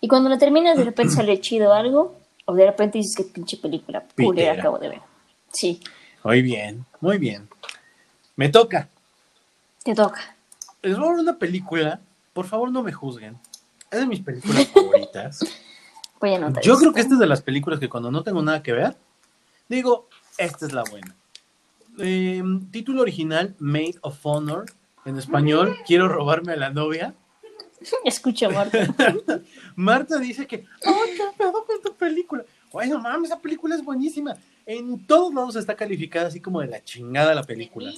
Y 0.00 0.08
cuando 0.08 0.28
la 0.30 0.38
terminas, 0.38 0.76
de 0.76 0.84
repente 0.84 1.14
sale 1.16 1.40
chido 1.40 1.72
algo, 1.72 2.16
o 2.46 2.54
de 2.54 2.66
repente 2.66 2.98
dices 2.98 3.16
que 3.16 3.24
pinche 3.24 3.56
película 3.56 4.04
culera 4.16 4.54
acabo 4.54 4.78
de 4.78 4.88
ver. 4.88 5.00
Sí. 5.52 5.80
Muy 6.24 6.42
bien, 6.42 6.84
muy 7.00 7.18
bien. 7.18 7.48
Me 8.36 8.48
toca. 8.48 8.88
Te 9.82 9.94
toca. 9.94 10.36
Les 10.82 10.96
voy 10.96 11.08
a 11.08 11.10
ver 11.10 11.20
una 11.20 11.38
película. 11.38 12.00
Por 12.32 12.46
favor, 12.46 12.70
no 12.70 12.82
me 12.82 12.92
juzguen. 12.92 13.38
Es 13.90 14.00
de 14.00 14.06
mis 14.06 14.20
películas 14.20 14.66
favoritas. 14.74 15.40
Voy 16.20 16.34
a 16.34 16.36
anotar 16.36 16.62
Yo 16.62 16.76
creo 16.76 16.92
que 16.92 17.00
esta 17.00 17.14
es 17.14 17.20
de 17.20 17.26
las 17.26 17.42
películas 17.42 17.80
que 17.80 17.88
cuando 17.88 18.10
no 18.10 18.22
tengo 18.22 18.42
nada 18.42 18.62
que 18.62 18.72
ver, 18.72 18.96
digo, 19.68 20.08
esta 20.38 20.66
es 20.66 20.72
la 20.72 20.84
buena. 20.84 21.16
Eh, 21.98 22.42
título 22.70 23.02
original, 23.02 23.54
Maid 23.58 23.96
of 24.02 24.18
Honor. 24.24 24.66
En 25.04 25.18
español, 25.18 25.76
quiero 25.86 26.08
robarme 26.08 26.52
a 26.52 26.56
la 26.56 26.70
novia. 26.70 27.14
Escucha, 28.04 28.48
Marta. 28.48 28.94
Marta 29.76 30.18
dice 30.18 30.46
que, 30.46 30.66
¡ay, 30.84 31.16
qué 31.16 31.22
pedo 31.36 31.64
con 31.64 31.82
tu 31.82 31.94
película! 31.94 32.44
Bueno, 32.72 32.98
mames, 32.98 33.30
esa 33.30 33.40
película 33.40 33.74
es 33.74 33.84
buenísima. 33.84 34.36
En 34.66 35.04
todos 35.06 35.34
lados 35.34 35.56
está 35.56 35.74
calificada 35.74 36.28
así 36.28 36.40
como 36.40 36.60
de 36.60 36.68
la 36.68 36.82
chingada 36.84 37.34
la 37.34 37.42
película. 37.42 37.92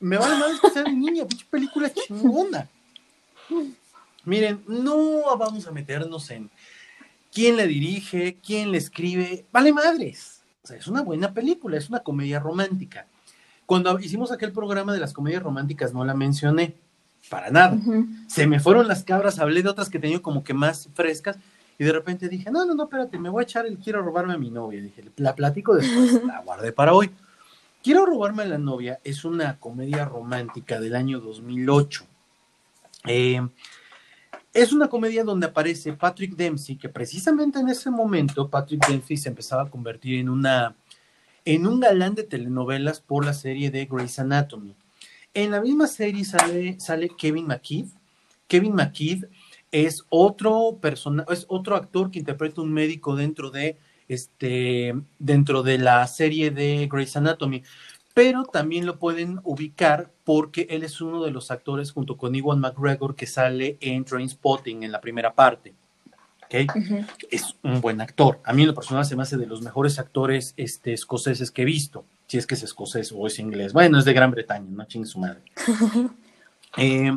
Me 0.00 0.18
vale 0.18 0.36
más 0.36 0.60
que 0.60 0.70
sea 0.70 0.82
de 0.82 0.92
niña, 0.92 1.24
pinche 1.28 1.46
película 1.48 1.90
chingona. 1.92 2.68
Miren, 4.24 4.62
no 4.66 5.36
vamos 5.36 5.66
a 5.66 5.72
meternos 5.72 6.30
en 6.30 6.50
quién 7.32 7.56
le 7.56 7.66
dirige, 7.66 8.38
quién 8.44 8.70
le 8.70 8.78
escribe. 8.78 9.46
Vale 9.52 9.72
madres. 9.72 10.42
O 10.62 10.66
sea, 10.66 10.76
es 10.76 10.86
una 10.86 11.02
buena 11.02 11.32
película, 11.32 11.76
es 11.76 11.88
una 11.88 12.00
comedia 12.00 12.40
romántica. 12.40 13.06
Cuando 13.66 13.98
hicimos 13.98 14.30
aquel 14.30 14.52
programa 14.52 14.92
de 14.92 15.00
las 15.00 15.12
comedias 15.12 15.42
románticas 15.42 15.94
no 15.94 16.04
la 16.04 16.14
mencioné, 16.14 16.74
para 17.28 17.50
nada. 17.50 17.78
Se 18.26 18.46
me 18.46 18.60
fueron 18.60 18.88
las 18.88 19.04
cabras, 19.04 19.38
hablé 19.38 19.62
de 19.62 19.68
otras 19.68 19.88
que 19.88 19.98
tenía 19.98 20.20
como 20.20 20.44
que 20.44 20.54
más 20.54 20.88
frescas 20.94 21.38
y 21.78 21.84
de 21.84 21.92
repente 21.92 22.28
dije, 22.28 22.50
no, 22.50 22.64
no, 22.64 22.74
no, 22.74 22.84
espérate, 22.84 23.18
me 23.18 23.28
voy 23.28 23.42
a 23.42 23.44
echar 23.44 23.66
el 23.66 23.78
quiero 23.78 24.02
robarme 24.02 24.34
a 24.34 24.38
mi 24.38 24.50
novia. 24.50 24.80
Dije, 24.80 25.04
la 25.16 25.34
platico 25.34 25.74
después, 25.74 26.22
la 26.26 26.40
guardé 26.42 26.72
para 26.72 26.94
hoy. 26.94 27.10
Quiero 27.82 28.06
robarme 28.06 28.44
a 28.44 28.46
la 28.46 28.58
novia 28.58 29.00
es 29.04 29.24
una 29.24 29.58
comedia 29.58 30.04
romántica 30.04 30.80
del 30.80 30.96
año 30.96 31.20
2008. 31.20 32.06
Eh, 33.06 33.46
es 34.54 34.72
una 34.72 34.88
comedia 34.88 35.24
donde 35.24 35.48
aparece 35.48 35.92
Patrick 35.92 36.36
Dempsey, 36.36 36.76
que 36.76 36.88
precisamente 36.88 37.58
en 37.58 37.68
ese 37.68 37.90
momento 37.90 38.48
Patrick 38.48 38.86
Dempsey 38.86 39.16
se 39.16 39.28
empezaba 39.28 39.64
a 39.64 39.70
convertir 39.70 40.20
en 40.20 40.28
una 40.28 40.76
en 41.44 41.66
un 41.66 41.80
galán 41.80 42.14
de 42.14 42.22
telenovelas 42.22 43.00
por 43.00 43.26
la 43.26 43.34
serie 43.34 43.70
de 43.70 43.84
Grey's 43.84 44.18
Anatomy. 44.18 44.74
En 45.34 45.50
la 45.50 45.60
misma 45.60 45.88
serie 45.88 46.24
sale, 46.24 46.78
sale 46.78 47.10
Kevin 47.18 47.48
McKeith. 47.48 47.92
Kevin 48.46 48.74
McKeith 48.74 49.24
es 49.72 50.04
otro 50.08 50.78
persona, 50.80 51.24
es 51.28 51.44
otro 51.48 51.74
actor 51.74 52.10
que 52.10 52.20
interpreta 52.20 52.60
un 52.60 52.72
médico 52.72 53.16
dentro 53.16 53.50
de 53.50 53.76
este 54.06 54.94
dentro 55.18 55.64
de 55.64 55.78
la 55.78 56.06
serie 56.06 56.52
de 56.52 56.88
Grey's 56.90 57.16
Anatomy, 57.16 57.64
pero 58.14 58.44
también 58.44 58.86
lo 58.86 59.00
pueden 59.00 59.40
ubicar 59.42 60.12
porque 60.22 60.68
él 60.70 60.84
es 60.84 61.00
uno 61.00 61.24
de 61.24 61.32
los 61.32 61.50
actores 61.50 61.90
junto 61.90 62.16
con 62.16 62.34
Iwan 62.36 62.60
McGregor 62.60 63.16
que 63.16 63.26
sale 63.26 63.76
en 63.80 64.04
Trainspotting 64.04 64.84
en 64.84 64.92
la 64.92 65.00
primera 65.00 65.34
parte. 65.34 65.74
¿ok? 66.44 66.76
Ujú. 66.76 67.04
es 67.30 67.56
un 67.62 67.80
buen 67.80 68.00
actor. 68.00 68.40
A 68.44 68.52
mí 68.52 68.62
en 68.62 68.68
lo 68.68 68.74
personal 68.74 69.04
se 69.04 69.16
me 69.16 69.22
hace 69.22 69.36
de 69.36 69.46
los 69.46 69.62
mejores 69.62 69.98
actores 69.98 70.54
este, 70.56 70.92
escoceses 70.92 71.50
que 71.50 71.62
he 71.62 71.64
visto. 71.64 72.04
Si 72.26 72.38
es 72.38 72.46
que 72.46 72.54
es 72.54 72.62
escocés 72.62 73.12
o 73.12 73.26
es 73.26 73.38
inglés. 73.38 73.72
Bueno, 73.72 73.98
es 73.98 74.04
de 74.04 74.12
Gran 74.12 74.30
Bretaña, 74.30 74.66
no 74.68 74.84
chingue 74.86 75.06
su 75.08 75.18
madre. 75.18 75.42
Eh, 76.76 77.16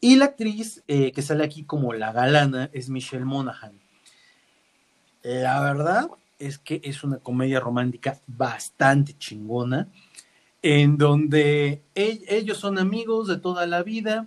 y 0.00 0.14
la 0.14 0.26
actriz 0.26 0.80
eh, 0.86 1.10
que 1.10 1.22
sale 1.22 1.42
aquí 1.42 1.64
como 1.64 1.92
la 1.92 2.12
galana 2.12 2.70
es 2.72 2.88
Michelle 2.88 3.24
Monaghan. 3.24 3.72
La 5.22 5.60
verdad 5.60 6.08
es 6.38 6.58
que 6.58 6.80
es 6.84 7.02
una 7.04 7.18
comedia 7.18 7.58
romántica 7.60 8.20
bastante 8.28 9.16
chingona, 9.18 9.88
en 10.62 10.98
donde 10.98 11.82
e- 11.96 12.22
ellos 12.28 12.58
son 12.58 12.78
amigos 12.78 13.26
de 13.28 13.38
toda 13.38 13.66
la 13.66 13.82
vida. 13.82 14.26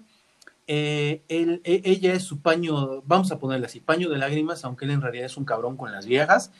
eh, 0.67 1.21
él- 1.30 1.61
e- 1.63 1.82
ella 1.86 2.13
es 2.13 2.23
su 2.23 2.39
paño, 2.39 3.01
vamos 3.03 3.32
a 3.32 3.38
ponerle 3.39 3.67
así, 3.67 3.80
paño 3.80 4.09
de 4.09 4.17
lágrimas, 4.17 4.65
aunque 4.65 4.86
él 4.86 4.91
en 4.91 5.01
realidad 5.01 5.28
es 5.28 5.38
un 5.38 5.45
cabrón 5.45 5.78
con 5.78 5.91
las 5.91 6.05
viejas. 6.07 6.51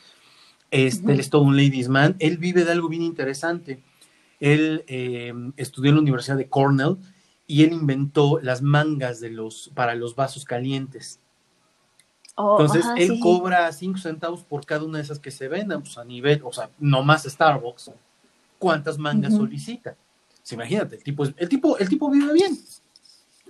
Este. 0.70 1.12
Él 1.12 1.20
es 1.20 1.30
todo 1.30 1.42
un 1.42 1.56
ladies 1.56 1.88
man. 1.88 2.16
Él 2.18 2.38
vive 2.38 2.64
de 2.64 2.72
algo 2.72 2.88
bien 2.88 3.02
interesante. 3.02 3.82
Él 4.40 4.84
eh, 4.88 5.32
estudió 5.56 5.90
en 5.90 5.96
la 5.96 6.02
Universidad 6.02 6.36
de 6.36 6.48
Cornell 6.48 6.96
y 7.46 7.62
él 7.64 7.72
inventó 7.72 8.40
las 8.42 8.60
mangas 8.62 9.20
de 9.20 9.30
los, 9.30 9.70
para 9.74 9.94
los 9.94 10.14
vasos 10.16 10.44
calientes. 10.44 11.20
Oh, 12.34 12.58
Entonces, 12.60 12.84
ajá, 12.84 12.96
él 12.98 13.08
sí, 13.12 13.20
cobra 13.20 13.72
5 13.72 13.98
centavos 13.98 14.42
por 14.42 14.66
cada 14.66 14.84
una 14.84 14.98
de 14.98 15.04
esas 15.04 15.18
que 15.18 15.30
se 15.30 15.48
vendan, 15.48 15.80
pues 15.82 15.96
a 15.96 16.04
nivel, 16.04 16.42
o 16.44 16.52
sea, 16.52 16.68
no 16.78 17.02
más 17.02 17.22
Starbucks. 17.24 17.92
¿Cuántas 18.58 18.98
mangas 18.98 19.32
Ujú. 19.34 19.44
solicita? 19.44 19.96
Pues, 20.40 20.52
imagínate, 20.52 20.96
el 20.96 21.02
tipo, 21.02 21.24
es- 21.24 21.34
el, 21.38 21.48
tipo, 21.48 21.78
el 21.78 21.88
tipo 21.88 22.10
vive 22.10 22.32
bien. 22.34 22.58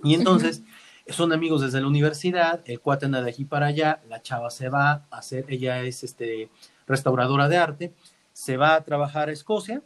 Y 0.03 0.13
entonces, 0.13 0.61
son 1.09 1.33
amigos 1.33 1.61
desde 1.61 1.81
la 1.81 1.87
universidad, 1.87 2.61
el 2.65 2.79
cuate 2.79 3.05
anda 3.07 3.21
de 3.21 3.29
aquí 3.29 3.43
para 3.45 3.67
allá, 3.67 4.01
la 4.07 4.21
chava 4.21 4.49
se 4.51 4.69
va 4.69 5.05
a 5.09 5.17
hacer, 5.17 5.45
ella 5.49 5.81
es 5.83 6.03
este, 6.03 6.49
restauradora 6.87 7.47
de 7.47 7.57
arte, 7.57 7.93
se 8.33 8.57
va 8.57 8.75
a 8.75 8.83
trabajar 8.83 9.29
a 9.29 9.31
Escocia. 9.31 9.83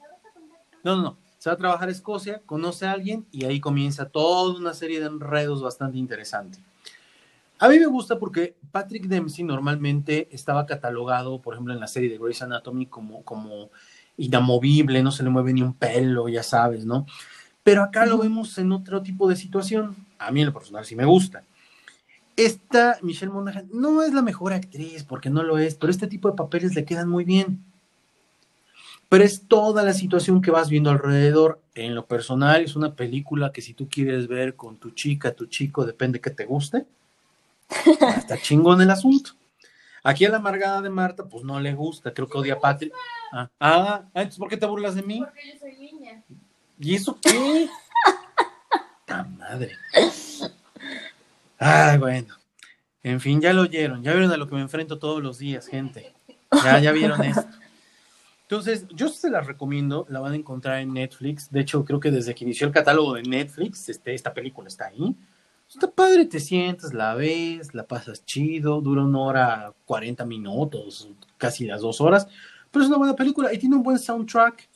No, 0.83 0.95
no, 0.95 1.01
no, 1.01 1.17
se 1.37 1.49
va 1.49 1.55
a 1.55 1.57
trabajar 1.57 1.89
a 1.89 1.91
Escocia, 1.91 2.41
conoce 2.45 2.85
a 2.85 2.91
alguien 2.91 3.25
y 3.31 3.45
ahí 3.45 3.59
comienza 3.59 4.09
toda 4.09 4.57
una 4.57 4.73
serie 4.73 4.99
de 4.99 5.07
enredos 5.07 5.61
bastante 5.61 5.97
interesantes. 5.97 6.61
A 7.59 7.69
mí 7.69 7.77
me 7.77 7.85
gusta 7.85 8.17
porque 8.17 8.55
Patrick 8.71 9.05
Dempsey 9.05 9.43
normalmente 9.43 10.27
estaba 10.31 10.65
catalogado, 10.65 11.41
por 11.41 11.53
ejemplo, 11.53 11.73
en 11.73 11.79
la 11.79 11.87
serie 11.87 12.09
de 12.09 12.17
Grey's 12.17 12.41
Anatomy 12.41 12.87
como, 12.87 13.23
como 13.23 13.69
inamovible, 14.17 15.03
no 15.03 15.11
se 15.11 15.23
le 15.23 15.29
mueve 15.29 15.53
ni 15.53 15.61
un 15.61 15.73
pelo, 15.73 16.27
ya 16.27 16.41
sabes, 16.41 16.85
¿no? 16.85 17.05
Pero 17.63 17.83
acá 17.83 18.05
lo 18.07 18.17
vemos 18.17 18.57
en 18.57 18.71
otro 18.71 19.03
tipo 19.03 19.29
de 19.29 19.35
situación. 19.35 19.95
A 20.17 20.31
mí 20.31 20.41
en 20.41 20.47
lo 20.47 20.53
personal 20.53 20.85
sí 20.85 20.95
me 20.95 21.05
gusta. 21.05 21.43
Esta 22.41 22.97
Michelle 23.03 23.31
Monaghan 23.31 23.69
no 23.71 24.01
es 24.01 24.13
la 24.15 24.23
mejor 24.23 24.51
actriz, 24.51 25.03
porque 25.03 25.29
no 25.29 25.43
lo 25.43 25.59
es, 25.59 25.75
pero 25.75 25.91
este 25.91 26.07
tipo 26.07 26.27
de 26.27 26.35
papeles 26.35 26.73
le 26.73 26.85
quedan 26.85 27.07
muy 27.07 27.23
bien. 27.23 27.63
Pero 29.09 29.23
es 29.23 29.47
toda 29.47 29.83
la 29.83 29.93
situación 29.93 30.41
que 30.41 30.49
vas 30.49 30.67
viendo 30.67 30.89
alrededor. 30.89 31.61
En 31.75 31.93
lo 31.93 32.07
personal, 32.07 32.63
es 32.63 32.75
una 32.75 32.95
película 32.95 33.51
que 33.51 33.61
si 33.61 33.75
tú 33.75 33.87
quieres 33.87 34.27
ver 34.27 34.55
con 34.55 34.77
tu 34.77 34.89
chica, 34.89 35.35
tu 35.35 35.45
chico, 35.45 35.85
depende 35.85 36.19
que 36.19 36.31
te 36.31 36.45
guste, 36.45 36.87
está 38.17 38.41
chingón 38.41 38.81
el 38.81 38.89
asunto. 38.89 39.33
Aquí 40.03 40.25
a 40.25 40.29
la 40.31 40.37
amargada 40.37 40.81
de 40.81 40.89
Marta, 40.89 41.25
pues 41.25 41.43
no 41.43 41.59
le 41.59 41.75
gusta, 41.75 42.11
creo 42.11 42.27
que 42.27 42.39
odia 42.39 42.55
a 42.55 42.59
Patrick. 42.59 42.91
Ah, 43.31 43.51
ah, 43.59 44.01
entonces 44.15 44.39
¿por 44.39 44.49
qué 44.49 44.57
te 44.57 44.65
burlas 44.65 44.95
de 44.95 45.03
mí? 45.03 45.19
Porque 45.19 45.53
yo 45.53 45.59
soy 45.59 45.77
niña. 45.77 46.23
¿Y 46.79 46.95
eso 46.95 47.19
qué? 47.21 47.69
¡Ta 49.05 49.25
madre! 49.25 49.77
Ay, 51.63 51.99
bueno. 51.99 52.33
En 53.03 53.21
fin, 53.21 53.39
ya 53.39 53.53
lo 53.53 53.61
oyeron, 53.61 54.01
ya 54.01 54.13
vieron 54.13 54.31
a 54.31 54.37
lo 54.37 54.47
que 54.47 54.55
me 54.55 54.61
enfrento 54.61 54.97
todos 54.97 55.21
los 55.21 55.37
días, 55.37 55.67
gente. 55.67 56.11
Ya, 56.63 56.79
ya 56.79 56.91
vieron 56.91 57.23
esto. 57.23 57.45
Entonces, 58.41 58.87
yo 58.89 59.09
se 59.09 59.29
las 59.29 59.45
recomiendo, 59.45 60.07
la 60.09 60.19
van 60.19 60.33
a 60.33 60.37
encontrar 60.37 60.79
en 60.79 60.91
Netflix. 60.91 61.51
De 61.51 61.61
hecho, 61.61 61.85
creo 61.85 61.99
que 61.99 62.09
desde 62.09 62.33
que 62.33 62.45
inició 62.45 62.65
el 62.65 62.73
catálogo 62.73 63.13
de 63.13 63.21
Netflix, 63.21 63.87
este, 63.89 64.15
esta 64.15 64.33
película 64.33 64.67
está 64.67 64.87
ahí. 64.87 65.15
Está 65.69 65.89
padre, 65.89 66.25
te 66.25 66.39
sientas, 66.39 66.95
la 66.95 67.13
ves, 67.13 67.75
la 67.75 67.85
pasas 67.85 68.25
chido, 68.25 68.81
dura 68.81 69.03
una 69.03 69.19
hora 69.19 69.73
40 69.85 70.25
minutos, 70.25 71.09
casi 71.37 71.65
las 71.65 71.81
dos 71.81 72.01
horas, 72.01 72.27
pero 72.71 72.83
es 72.83 72.89
una 72.89 72.97
buena 72.97 73.15
película 73.15 73.53
y 73.53 73.59
tiene 73.59 73.75
un 73.75 73.83
buen 73.83 73.99
soundtrack. 73.99 74.67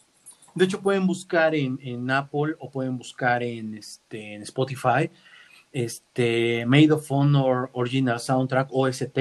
De 0.54 0.66
hecho, 0.66 0.80
pueden 0.82 1.08
buscar 1.08 1.56
en, 1.56 1.80
en 1.82 2.10
Apple 2.12 2.56
o 2.60 2.70
pueden 2.70 2.96
buscar 2.96 3.42
en, 3.42 3.74
este, 3.74 4.36
en 4.36 4.44
Spotify 4.44 5.10
este, 5.76 6.66
Made 6.66 6.94
of 6.94 7.12
Honor 7.12 7.70
Original 7.74 8.18
Soundtrack 8.18 8.70
OST 8.72 9.18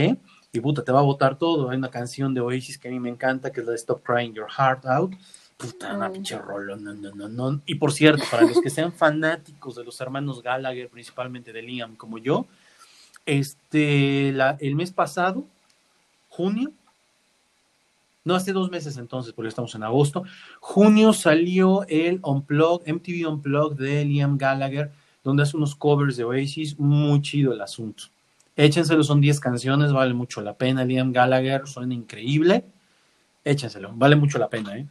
y 0.53 0.61
puta, 0.61 0.85
te 0.85 0.93
va 0.93 1.01
a 1.01 1.03
botar 1.03 1.37
todo. 1.37 1.69
Hay 1.69 1.77
una 1.77 1.91
canción 1.91 2.33
de 2.33 2.41
Oasis 2.41 2.79
que 2.79 2.87
a 2.87 2.91
mí 2.93 3.01
me 3.01 3.09
encanta, 3.09 3.51
que 3.51 3.59
es 3.59 3.67
la 3.67 3.73
de 3.73 3.77
Stop 3.77 4.05
Crying 4.05 4.35
Your 4.35 4.49
Heart 4.49 4.87
Out. 4.87 5.15
Puta, 5.57 5.97
una 5.97 6.13
pinche 6.13 6.39
rolo, 6.39 6.77
no, 6.77 6.95
no, 6.95 7.13
no, 7.13 7.29
no. 7.29 7.61
Y 7.67 7.75
por 7.75 7.93
cierto, 7.93 8.23
para 8.31 8.45
los 8.45 8.61
que 8.61 8.71
sean 8.71 8.93
fanáticos 8.93 9.75
de 9.75 9.83
los 9.83 10.01
hermanos 10.01 10.45
Gallagher, 10.45 10.89
principalmente 10.89 11.53
de 11.53 11.61
Liam 11.61 11.97
como 11.97 12.19
yo, 12.19 12.47
este, 13.27 14.31
la, 14.31 14.57
el 14.61 14.77
mes 14.77 14.93
pasado, 14.93 15.45
junio, 16.29 16.71
no 18.23 18.37
hace 18.37 18.53
dos 18.53 18.71
meses 18.71 18.97
entonces, 18.97 19.33
porque 19.33 19.49
estamos 19.49 19.75
en 19.75 19.83
agosto, 19.83 20.23
junio 20.61 21.13
salió 21.13 21.85
el 21.89 22.21
Unplugged, 22.23 22.93
MTV 22.93 23.29
Unplugged 23.29 23.77
de 23.77 24.05
Liam 24.05 24.39
Gallagher, 24.39 24.93
donde 25.25 25.43
hace 25.43 25.57
unos 25.57 25.75
covers 25.75 26.17
de 26.17 26.25
Oasis, 26.25 26.79
muy 26.79 27.21
chido 27.23 27.53
el 27.53 27.61
asunto. 27.63 28.05
Échenselo, 28.57 29.03
son 29.03 29.21
10 29.21 29.41
canciones, 29.41 29.93
vale 29.93 30.15
mucho 30.15 30.41
la 30.43 30.53
pena. 30.53 30.85
Liam 30.85 31.13
Gallagher 31.13 31.67
suena 31.67 31.95
increíble. 31.95 32.65
Échenselo, 33.43 33.91
vale 33.95 34.15
mucho 34.15 34.39
la 34.39 34.49
pena, 34.49 34.77
¿eh? 34.77 34.87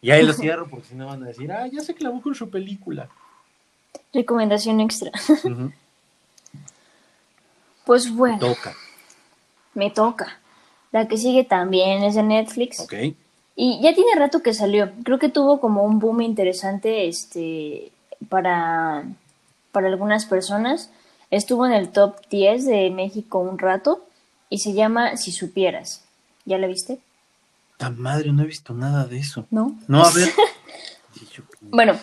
Y 0.00 0.10
ahí 0.10 0.24
lo 0.24 0.32
cierro 0.32 0.68
porque 0.68 0.88
si 0.88 0.94
no 0.94 1.06
van 1.06 1.22
a 1.24 1.26
decir, 1.26 1.52
ah, 1.52 1.66
ya 1.66 1.80
se 1.80 1.94
clavó 1.94 2.22
con 2.22 2.34
su 2.34 2.48
película. 2.48 3.08
Recomendación 4.14 4.80
extra. 4.80 5.10
Pues 7.84 8.14
bueno. 8.14 8.38
Toca. 8.38 8.76
Me 9.74 9.90
toca. 9.90 10.38
La 10.92 11.08
que 11.08 11.16
sigue 11.16 11.42
también 11.42 12.04
es 12.04 12.14
de 12.14 12.22
Netflix. 12.22 12.78
Ok. 12.78 12.94
Y 13.56 13.80
ya 13.82 13.92
tiene 13.92 14.14
rato 14.14 14.40
que 14.40 14.54
salió. 14.54 14.92
Creo 15.02 15.18
que 15.18 15.28
tuvo 15.28 15.60
como 15.60 15.82
un 15.82 15.98
boom 15.98 16.20
interesante 16.20 17.08
este 17.08 17.90
para, 18.28 19.04
para 19.72 19.88
algunas 19.88 20.26
personas. 20.26 20.90
Estuvo 21.30 21.66
en 21.66 21.72
el 21.72 21.90
top 21.90 22.16
10 22.30 22.66
de 22.66 22.90
México 22.90 23.38
un 23.38 23.58
rato 23.58 24.04
y 24.50 24.58
se 24.58 24.74
llama 24.74 25.16
Si 25.16 25.32
supieras. 25.32 26.04
¿Ya 26.44 26.58
la 26.58 26.66
viste? 26.66 27.00
Tan 27.78 27.98
madre, 27.98 28.32
no 28.32 28.42
he 28.42 28.46
visto 28.46 28.74
nada 28.74 29.06
de 29.06 29.18
eso. 29.18 29.46
¿No? 29.50 29.76
No, 29.88 30.04
a 30.04 30.10
ver. 30.10 30.28
Bueno, 31.60 31.94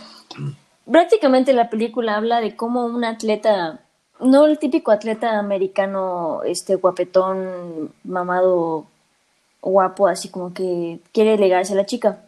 prácticamente 0.90 1.54
la 1.54 1.70
película 1.70 2.16
habla 2.16 2.42
de 2.42 2.56
cómo 2.56 2.86
un 2.86 3.04
atleta, 3.04 3.82
no 4.20 4.46
el 4.46 4.60
típico 4.60 4.92
atleta 4.92 5.38
americano, 5.38 6.42
este 6.44 6.76
guapetón, 6.76 7.92
mamado, 8.04 8.86
guapo, 9.62 10.08
así 10.08 10.30
como 10.30 10.54
que 10.54 11.00
quiere 11.12 11.38
legarse 11.38 11.74
a 11.74 11.76
la 11.76 11.86
chica, 11.86 12.22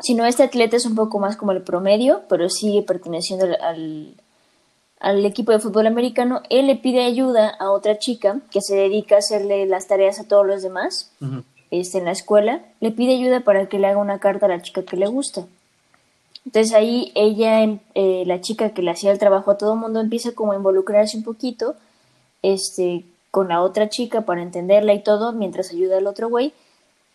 sino 0.00 0.24
este 0.24 0.42
atleta 0.42 0.76
es 0.76 0.86
un 0.86 0.94
poco 0.94 1.18
más 1.18 1.36
como 1.36 1.52
el 1.52 1.62
promedio, 1.62 2.22
pero 2.28 2.48
sigue 2.48 2.82
perteneciendo 2.82 3.46
al, 3.46 3.56
al, 3.60 4.14
al 5.00 5.24
equipo 5.24 5.52
de 5.52 5.58
fútbol 5.58 5.86
americano. 5.86 6.42
Él 6.50 6.66
le 6.66 6.76
pide 6.76 7.04
ayuda 7.04 7.48
a 7.48 7.70
otra 7.70 7.98
chica 7.98 8.40
que 8.50 8.60
se 8.60 8.76
dedica 8.76 9.16
a 9.16 9.18
hacerle 9.18 9.66
las 9.66 9.86
tareas 9.86 10.18
a 10.20 10.24
todos 10.28 10.46
los 10.46 10.62
demás 10.62 11.10
Ujú. 11.20 11.42
este, 11.70 11.98
en 11.98 12.04
la 12.06 12.12
escuela, 12.12 12.62
le 12.80 12.90
pide 12.92 13.14
ayuda 13.14 13.40
para 13.40 13.66
que 13.68 13.78
le 13.78 13.86
haga 13.88 13.98
una 13.98 14.18
carta 14.18 14.46
a 14.46 14.48
la 14.48 14.62
chica 14.62 14.82
que 14.82 14.96
le 14.96 15.06
gusta. 15.06 15.44
Entonces 16.44 16.72
ahí 16.74 17.10
ella, 17.16 17.62
em- 17.62 17.80
eh, 17.94 18.22
la 18.26 18.40
chica 18.40 18.70
que 18.70 18.82
le 18.82 18.92
hacía 18.92 19.10
el 19.10 19.18
trabajo 19.18 19.50
a 19.50 19.58
todo 19.58 19.74
el 19.74 19.80
mundo, 19.80 20.00
empieza 20.00 20.32
como 20.32 20.52
a 20.52 20.56
involucrarse 20.56 21.16
un 21.16 21.24
poquito 21.24 21.74
este, 22.42 23.04
con 23.32 23.48
la 23.48 23.62
otra 23.62 23.88
chica 23.88 24.20
para 24.22 24.42
entenderla 24.42 24.94
y 24.94 25.02
todo, 25.02 25.32
mientras 25.32 25.70
ayuda 25.70 25.98
al 25.98 26.06
otro 26.06 26.28
güey. 26.28 26.52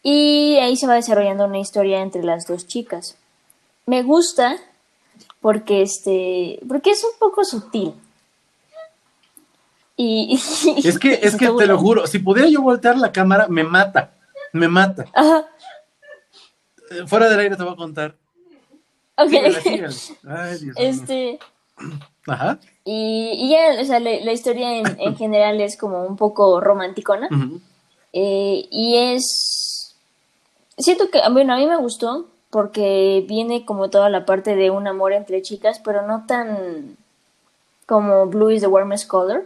Y 0.04 0.58
ahí 0.62 0.76
se 0.76 0.88
va 0.88 0.96
desarrollando 0.96 1.46
una 1.46 1.60
historia 1.60 2.02
entre 2.02 2.24
las 2.24 2.46
dos 2.48 2.68
chicas. 2.68 3.16
Me 3.86 4.04
gusta 4.04 4.58
porque 5.42 5.82
este 5.82 6.60
porque 6.68 6.92
es 6.92 7.04
un 7.04 7.18
poco 7.20 7.44
sutil. 7.44 7.94
Y, 9.98 10.36
Es 10.84 10.98
que, 10.98 11.14
es 11.22 11.36
que 11.36 11.48
te 11.50 11.68
lo 11.68 11.78
juro, 11.78 12.08
si 12.08 12.20
pudiera 12.20 12.50
yo 12.50 12.62
voltear 12.62 12.98
la 12.98 13.12
cámara, 13.12 13.48
me 13.50 13.64
mata. 13.64 14.12
Me 14.54 14.68
mata. 14.68 15.06
Ajá, 15.14 15.46
Eh, 16.90 17.08
Fuera 17.08 17.30
del 17.30 17.40
aire 17.40 17.56
te 17.56 17.64
voy 17.64 17.74
a 17.74 17.76
contar. 17.78 18.16
ok. 19.18 19.30
Síguele. 19.30 19.88
Ay, 20.28 20.58
Dios 20.58 20.62
mío. 20.62 20.74
Este, 20.78 21.40
Ajá. 22.28 22.60
Y, 22.84 23.32
y 23.36 23.50
ya, 23.52 23.82
o 23.82 23.86
sea, 23.86 24.00
la, 24.00 24.12
la 24.22 24.32
historia 24.34 24.78
en, 24.78 25.00
en 25.00 25.16
general 25.16 25.62
es 25.62 25.78
como 25.78 26.04
un 26.06 26.18
poco 26.18 26.60
romanticona. 26.60 27.30
Eh, 28.14 28.68
y 28.72 28.98
es. 28.98 29.96
Siento 30.78 31.10
que, 31.10 31.22
bueno, 31.32 31.54
a 31.54 31.58
mí 31.58 31.66
me 31.68 31.78
gustó 31.78 32.28
porque 32.52 33.26
viene 33.28 33.66
como 33.66 33.90
toda 33.90 34.10
la 34.10 34.26
parte 34.26 34.56
de 34.56 34.70
un 34.70 34.88
amor 34.88 35.14
entre 35.14 35.42
chicas, 35.42 35.82
pero 35.84 36.06
no 36.06 36.26
tan 36.28 36.98
como 37.88 38.28
Blue 38.28 38.52
is 38.52 38.62
the 38.62 38.68
warmest 38.68 39.08
color. 39.08 39.44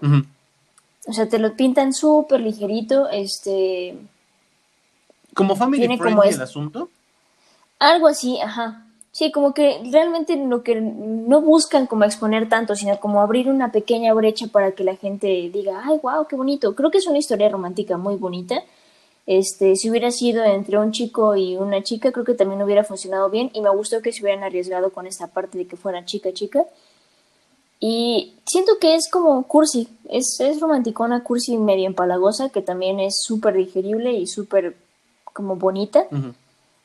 O 1.08 1.14
sea, 1.14 1.30
te 1.30 1.40
lo 1.40 1.56
pintan 1.56 1.94
súper 1.94 2.42
ligerito, 2.42 3.08
este. 3.10 3.96
Como 5.34 5.56
family 5.56 5.80
Tiene 5.80 5.98
friendly 5.98 6.16
como 6.16 6.24
el 6.24 6.42
asunto. 6.42 6.90
Algo 7.80 8.08
así, 8.08 8.40
ajá. 8.42 8.86
Sí, 9.12 9.32
como 9.32 9.54
que 9.54 9.82
realmente 9.92 10.36
lo 10.36 10.62
que 10.62 10.76
no 10.82 11.42
buscan 11.42 11.88
como 11.88 12.04
exponer 12.04 12.50
tanto, 12.50 12.76
sino 12.76 13.00
como 13.00 13.22
abrir 13.22 13.50
una 13.50 13.72
pequeña 13.72 14.14
brecha 14.14 14.48
para 14.48 14.72
que 14.72 14.84
la 14.84 14.96
gente 14.96 15.28
diga, 15.54 15.84
ay, 15.86 16.00
wow, 16.04 16.28
qué 16.28 16.36
bonito. 16.36 16.76
Creo 16.76 16.92
que 16.92 16.98
es 16.98 17.08
una 17.08 17.20
historia 17.20 17.48
romántica 17.50 17.98
muy 17.98 18.16
bonita. 18.16 18.62
Este, 19.26 19.76
si 19.76 19.90
hubiera 19.90 20.12
sido 20.12 20.44
entre 20.44 20.78
un 20.78 20.92
chico 20.92 21.36
y 21.36 21.58
una 21.58 21.82
chica, 21.82 22.12
creo 22.12 22.26
que 22.26 22.36
también 22.36 22.62
hubiera 22.62 22.84
funcionado 22.84 23.30
bien 23.30 23.50
y 23.54 23.62
me 23.62 23.70
gustó 23.72 24.02
que 24.02 24.12
se 24.12 24.22
hubieran 24.22 24.44
arriesgado 24.44 24.92
con 24.92 25.08
esta 25.08 25.28
parte 25.28 25.58
de 25.58 25.68
que 25.68 25.78
fuera 25.78 26.06
chica 26.06 26.32
chica. 26.32 26.66
Y 27.80 28.36
siento 28.46 28.74
que 28.80 28.96
es 28.96 29.10
como 29.10 29.44
cursi, 29.44 29.88
es, 30.10 30.40
es 30.40 30.60
romanticona, 30.60 31.24
cursi 31.24 31.58
medio 31.58 31.88
empalagosa, 31.88 32.50
que 32.50 32.62
también 32.62 33.00
es 33.00 33.22
súper 33.22 33.56
digerible 33.56 34.14
y 34.14 34.28
súper 34.28 34.76
como 35.34 35.56
bonita. 35.56 36.06
Ujú. 36.12 36.34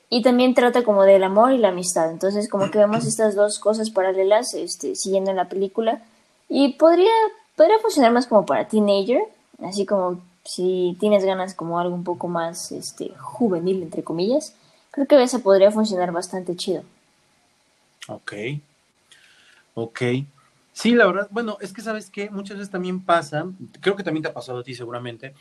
Y 0.08 0.22
también 0.22 0.54
trata 0.54 0.82
como 0.82 1.04
del 1.04 1.22
amor 1.22 1.52
y 1.52 1.58
la 1.58 1.68
amistad. 1.68 2.10
Entonces, 2.10 2.48
como 2.48 2.70
que 2.70 2.78
vemos 2.78 3.06
estas 3.06 3.36
dos 3.36 3.60
cosas 3.60 3.90
paralelas 3.90 4.54
este, 4.54 4.96
siguiendo 4.96 5.30
en 5.30 5.36
la 5.36 5.48
película. 5.48 6.02
Y 6.48 6.72
podría, 6.72 7.12
podría 7.54 7.78
funcionar 7.78 8.12
más 8.12 8.26
como 8.26 8.44
para 8.44 8.66
teenager. 8.66 9.22
Así 9.62 9.86
como 9.86 10.20
si 10.44 10.96
tienes 11.00 11.24
ganas 11.24 11.54
como 11.54 11.78
algo 11.78 11.94
un 11.94 12.04
poco 12.04 12.28
más 12.28 12.72
este, 12.72 13.12
juvenil, 13.18 13.82
entre 13.82 14.02
comillas. 14.02 14.54
Creo 14.90 15.06
que 15.06 15.22
esa 15.22 15.38
podría 15.40 15.70
funcionar 15.70 16.12
bastante 16.12 16.56
chido. 16.56 16.82
Ok. 18.08 18.32
Ok. 19.74 20.02
Sí, 20.72 20.94
la 20.94 21.06
verdad, 21.06 21.28
bueno, 21.30 21.58
es 21.60 21.72
que 21.72 21.82
sabes 21.82 22.10
que 22.10 22.30
muchas 22.30 22.56
veces 22.56 22.70
también 22.70 23.04
pasa, 23.04 23.46
creo 23.80 23.96
que 23.96 24.02
también 24.02 24.22
te 24.22 24.30
ha 24.30 24.34
pasado 24.34 24.60
a 24.60 24.62
ti 24.62 24.74
seguramente, 24.74 25.34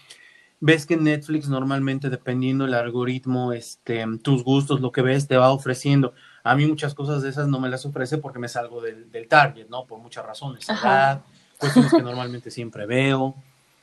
ves 0.59 0.85
que 0.85 0.97
Netflix 0.97 1.47
normalmente 1.47 2.09
dependiendo 2.09 2.65
del 2.65 2.73
algoritmo, 2.73 3.53
este, 3.53 4.05
tus 4.21 4.43
gustos, 4.43 4.81
lo 4.81 4.91
que 4.91 5.01
ves, 5.01 5.27
te 5.27 5.37
va 5.37 5.51
ofreciendo. 5.51 6.13
A 6.43 6.55
mí 6.55 6.65
muchas 6.65 6.93
cosas 6.93 7.21
de 7.21 7.29
esas 7.29 7.47
no 7.47 7.59
me 7.59 7.69
las 7.69 7.85
ofrece 7.85 8.17
porque 8.17 8.39
me 8.39 8.49
salgo 8.49 8.81
del, 8.81 9.11
del 9.11 9.27
target, 9.27 9.67
¿no? 9.69 9.85
Por 9.85 9.99
muchas 9.99 10.25
razones, 10.25 10.67
edad, 10.67 11.21
cuestiones 11.57 11.93
que 11.93 12.01
normalmente 12.01 12.51
siempre 12.51 12.85
veo, 12.85 13.35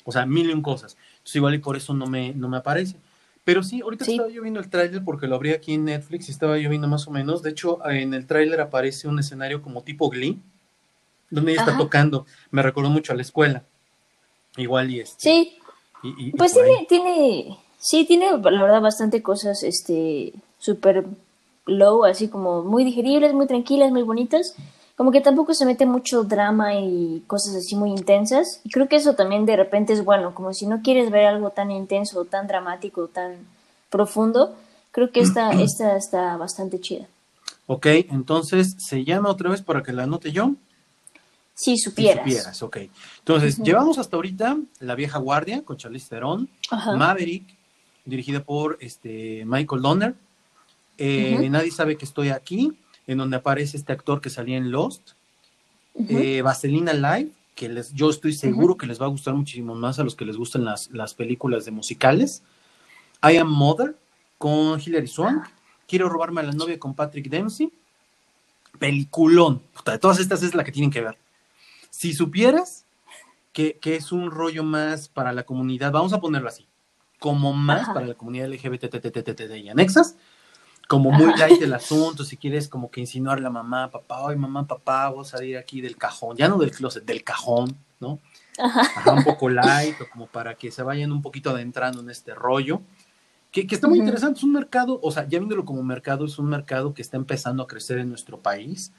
o 0.07 0.13
sea, 0.13 0.25
mil 0.25 0.49
y 0.49 0.53
un 0.55 0.63
cosas. 0.63 0.97
Entonces 1.19 1.37
igual 1.37 1.55
y 1.55 1.59
por 1.59 1.77
eso 1.77 1.93
no 1.93 2.07
me, 2.07 2.33
no 2.33 2.49
me 2.49 2.57
aparece. 2.57 2.97
Pero 3.45 3.63
sí, 3.63 3.81
ahorita 3.83 4.05
Sí. 4.05 4.13
estaba 4.13 4.29
yo 4.31 4.43
viendo 4.43 4.59
el 4.61 4.71
tráiler 4.71 5.05
porque 5.05 5.27
lo 5.27 5.37
abrí 5.37 5.51
aquí 5.53 5.75
en 5.75 5.85
Netflix 5.85 6.29
y 6.29 6.33
estaba 6.33 6.57
yo 6.59 6.71
viendo 6.71 6.89
más 6.89 7.07
o 7.07 7.11
menos. 7.11 7.43
De 7.43 7.51
hecho, 7.51 7.79
en 7.89 8.15
el 8.15 8.27
tráiler 8.27 8.61
aparece 8.61 9.07
un 9.09 9.19
escenario 9.19 9.61
como 9.63 9.83
tipo 9.83 10.09
Glee, 10.09 10.41
donde 11.31 11.53
ella 11.53 11.61
está 11.63 11.77
tocando. 11.77 12.25
Me 12.51 12.63
recordó 12.63 12.89
mucho 12.91 13.13
a 13.13 13.17
la 13.17 13.23
escuela. 13.23 13.63
Igual 14.57 14.91
y 14.91 15.01
este. 15.01 15.23
Sí, 15.23 15.59
y- 16.03 16.09
y- 16.09 16.29
y 16.29 16.31
pues 16.33 16.53
tiene, 16.55 16.71
ahí. 16.79 16.87
tiene, 16.89 17.59
sí, 17.79 18.05
tiene 18.07 18.31
la 18.33 18.37
verdad 18.63 18.81
bastante 18.81 19.23
cosas 19.23 19.63
este, 19.63 20.33
súper 20.59 21.07
low, 21.67 22.05
así 22.05 22.29
como 22.29 22.63
muy 22.65 22.85
digeribles, 22.85 23.33
muy 23.35 23.47
tranquilas, 23.47 23.91
muy 23.93 24.03
bonitas. 24.03 24.55
Como 24.97 25.13
que 25.13 25.21
tampoco 25.21 25.53
se 25.53 25.67
mete 25.67 25.85
mucho 25.85 26.25
drama 26.25 26.75
y 26.75 27.23
cosas 27.27 27.55
así 27.57 27.77
muy 27.77 27.91
intensas. 27.91 28.61
Y 28.65 28.71
creo 28.71 28.89
que 28.89 28.97
eso 28.97 29.15
también 29.15 29.45
de 29.45 29.57
repente 29.57 29.93
es 29.93 30.03
bueno, 30.05 30.35
como 30.35 30.55
si 30.55 30.67
no 30.67 30.81
quieres 30.83 31.11
ver 31.11 31.27
algo 31.27 31.51
tan 31.51 31.71
intenso, 31.71 32.25
tan 32.25 32.47
dramático, 32.47 33.07
tan 33.09 33.37
profundo. 33.91 34.57
Creo 34.93 35.13
que 35.13 35.21
esta, 35.21 35.51
esta 35.63 35.97
está 35.97 36.37
bastante 36.39 36.81
chida. 36.81 37.07
Ok, 37.67 37.87
entonces 38.11 38.77
se 38.79 39.05
llama 39.05 39.29
otra 39.29 39.51
vez 39.51 39.61
para 39.61 39.83
que 39.83 39.93
la 39.93 40.05
anote 40.05 40.33
yo. 40.33 40.53
Si 41.53 41.77
Si 41.77 41.85
supieras. 41.85 42.25
supieras, 42.25 42.63
ok. 42.63 42.77
Entonces, 43.19 43.59
llevamos 43.59 43.99
hasta 43.99 44.17
ahorita 44.17 44.59
La 44.81 44.95
Vieja 44.95 45.19
Guardia 45.19 45.63
con 45.63 45.77
Charlize 45.77 46.09
Theron. 46.09 46.49
Maverick, 46.97 47.45
dirigida 48.05 48.41
por 48.41 48.77
este, 48.81 49.45
Michael 49.47 49.83
Donner. 49.83 50.15
Eh. 50.99 51.49
Nadie 51.51 51.71
sabe 51.71 51.97
que 51.97 52.05
estoy 52.05 52.29
aquí, 52.29 52.77
en 53.07 53.19
donde 53.19 53.37
aparece 53.37 53.77
este 53.77 53.93
actor 53.93 54.21
que 54.21 54.31
salía 54.31 54.57
en 54.57 54.71
Lost. 54.71 55.13
Ujú. 55.95 56.19
Eh, 56.19 56.43
Vaselina 56.43 56.93
Live, 56.93 57.31
que 57.55 57.69
les, 57.69 57.93
yo 57.95 58.11
estoy 58.11 58.33
seguro 58.33 58.77
que 58.77 58.87
les 58.87 59.01
va 59.01 59.07
a 59.07 59.09
gustar 59.09 59.35
muchísimo 59.35 59.75
más 59.75 59.99
a 59.99 60.05
los 60.05 60.15
que 60.15 60.25
les 60.25 60.37
gustan 60.37 60.65
las, 60.65 60.91
las 60.91 61.15
películas 61.15 61.65
de 61.65 61.71
musicales. 61.71 62.43
I 63.23 63.37
Am 63.37 63.51
Mother 63.51 63.97
con 64.39 64.81
Hilary 64.81 65.07
Swank. 65.07 65.47
Quiero 65.89 66.09
robarme 66.09 66.41
a 66.41 66.45
la 66.45 66.53
novia 66.53 66.79
con 66.79 66.95
Patrick 66.95 67.29
Dempsey. 67.29 67.73
Peliculón. 68.79 69.61
Puta, 69.75 69.93
de 69.93 69.99
todas 69.99 70.19
estas 70.19 70.43
es 70.43 70.55
la 70.55 70.65
que 70.65 70.73
tienen 70.73 70.91
que 70.91 71.01
ver. 71.01 71.17
Si 71.91 72.13
supieras 72.13 72.85
que, 73.53 73.79
que 73.81 73.97
es 73.97 74.13
un 74.13 74.31
rollo 74.31 74.63
más 74.63 75.09
para 75.09 75.33
la 75.33 75.45
comunidad, 75.45 75.93
vamos 75.93 76.13
a 76.13 76.21
ponerlo 76.21 76.49
así, 76.49 76.67
como 77.19 77.55
más 77.55 77.83
Ajá. 77.83 77.95
para 77.95 78.07
la 78.07 78.15
comunidad 78.15 78.49
LGBTTTT 78.49 79.41
y 79.57 79.69
anexas, 79.71 80.17
como 80.87 81.11
muy 81.11 81.37
light 81.37 81.61
el 81.61 81.75
asunto, 81.75 82.25
si 82.25 82.37
quieres 82.37 82.69
como 82.69 82.91
que 82.91 83.01
insinuar 83.01 83.39
a 83.39 83.43
la 83.43 83.51
mamá, 83.51 83.91
papá, 83.91 84.29
ay 84.29 84.37
mamá, 84.37 84.67
papá, 84.67 85.09
vos 85.11 85.29
salir 85.29 85.57
aquí 85.57 85.81
del 85.81 85.97
cajón, 85.97 86.37
ya 86.37 86.49
no 86.49 86.59
del 86.59 86.71
closet, 86.71 87.05
del 87.05 87.25
cajón, 87.25 87.77
¿no? 88.01 88.21
Ajá. 88.59 88.81
Ajá, 88.81 89.13
un 89.13 89.25
poco 89.25 89.49
light, 89.49 90.01
o 90.01 90.09
como 90.11 90.27
para 90.27 90.55
que 90.55 90.71
se 90.71 90.83
vayan 90.83 91.13
un 91.13 91.23
poquito 91.23 91.51
adentrando 91.51 92.01
en 92.01 92.11
este 92.11 92.35
rollo, 92.35 92.81
que, 93.51 93.67
que 93.67 93.75
está 93.75 93.89
muy 93.89 93.99
interesante, 93.99 94.39
es 94.39 94.45
un 94.45 94.53
mercado, 94.53 95.01
o 95.03 95.11
sea, 95.11 95.25
ya 95.25 95.39
viéndolo 95.39 95.65
como 95.65 95.83
mercado, 95.83 96.25
es 96.25 96.39
un 96.39 96.47
mercado 96.47 96.95
que 96.95 97.03
está 97.03 97.17
empezando 97.17 97.63
a 97.63 97.67
crecer 97.67 97.99
en 97.99 98.09
nuestro 98.09 98.41
país 98.41 98.93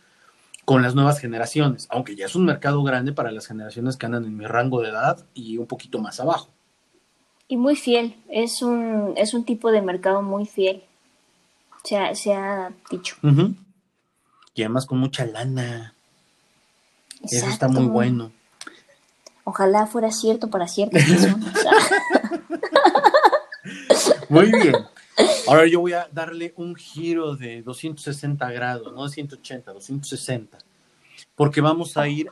con 0.65 0.81
las 0.81 0.95
nuevas 0.95 1.19
generaciones, 1.19 1.87
aunque 1.89 2.17
ya 2.17 2.25
es 2.25 2.35
un 2.35 2.43
mercado 2.43 2.83
grande 2.83 3.13
para 3.13 3.31
las 3.31 3.47
generaciones 3.47 3.95
que 3.95 4.05
andan 4.05 4.25
en 4.25 4.35
mi 4.35 4.45
rango 4.45 4.81
de 4.81 4.89
edad 4.89 5.25
y 5.33 5.57
un 5.57 5.65
poquito 5.65 5.99
más 5.99 6.19
abajo. 6.19 6.49
Y 7.47 7.55
muy 7.55 7.77
fiel, 7.77 8.17
es 8.27 8.61
un, 8.61 9.13
es 9.15 9.33
un 9.33 9.45
tipo 9.45 9.71
de 9.71 9.81
mercado 9.81 10.21
muy 10.21 10.45
fiel. 10.45 10.83
Se 11.87 11.95
ha, 11.95 12.13
se 12.15 12.33
ha 12.33 12.73
dicho. 12.91 13.15
Y 14.53 14.61
además 14.61 14.85
con 14.85 14.97
mucha 14.97 15.25
lana. 15.25 15.93
Eso 17.23 17.47
está 17.47 17.69
muy 17.69 17.85
bueno. 17.85 18.33
Ojalá 19.45 19.87
fuera 19.87 20.11
cierto 20.11 20.49
para 20.49 20.67
ciertas 20.67 21.05
personas. 21.05 21.53
Muy 24.29 24.51
bien. 24.51 24.75
Ahora 25.47 25.65
yo 25.65 25.79
voy 25.79 25.93
a 25.93 26.09
darle 26.11 26.53
un 26.57 26.75
giro 26.75 27.37
de 27.37 27.61
260 27.61 28.51
grados, 28.51 28.93
no 28.93 29.05
de 29.05 29.09
180, 29.09 29.71
260. 29.71 30.57
Porque 31.35 31.61
vamos 31.61 31.95
a 31.95 32.05
ir 32.09 32.29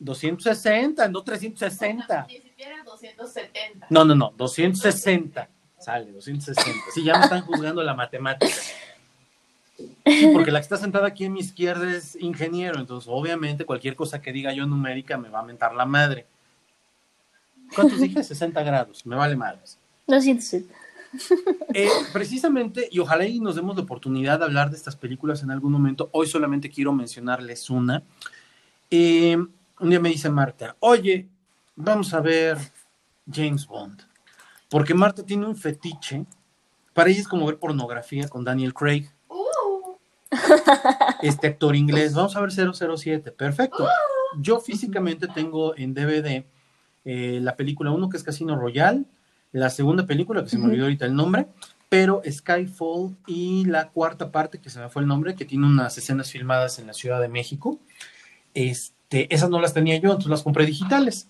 260, 0.00 1.08
no 1.08 1.22
360. 1.22 2.26
Ni 2.28 2.40
siquiera 2.40 2.84
270. 2.84 3.86
No, 3.88 4.04
no, 4.04 4.14
no, 4.14 4.34
260. 4.36 5.48
Sale, 5.78 6.12
260. 6.12 6.78
Sí, 6.92 7.04
ya 7.04 7.16
me 7.16 7.24
están 7.24 7.40
juzgando 7.40 7.82
la 7.82 7.94
matemática. 7.94 8.54
Sí, 9.78 9.96
porque 10.32 10.50
la 10.50 10.58
que 10.58 10.64
está 10.64 10.76
sentada 10.76 11.06
aquí 11.06 11.24
en 11.24 11.32
mi 11.32 11.40
izquierda 11.40 11.90
es 11.90 12.16
ingeniero, 12.16 12.80
entonces 12.80 13.08
obviamente 13.12 13.64
cualquier 13.64 13.94
cosa 13.94 14.20
que 14.20 14.32
diga 14.32 14.52
yo 14.52 14.66
numérica 14.66 15.16
me 15.16 15.28
va 15.28 15.40
a 15.40 15.44
mentar 15.44 15.74
la 15.74 15.86
madre. 15.86 16.26
¿Cuántos 17.74 18.00
dije? 18.00 18.22
60 18.24 18.62
grados, 18.62 19.06
me 19.06 19.16
vale 19.16 19.36
madres. 19.36 19.78
260. 20.06 20.74
Eh, 21.72 21.88
precisamente, 22.12 22.88
y 22.90 22.98
ojalá 22.98 23.24
y 23.24 23.40
nos 23.40 23.56
demos 23.56 23.76
la 23.76 23.82
oportunidad 23.82 24.40
de 24.40 24.44
hablar 24.44 24.70
de 24.70 24.76
estas 24.76 24.96
películas 24.96 25.42
en 25.42 25.50
algún 25.50 25.72
momento, 25.72 26.10
hoy 26.12 26.26
solamente 26.26 26.70
quiero 26.70 26.92
mencionarles 26.92 27.70
una. 27.70 28.02
Eh, 28.90 29.36
un 29.80 29.90
día 29.90 30.00
me 30.00 30.10
dice 30.10 30.28
Marta, 30.28 30.76
oye, 30.80 31.28
vamos 31.76 32.12
a 32.12 32.20
ver 32.20 32.58
James 33.30 33.66
Bond, 33.66 34.02
porque 34.68 34.92
Marta 34.92 35.24
tiene 35.24 35.46
un 35.46 35.56
fetiche, 35.56 36.26
para 36.92 37.10
ella 37.10 37.20
es 37.20 37.28
como 37.28 37.46
ver 37.46 37.58
pornografía 37.58 38.28
con 38.28 38.44
Daniel 38.44 38.74
Craig, 38.74 39.08
este 41.22 41.46
actor 41.48 41.74
inglés, 41.76 42.14
vamos 42.14 42.36
a 42.36 42.40
ver 42.40 42.50
007, 42.52 43.30
perfecto. 43.32 43.86
Yo 44.40 44.60
físicamente 44.60 45.26
tengo 45.28 45.76
en 45.76 45.94
DVD 45.94 46.44
eh, 47.04 47.40
la 47.42 47.56
película 47.56 47.90
1 47.90 48.08
que 48.08 48.16
es 48.16 48.22
Casino 48.22 48.56
Royale, 48.56 49.04
la 49.52 49.70
segunda 49.70 50.04
película 50.06 50.42
que 50.44 50.50
se 50.50 50.58
me 50.58 50.66
olvidó 50.66 50.84
ahorita 50.84 51.06
el 51.06 51.14
nombre, 51.14 51.46
pero 51.88 52.20
Skyfall 52.30 53.16
y 53.26 53.64
la 53.64 53.88
cuarta 53.88 54.30
parte 54.30 54.58
que 54.58 54.68
se 54.68 54.78
me 54.78 54.90
fue 54.90 55.02
el 55.02 55.08
nombre, 55.08 55.34
que 55.34 55.46
tiene 55.46 55.66
unas 55.66 55.96
escenas 55.96 56.30
filmadas 56.30 56.78
en 56.78 56.86
la 56.86 56.92
Ciudad 56.92 57.20
de 57.20 57.28
México. 57.28 57.78
Este, 58.54 59.32
esas 59.34 59.48
no 59.48 59.60
las 59.60 59.72
tenía 59.72 59.96
yo, 59.96 60.10
entonces 60.10 60.30
las 60.30 60.42
compré 60.42 60.66
digitales. 60.66 61.28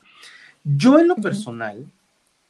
Yo 0.65 0.99
en 0.99 1.07
lo 1.07 1.15
personal, 1.17 1.87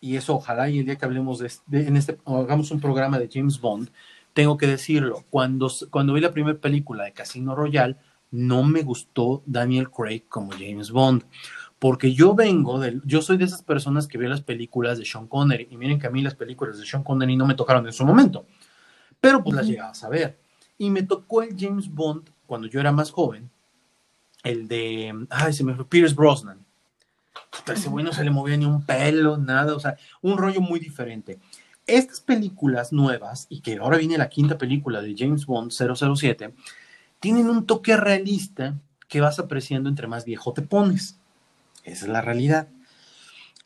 y 0.01 0.17
eso 0.17 0.35
ojalá 0.37 0.71
y 0.71 0.79
el 0.79 0.87
día 0.87 0.97
que 0.97 1.05
hablemos 1.05 1.39
de, 1.39 1.53
de- 1.67 1.87
en 1.89 1.97
este, 1.97 2.17
hagamos 2.25 2.71
un 2.71 2.81
programa 2.81 3.19
de 3.19 3.29
James 3.31 3.61
Bond, 3.61 3.91
tengo 4.39 4.57
que 4.57 4.69
decirlo, 4.69 5.25
cuando, 5.31 5.69
cuando 5.91 6.13
vi 6.13 6.21
la 6.21 6.31
primera 6.31 6.57
película 6.57 7.03
de 7.03 7.13
Casino 7.13 7.57
Royale, 7.57 7.97
no 8.31 8.63
me 8.63 8.85
gustó 8.85 9.43
Daniel 9.47 9.91
Craig 9.91 10.29
como 10.29 10.53
James 10.53 10.93
Bond, 10.93 11.25
porque 11.81 12.15
yo 12.15 12.37
vengo 12.37 12.79
del, 12.79 13.03
yo 13.05 13.21
soy 13.21 13.37
de 13.37 13.47
esas 13.47 13.65
personas 13.65 14.07
que 14.07 14.17
veo 14.17 14.29
las 14.29 14.43
películas 14.43 14.97
de 14.97 15.05
Sean 15.05 15.27
Connery, 15.27 15.67
y 15.73 15.77
miren 15.77 15.99
que 15.99 16.07
a 16.07 16.11
mí 16.11 16.23
las 16.23 16.37
películas 16.37 16.79
de 16.79 16.87
Sean 16.87 17.03
Connery 17.03 17.35
no 17.35 17.49
me 17.49 17.57
tocaron 17.57 17.85
en 17.85 17.93
su 17.93 18.05
momento, 18.05 18.47
pero 19.21 19.43
pues 19.43 19.57
las 19.57 19.65
Ujú. 19.65 19.73
llegabas 19.73 20.05
a 20.05 20.09
ver. 20.09 20.39
Y 20.79 20.89
me 20.91 21.03
tocó 21.03 21.43
el 21.43 21.57
James 21.59 21.93
Bond 21.93 22.31
cuando 22.47 22.69
yo 22.69 22.79
era 22.79 22.93
más 22.93 23.11
joven, 23.11 23.51
el 24.45 24.69
de, 24.69 25.27
ay, 25.31 25.53
se 25.53 25.65
me 25.65 25.75
fue, 25.75 25.85
Pierce 25.85 26.15
Brosnan. 26.15 26.65
Puta, 27.51 27.73
ese 27.73 27.89
güey 27.89 28.05
no 28.05 28.13
se 28.13 28.23
le 28.23 28.31
movía 28.31 28.57
ni 28.57 28.67
un 28.67 28.87
pelo, 28.87 29.37
nada, 29.37 29.75
o 29.75 29.81
sea, 29.81 29.97
un 30.23 30.39
rollo 30.39 30.61
muy 30.61 30.79
diferente. 30.79 31.41
Estas 31.89 32.21
películas 32.21 32.93
nuevas, 32.93 33.47
y 33.49 33.63
que 33.63 33.79
ahora 33.79 33.97
viene 33.97 34.19
la 34.19 34.29
quinta 34.29 34.59
película 34.59 35.01
de 35.01 35.15
James 35.17 35.47
Bond 35.47 35.73
007, 35.73 36.55
tienen 37.19 37.49
un 37.49 37.67
toque 37.67 37.97
realista 37.97 38.79
que 39.09 39.23
vas 39.23 39.39
apreciando 39.39 39.89
entre 39.89 40.07
más 40.07 40.27
viejo 40.27 40.53
te 40.53 40.63
pones. 40.63 41.19
Esa 41.85 42.05
es 42.05 42.13
la 42.13 42.21
realidad. 42.21 42.69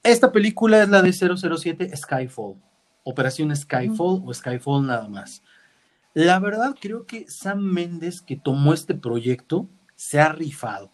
Esta 0.05 0.31
película 0.31 0.83
es 0.83 0.89
la 0.89 1.03
de 1.03 1.13
007 1.13 1.97
Skyfall, 1.97 2.55
Operación 3.03 3.55
Skyfall 3.55 4.23
o 4.25 4.33
Skyfall 4.33 4.87
nada 4.87 5.09
más. 5.09 5.43
La 6.15 6.39
verdad 6.39 6.77
creo 6.81 7.07
que 7.07 7.29
Sam 7.29 7.59
Méndez 7.59 8.23
que 8.23 8.37
tomó 8.37 8.73
este 8.73 8.95
proyecto 8.95 9.69
se 9.97 10.21
ha 10.21 10.31
rifado. 10.31 10.93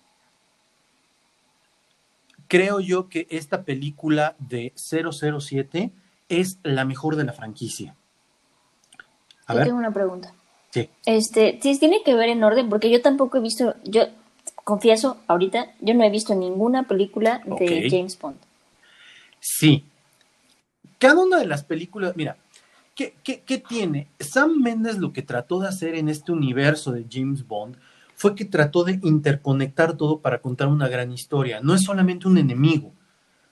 Creo 2.47 2.81
yo 2.81 3.11
que 3.11 3.27
esta 3.29 3.65
película 3.65 4.35
de 4.39 4.73
007 4.77 5.93
es 6.29 6.59
la 6.63 6.85
mejor 6.85 7.17
de 7.17 7.25
la 7.25 7.33
franquicia. 7.33 7.95
A 9.47 9.53
Yo 9.53 9.59
ver, 9.59 9.67
tengo 9.69 9.79
una 9.79 9.93
pregunta. 9.93 10.33
sí. 10.71 10.89
Este, 11.07 11.59
sí, 11.63 11.79
tiene 11.79 12.03
que 12.05 12.15
ver 12.15 12.29
en 12.29 12.45
orden, 12.45 12.69
porque 12.69 12.91
yo 12.91 13.01
tampoco 13.01 13.39
he 13.39 13.41
visto, 13.41 13.75
yo 13.85 14.03
confieso, 14.65 15.17
ahorita, 15.27 15.73
yo 15.81 15.95
no 15.95 16.05
he 16.05 16.11
visto 16.11 16.35
ninguna 16.35 16.83
película 16.83 17.41
de. 17.59 17.89
James 17.91 18.19
Bond. 18.19 18.37
Sí. 19.41 19.85
Cada 20.99 21.23
una 21.23 21.39
de 21.39 21.47
las 21.47 21.65
películas, 21.65 22.15
mira, 22.17 22.37
¿qué, 22.95 23.15
qué, 23.23 23.41
qué 23.43 23.59
tiene? 23.59 24.09
Sam 24.19 24.61
Mendes 24.61 24.99
lo 24.99 25.13
que 25.13 25.23
trató 25.23 25.61
de 25.61 25.69
hacer 25.69 25.95
en 25.95 26.09
este 26.09 26.33
universo 26.33 26.93
de 26.93 27.07
James 27.11 27.47
Bond 27.47 27.77
fue 28.15 28.35
que 28.35 28.45
trató 28.45 28.83
de 28.83 28.99
interconectar 29.05 29.97
todo 29.97 30.19
para 30.19 30.41
contar 30.43 30.67
una 30.69 30.89
gran 30.89 31.13
historia. 31.13 31.61
No 31.63 31.73
es 31.75 31.85
solamente 31.85 32.27
un 32.27 32.37
enemigo, 32.37 32.93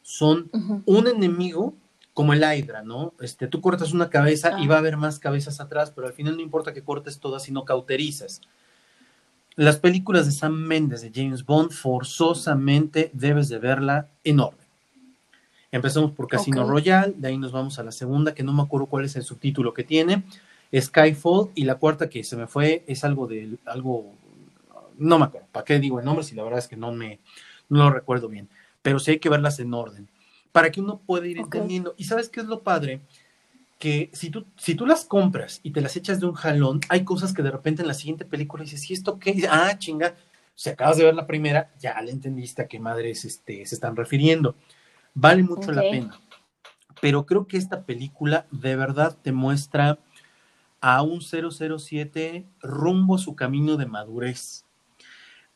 son 0.03 0.51
un 0.85 1.07
enemigo 1.07 1.75
como 2.17 2.33
el 2.33 2.43
Hydra, 2.43 2.83
¿no? 2.83 3.13
Este, 3.21 3.47
tú 3.47 3.61
cortas 3.61 3.93
una 3.93 4.09
cabeza 4.09 4.59
y 4.59 4.65
Ah. 4.65 4.69
va 4.71 4.75
a 4.77 4.79
haber 4.79 4.97
más 4.97 5.19
cabezas 5.19 5.61
atrás, 5.61 5.93
pero 5.95 6.07
al 6.07 6.15
final 6.15 6.35
no 6.37 6.41
importa 6.41 6.73
que 6.73 6.81
cortes 6.83 7.21
todas, 7.21 7.43
sino 7.43 7.67
cauterizas. 7.67 8.41
Las 9.55 9.77
películas 9.77 10.25
de 10.25 10.33
Sam 10.33 10.55
Mendes 10.55 11.03
de 11.03 11.13
James 11.15 11.45
Bond 11.45 11.73
forzosamente 11.73 13.11
debes 13.13 13.51
de 13.51 13.59
verla 13.59 14.09
en 14.25 14.41
orden. 14.41 14.65
Empezamos 15.71 16.13
por 16.13 16.27
Casino 16.27 16.63
Ok. 16.63 16.71
Royale, 16.71 17.13
de 17.19 17.29
ahí 17.29 17.37
nos 17.37 17.53
vamos 17.53 17.79
a 17.79 17.83
la 17.83 17.93
segunda, 17.93 18.33
que 18.33 18.43
no 18.43 18.55
me 18.55 18.63
acuerdo 18.63 18.87
cuál 18.87 19.05
es 19.05 19.15
el 19.17 19.23
subtítulo 19.23 19.75
que 19.75 19.85
tiene, 19.85 20.25
Skyfall, 20.75 21.51
y 21.55 21.65
la 21.65 21.75
cuarta 21.75 22.09
que 22.09 22.25
se 22.25 22.35
me 22.35 22.47
fue 22.47 22.83
es 22.87 23.05
algo 23.05 23.27
de 23.27 23.59
algo, 23.67 24.15
no 24.97 25.19
me 25.19 25.27
acuerdo, 25.27 25.49
¿para 25.53 25.67
qué 25.67 25.79
digo 25.79 25.99
el 25.99 26.07
nombre 26.07 26.25
si 26.25 26.35
la 26.35 26.45
verdad 26.45 26.61
es 26.61 26.67
que 26.69 26.77
no 26.79 26.93
me 26.93 27.19
no 27.69 27.85
lo 27.85 27.91
recuerdo 27.91 28.29
bien? 28.31 28.49
Pero 28.81 28.99
sí 29.01 29.11
hay 29.11 29.19
que 29.19 29.29
verlas 29.29 29.59
en 29.59 29.75
orden, 29.75 30.09
para 30.57 30.73
que 30.73 30.81
uno 30.81 31.03
pueda 31.05 31.27
ir 31.27 31.37
entendiendo. 31.37 31.95
¿Y 31.99 32.05
sabes 32.05 32.31
qué 32.31 32.41
es 32.41 32.47
lo 32.47 32.63
padre? 32.63 33.03
Que 33.79 34.09
si 34.15 34.31
tú, 34.31 34.47
si 34.57 34.75
tú 34.75 34.87
las 34.87 35.05
compras 35.05 35.61
y 35.63 35.71
te 35.73 35.83
las 35.83 35.95
echas 35.97 36.19
de 36.19 36.25
un 36.25 36.33
jalón, 36.33 36.81
hay 36.89 37.05
cosas 37.05 37.35
que 37.35 37.43
de 37.43 37.51
repente 37.51 37.83
en 37.83 37.89
la 37.89 37.93
siguiente 37.93 38.25
película 38.25 38.65
dices, 38.65 38.89
¿y 38.91 38.95
esto 38.95 39.19
qué? 39.19 39.35
Ah, 39.51 39.77
chinga, 39.79 40.15
si 40.55 40.71
acabas 40.71 40.97
de 40.97 41.05
ver 41.05 41.15
la 41.15 41.27
primera, 41.27 41.75
ya 41.79 42.01
le 42.01 42.11
entendiste 42.11 42.63
a 42.63 42.69
qué 42.69 42.81
madres 42.81 43.27
este, 43.27 43.67
se 43.67 43.75
están 43.75 43.97
refiriendo. 43.97 44.55
Vale 45.13 45.43
mucho 45.43 45.73
la 45.73 45.83
pena. 45.83 46.19
Pero 47.03 47.27
creo 47.27 47.47
que 47.47 47.59
esta 47.59 47.83
película 47.83 48.47
de 48.51 48.77
verdad 48.77 49.15
te 49.21 49.33
muestra 49.33 49.99
a 50.81 51.03
un 51.03 51.21
007 51.21 52.47
rumbo 52.63 53.17
a 53.17 53.19
su 53.19 53.37
camino 53.37 53.77
de 53.77 53.85
madurez. 53.85 54.65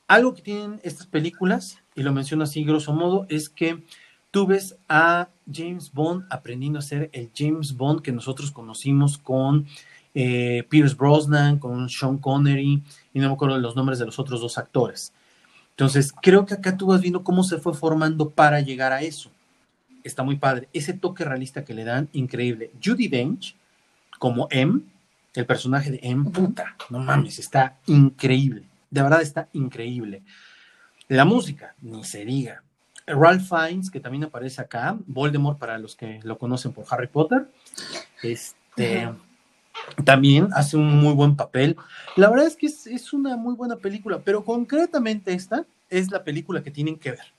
Algo 0.08 0.34
que 0.34 0.42
tienen 0.42 0.78
estas 0.82 1.06
películas, 1.06 1.78
y 1.94 2.02
lo 2.02 2.12
menciono 2.12 2.44
así 2.44 2.64
grosso 2.64 2.92
modo, 2.92 3.24
es 3.30 3.48
que 3.48 3.82
tú 4.30 4.46
ves 4.46 4.76
a 4.88 5.28
James 5.52 5.92
Bond 5.92 6.26
aprendiendo 6.30 6.78
a 6.78 6.82
ser 6.82 7.10
el 7.12 7.30
James 7.34 7.76
Bond 7.76 8.02
que 8.02 8.12
nosotros 8.12 8.50
conocimos 8.50 9.18
con 9.18 9.66
eh, 10.14 10.64
Pierce 10.68 10.94
Brosnan, 10.94 11.58
con 11.58 11.88
Sean 11.88 12.18
Connery, 12.18 12.82
y 13.12 13.18
no 13.18 13.28
me 13.28 13.34
acuerdo 13.34 13.56
de 13.56 13.62
los 13.62 13.76
nombres 13.76 13.98
de 13.98 14.06
los 14.06 14.18
otros 14.18 14.40
dos 14.40 14.58
actores. 14.58 15.12
Entonces, 15.70 16.12
creo 16.20 16.44
que 16.46 16.54
acá 16.54 16.76
tú 16.76 16.86
vas 16.86 17.00
viendo 17.00 17.24
cómo 17.24 17.42
se 17.42 17.58
fue 17.58 17.74
formando 17.74 18.30
para 18.30 18.60
llegar 18.60 18.92
a 18.92 19.02
eso. 19.02 19.30
Está 20.04 20.22
muy 20.22 20.36
padre. 20.36 20.68
Ese 20.72 20.92
toque 20.92 21.24
realista 21.24 21.64
que 21.64 21.74
le 21.74 21.84
dan, 21.84 22.08
increíble. 22.12 22.70
Judy 22.84 23.08
Dench, 23.08 23.56
como 24.18 24.46
M, 24.50 24.80
el 25.34 25.46
personaje 25.46 25.90
de 25.90 26.00
M, 26.02 26.30
puta, 26.30 26.76
no 26.90 26.98
mames, 26.98 27.38
está 27.38 27.78
increíble. 27.86 28.64
De 28.90 29.02
verdad 29.02 29.22
está 29.22 29.48
increíble. 29.52 30.22
La 31.08 31.24
música, 31.24 31.74
ni 31.80 32.04
se 32.04 32.24
diga. 32.24 32.62
Ralph 33.14 33.48
Fiennes, 33.48 33.90
que 33.90 34.00
también 34.00 34.24
aparece 34.24 34.60
acá, 34.60 34.96
Voldemort 35.06 35.58
para 35.58 35.78
los 35.78 35.96
que 35.96 36.20
lo 36.22 36.38
conocen 36.38 36.72
por 36.72 36.84
Harry 36.90 37.06
Potter, 37.06 37.48
este, 38.22 39.10
también 40.04 40.48
hace 40.52 40.76
un 40.76 40.88
muy 41.00 41.14
buen 41.14 41.36
papel. 41.36 41.76
La 42.16 42.30
verdad 42.30 42.46
es 42.46 42.56
que 42.56 42.66
es, 42.66 42.86
es 42.86 43.12
una 43.12 43.36
muy 43.36 43.54
buena 43.54 43.76
película, 43.76 44.20
pero 44.24 44.44
concretamente 44.44 45.32
esta 45.32 45.64
es 45.88 46.10
la 46.10 46.22
película 46.22 46.62
que 46.62 46.70
tienen 46.70 46.98
que 46.98 47.12
ver. 47.12 47.32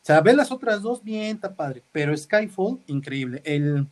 O 0.00 0.04
sea, 0.08 0.20
ver 0.20 0.36
las 0.36 0.50
otras 0.52 0.82
dos, 0.82 1.02
bien, 1.02 1.36
está 1.36 1.54
padre, 1.54 1.82
pero 1.92 2.16
Skyfall, 2.16 2.80
increíble. 2.86 3.42
El, 3.44 3.86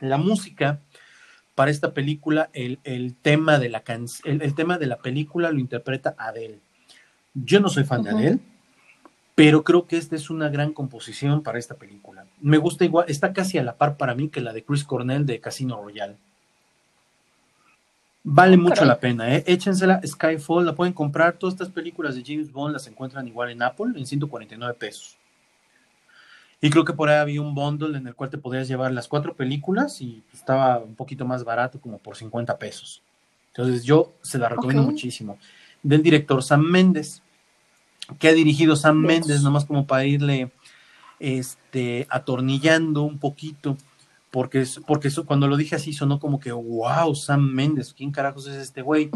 la 0.00 0.16
música 0.16 0.80
para 1.54 1.70
esta 1.70 1.92
película, 1.92 2.50
el, 2.52 2.78
el 2.84 3.14
tema 3.14 3.58
de 3.58 3.68
la 3.68 3.82
can- 3.82 4.06
el, 4.24 4.42
el 4.42 4.54
tema 4.54 4.78
de 4.78 4.86
la 4.86 4.98
película 4.98 5.50
lo 5.50 5.58
interpreta 5.58 6.14
Adele. 6.16 6.60
Yo 7.34 7.60
no 7.60 7.68
soy 7.68 7.84
fan 7.84 8.02
de. 8.02 8.10
Adele, 8.10 8.38
pero 9.34 9.64
creo 9.64 9.86
que 9.86 9.96
esta 9.96 10.16
es 10.16 10.30
una 10.30 10.48
gran 10.48 10.72
composición 10.72 11.42
para 11.42 11.58
esta 11.58 11.74
película. 11.74 12.26
Me 12.40 12.58
gusta 12.58 12.84
igual, 12.84 13.06
está 13.08 13.32
casi 13.32 13.58
a 13.58 13.62
la 13.62 13.76
par 13.76 13.96
para 13.96 14.14
mí 14.14 14.28
que 14.28 14.40
la 14.40 14.52
de 14.52 14.64
Chris 14.64 14.84
Cornell 14.84 15.24
de 15.24 15.40
Casino 15.40 15.82
Royale. 15.82 16.16
Vale 18.24 18.56
mucho 18.56 18.74
caray. 18.74 18.88
la 18.88 19.00
pena, 19.00 19.34
¿eh? 19.34 19.42
Échensela, 19.46 20.00
Skyfall, 20.06 20.64
la 20.64 20.74
pueden 20.74 20.92
comprar. 20.92 21.32
Todas 21.34 21.54
estas 21.54 21.70
películas 21.70 22.14
de 22.14 22.22
James 22.24 22.52
Bond 22.52 22.72
las 22.72 22.86
encuentran 22.86 23.26
igual 23.26 23.50
en 23.50 23.62
Apple 23.62 23.92
en 23.96 24.06
149 24.06 24.74
pesos. 24.74 25.16
Y 26.60 26.70
creo 26.70 26.84
que 26.84 26.92
por 26.92 27.08
ahí 27.08 27.16
había 27.16 27.40
un 27.40 27.54
bundle 27.54 27.98
en 27.98 28.06
el 28.06 28.14
cual 28.14 28.30
te 28.30 28.38
podías 28.38 28.68
llevar 28.68 28.92
las 28.92 29.08
cuatro 29.08 29.34
películas 29.34 30.00
y 30.00 30.22
estaba 30.32 30.78
un 30.78 30.94
poquito 30.94 31.24
más 31.24 31.42
barato, 31.42 31.80
como 31.80 31.98
por 31.98 32.16
50 32.16 32.56
pesos. 32.58 33.02
Entonces 33.48 33.82
yo 33.82 34.12
se 34.22 34.38
la 34.38 34.48
recomiendo 34.48 34.84
muchísimo. 34.84 35.38
Del 35.82 36.02
director 36.02 36.40
Sam 36.44 36.62
Méndez, 36.62 37.20
que 38.18 38.28
ha 38.28 38.32
dirigido 38.32 38.76
Sam. 38.76 38.98
Méndez, 38.98 39.42
nomás 39.42 39.64
como 39.64 39.86
para 39.86 40.04
irle 40.06 40.50
este, 41.20 42.06
atornillando 42.10 43.02
un 43.02 43.18
poquito, 43.18 43.76
porque, 44.30 44.62
es- 44.62 44.80
porque 44.86 45.08
eso, 45.08 45.24
cuando 45.26 45.46
lo 45.46 45.56
dije 45.56 45.76
así 45.76 45.92
sonó 45.92 46.18
como 46.18 46.40
que, 46.40 46.52
wow, 46.52 47.14
Sam 47.14 47.52
Méndez, 47.52 47.94
¿quién 47.96 48.10
carajos 48.10 48.46
es 48.48 48.56
este 48.56 48.82
güey? 48.82 49.10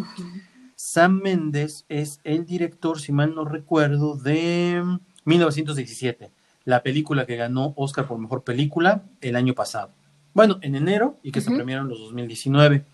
Sam 0.76 1.20
Méndez 1.22 1.84
es 1.88 2.20
el 2.22 2.44
director, 2.46 3.00
si 3.00 3.10
mal 3.12 3.34
no 3.34 3.44
recuerdo, 3.44 4.14
de 4.16 4.82
1917, 5.24 6.30
la 6.64 6.82
película 6.82 7.26
que 7.26 7.36
ganó 7.36 7.72
Oscar 7.76 8.06
por 8.06 8.18
Mejor 8.18 8.44
Película 8.44 9.02
el 9.20 9.36
año 9.36 9.54
pasado. 9.54 9.90
Bueno, 10.34 10.58
en 10.60 10.74
enero 10.74 11.16
y 11.22 11.32
que 11.32 11.40
se 11.40 11.50
premiaron 11.50 11.88
los 11.88 11.98
2019. 12.00 12.84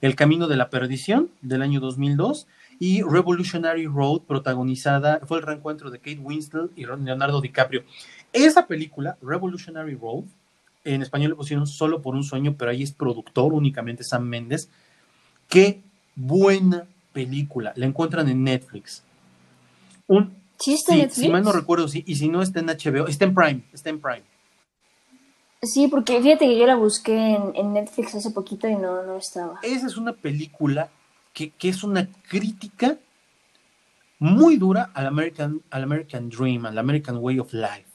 El 0.00 0.14
Camino 0.14 0.46
de 0.48 0.56
la 0.56 0.70
Perdición 0.70 1.28
del 1.42 1.60
año 1.62 1.80
2002 1.80 2.46
y 2.78 3.02
Revolutionary 3.02 3.86
Road, 3.86 4.22
protagonizada, 4.22 5.20
fue 5.26 5.38
el 5.38 5.46
reencuentro 5.46 5.90
de 5.90 5.98
Kate 5.98 6.18
Winslet 6.18 6.70
y 6.76 6.86
Leonardo 6.86 7.40
DiCaprio. 7.40 7.82
Esa 8.32 8.66
película, 8.66 9.16
Revolutionary 9.20 9.94
Road, 9.96 10.24
en 10.84 11.02
español 11.02 11.30
le 11.30 11.36
pusieron 11.36 11.66
solo 11.66 12.00
por 12.00 12.14
un 12.14 12.24
sueño, 12.24 12.54
pero 12.56 12.70
ahí 12.70 12.82
es 12.82 12.92
productor 12.92 13.52
únicamente 13.52 14.04
Sam 14.04 14.24
Méndez. 14.24 14.70
Qué 15.48 15.82
buena 16.14 16.86
película. 17.12 17.72
La 17.74 17.86
encuentran 17.86 18.28
en 18.28 18.44
Netflix. 18.44 19.02
Un, 20.06 20.34
¿Sí 20.58 20.74
está 20.74 20.92
en 20.92 20.98
sí, 20.98 21.02
Netflix? 21.02 21.26
si 21.26 21.28
mal 21.28 21.42
no 21.42 21.52
recuerdo, 21.52 21.88
sí, 21.88 22.04
y 22.06 22.14
si 22.14 22.28
no 22.28 22.42
está 22.42 22.60
en 22.60 22.66
HBO, 22.66 23.06
está 23.08 23.24
en 23.24 23.34
Prime, 23.34 23.62
está 23.72 23.90
en 23.90 24.00
Prime. 24.00 24.22
Sí, 25.62 25.88
porque 25.88 26.22
fíjate 26.22 26.46
que 26.46 26.56
yo 26.56 26.66
la 26.66 26.76
busqué 26.76 27.34
en, 27.34 27.56
en 27.56 27.72
Netflix 27.72 28.14
hace 28.14 28.30
poquito 28.30 28.68
y 28.68 28.76
no, 28.76 29.02
no 29.02 29.16
estaba. 29.16 29.58
Esa 29.62 29.88
es 29.88 29.96
una 29.96 30.12
película 30.12 30.88
que, 31.38 31.50
que 31.50 31.68
es 31.68 31.84
una 31.84 32.08
crítica 32.28 32.98
muy 34.18 34.56
dura 34.56 34.90
al 34.92 35.06
American, 35.06 35.62
al 35.70 35.84
American 35.84 36.28
Dream, 36.28 36.66
al 36.66 36.76
American 36.76 37.18
Way 37.18 37.38
of 37.38 37.52
Life. 37.52 37.86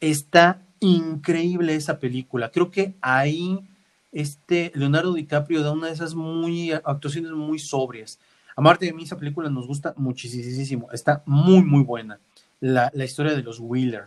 Está 0.00 0.60
increíble 0.80 1.74
esa 1.76 1.98
película. 1.98 2.50
Creo 2.50 2.70
que 2.70 2.92
ahí 3.00 3.58
este 4.12 4.70
Leonardo 4.74 5.14
DiCaprio 5.14 5.62
da 5.62 5.72
una 5.72 5.86
de 5.86 5.94
esas 5.94 6.14
muy 6.14 6.72
actuaciones 6.72 7.32
muy 7.32 7.58
sobrias. 7.58 8.18
Amarte 8.54 8.84
de 8.84 8.92
mí, 8.92 9.04
esa 9.04 9.16
película 9.16 9.48
nos 9.48 9.66
gusta 9.66 9.94
muchísimo. 9.96 10.92
Está 10.92 11.22
muy, 11.24 11.62
muy 11.62 11.82
buena. 11.82 12.20
La, 12.60 12.90
la 12.92 13.04
historia 13.06 13.32
de 13.32 13.42
los 13.42 13.60
Wheeler. 13.60 14.04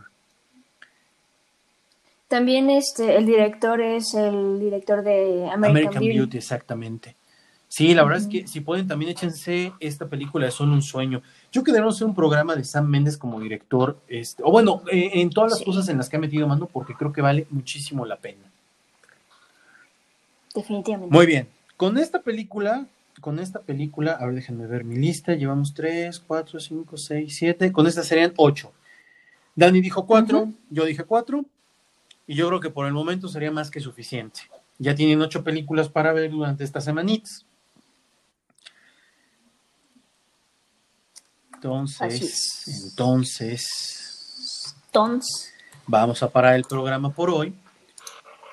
También 2.28 2.70
este, 2.70 3.18
el 3.18 3.26
director 3.26 3.82
es 3.82 4.14
el 4.14 4.60
director 4.60 5.04
de 5.04 5.50
American, 5.50 5.64
American 5.64 6.00
Beauty. 6.04 6.18
Beauty. 6.18 6.38
exactamente. 6.38 7.17
Sí, 7.70 7.94
la 7.94 8.04
verdad 8.04 8.20
es 8.22 8.28
que 8.28 8.48
si 8.48 8.62
pueden 8.62 8.88
también 8.88 9.12
échense 9.12 9.74
esta 9.82 10.08
película 10.08 10.50
Son 10.52 10.72
un 10.72 10.82
sueño. 10.82 11.22
Yo 11.52 11.64
que 11.64 11.72
debemos 11.74 11.96
hacer 11.96 12.08
un 12.08 12.16
programa 12.16 12.56
de 12.56 12.64
Sam 12.64 12.88
Méndez 12.88 13.18
como 13.18 13.42
director, 13.42 14.00
este, 14.08 14.42
o 14.46 14.52
bueno, 14.52 14.84
eh, 14.92 15.12
en 15.16 15.30
todas 15.30 15.52
las 15.52 15.60
Sí. 15.60 15.66
cosas 15.66 15.90
en 15.90 15.98
las 15.98 16.08
que 16.08 16.16
ha 16.16 16.20
metido 16.20 16.48
mano, 16.48 16.68
porque 16.68 16.94
creo 16.94 17.12
que 17.12 17.22
vale 17.22 17.46
muchísimo 17.50 18.06
la 18.06 18.16
pena. 18.18 18.50
Definitivamente. 20.56 21.14
Muy 21.14 21.26
bien, 21.26 21.48
con 21.76 21.98
esta 21.98 22.22
película, 22.22 22.88
con 23.22 23.40
esta 23.40 23.60
película, 23.62 24.14
a 24.14 24.26
ver, 24.26 24.36
déjenme 24.36 24.66
ver 24.66 24.84
mi 24.84 24.96
lista, 24.96 25.34
llevamos 25.36 25.74
3, 25.74 26.20
4, 26.20 26.60
5, 26.60 26.98
6, 26.98 27.36
7, 27.36 27.72
con 27.72 27.86
esta 27.86 28.04
serían 28.04 28.34
8. 28.38 28.72
Dani 29.56 29.82
dijo 29.82 30.06
4, 30.06 30.40
Ujú. 30.40 30.54
yo 30.70 30.86
dije 30.86 31.04
4, 31.04 31.44
y 32.28 32.36
yo 32.36 32.48
creo 32.48 32.60
que 32.60 32.70
por 32.70 32.88
el 32.88 32.94
momento 32.94 33.28
sería 33.28 33.52
más 33.52 33.70
que 33.72 33.80
suficiente. 33.80 34.42
Ya 34.80 34.96
tienen 34.96 35.22
8 35.22 35.44
películas 35.44 35.90
para 35.90 36.14
ver 36.14 36.32
durante 36.32 36.64
estas 36.64 36.86
semanitas. 36.86 37.46
Entonces, 41.58 42.68
es. 42.68 42.90
entonces, 42.90 44.76
Tons. 44.92 45.50
vamos 45.88 46.22
a 46.22 46.30
parar 46.30 46.56
el 46.56 46.64
programa 46.64 47.10
por 47.10 47.32
hoy. 47.32 47.54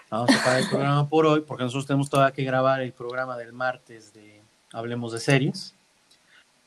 Vamos 0.08 0.30
a 0.30 0.42
parar 0.42 0.60
el 0.60 0.68
programa 0.68 1.08
por 1.08 1.26
hoy 1.26 1.42
porque 1.42 1.64
nosotros 1.64 1.86
tenemos 1.86 2.08
todavía 2.08 2.34
que 2.34 2.44
grabar 2.44 2.80
el 2.80 2.92
programa 2.92 3.36
del 3.36 3.52
martes 3.52 4.14
de 4.14 4.40
Hablemos 4.72 5.12
de 5.12 5.20
Series. 5.20 5.74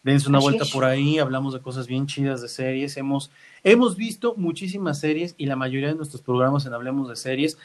Dense 0.04 0.30
una 0.30 0.38
Así 0.38 0.46
vuelta 0.46 0.64
es. 0.64 0.72
por 0.72 0.86
ahí, 0.86 1.18
hablamos 1.18 1.54
de 1.54 1.60
cosas 1.60 1.88
bien 1.88 2.06
chidas 2.06 2.42
de 2.42 2.50
series. 2.50 2.96
Hemos, 2.98 3.32
hemos 3.64 3.96
visto 3.96 4.36
muchísimas 4.38 5.00
series 5.00 5.34
y 5.38 5.48
la 5.48 5.56
mayoría 5.56 5.90
de 5.90 5.96
nuestros 5.96 6.22
programas 6.22 6.66
en 6.66 6.74
Hablemos 6.74 7.10
de 7.10 7.16
Series 7.16 7.58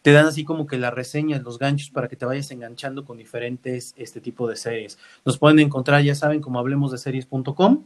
te 0.00 0.12
dan 0.12 0.26
así 0.26 0.44
como 0.44 0.66
que 0.66 0.76
las 0.76 0.92
reseñas, 0.92 1.42
los 1.42 1.58
ganchos 1.58 1.90
para 1.90 2.08
que 2.08 2.16
te 2.16 2.26
vayas 2.26 2.50
enganchando 2.50 3.04
con 3.04 3.16
diferentes 3.16 3.94
este 3.96 4.20
tipo 4.20 4.48
de 4.48 4.56
series. 4.56 4.98
Nos 5.24 5.38
pueden 5.38 5.58
encontrar, 5.60 6.02
ya 6.02 6.14
saben, 6.14 6.40
como 6.40 6.58
hablemosdeseries.com. 6.58 7.84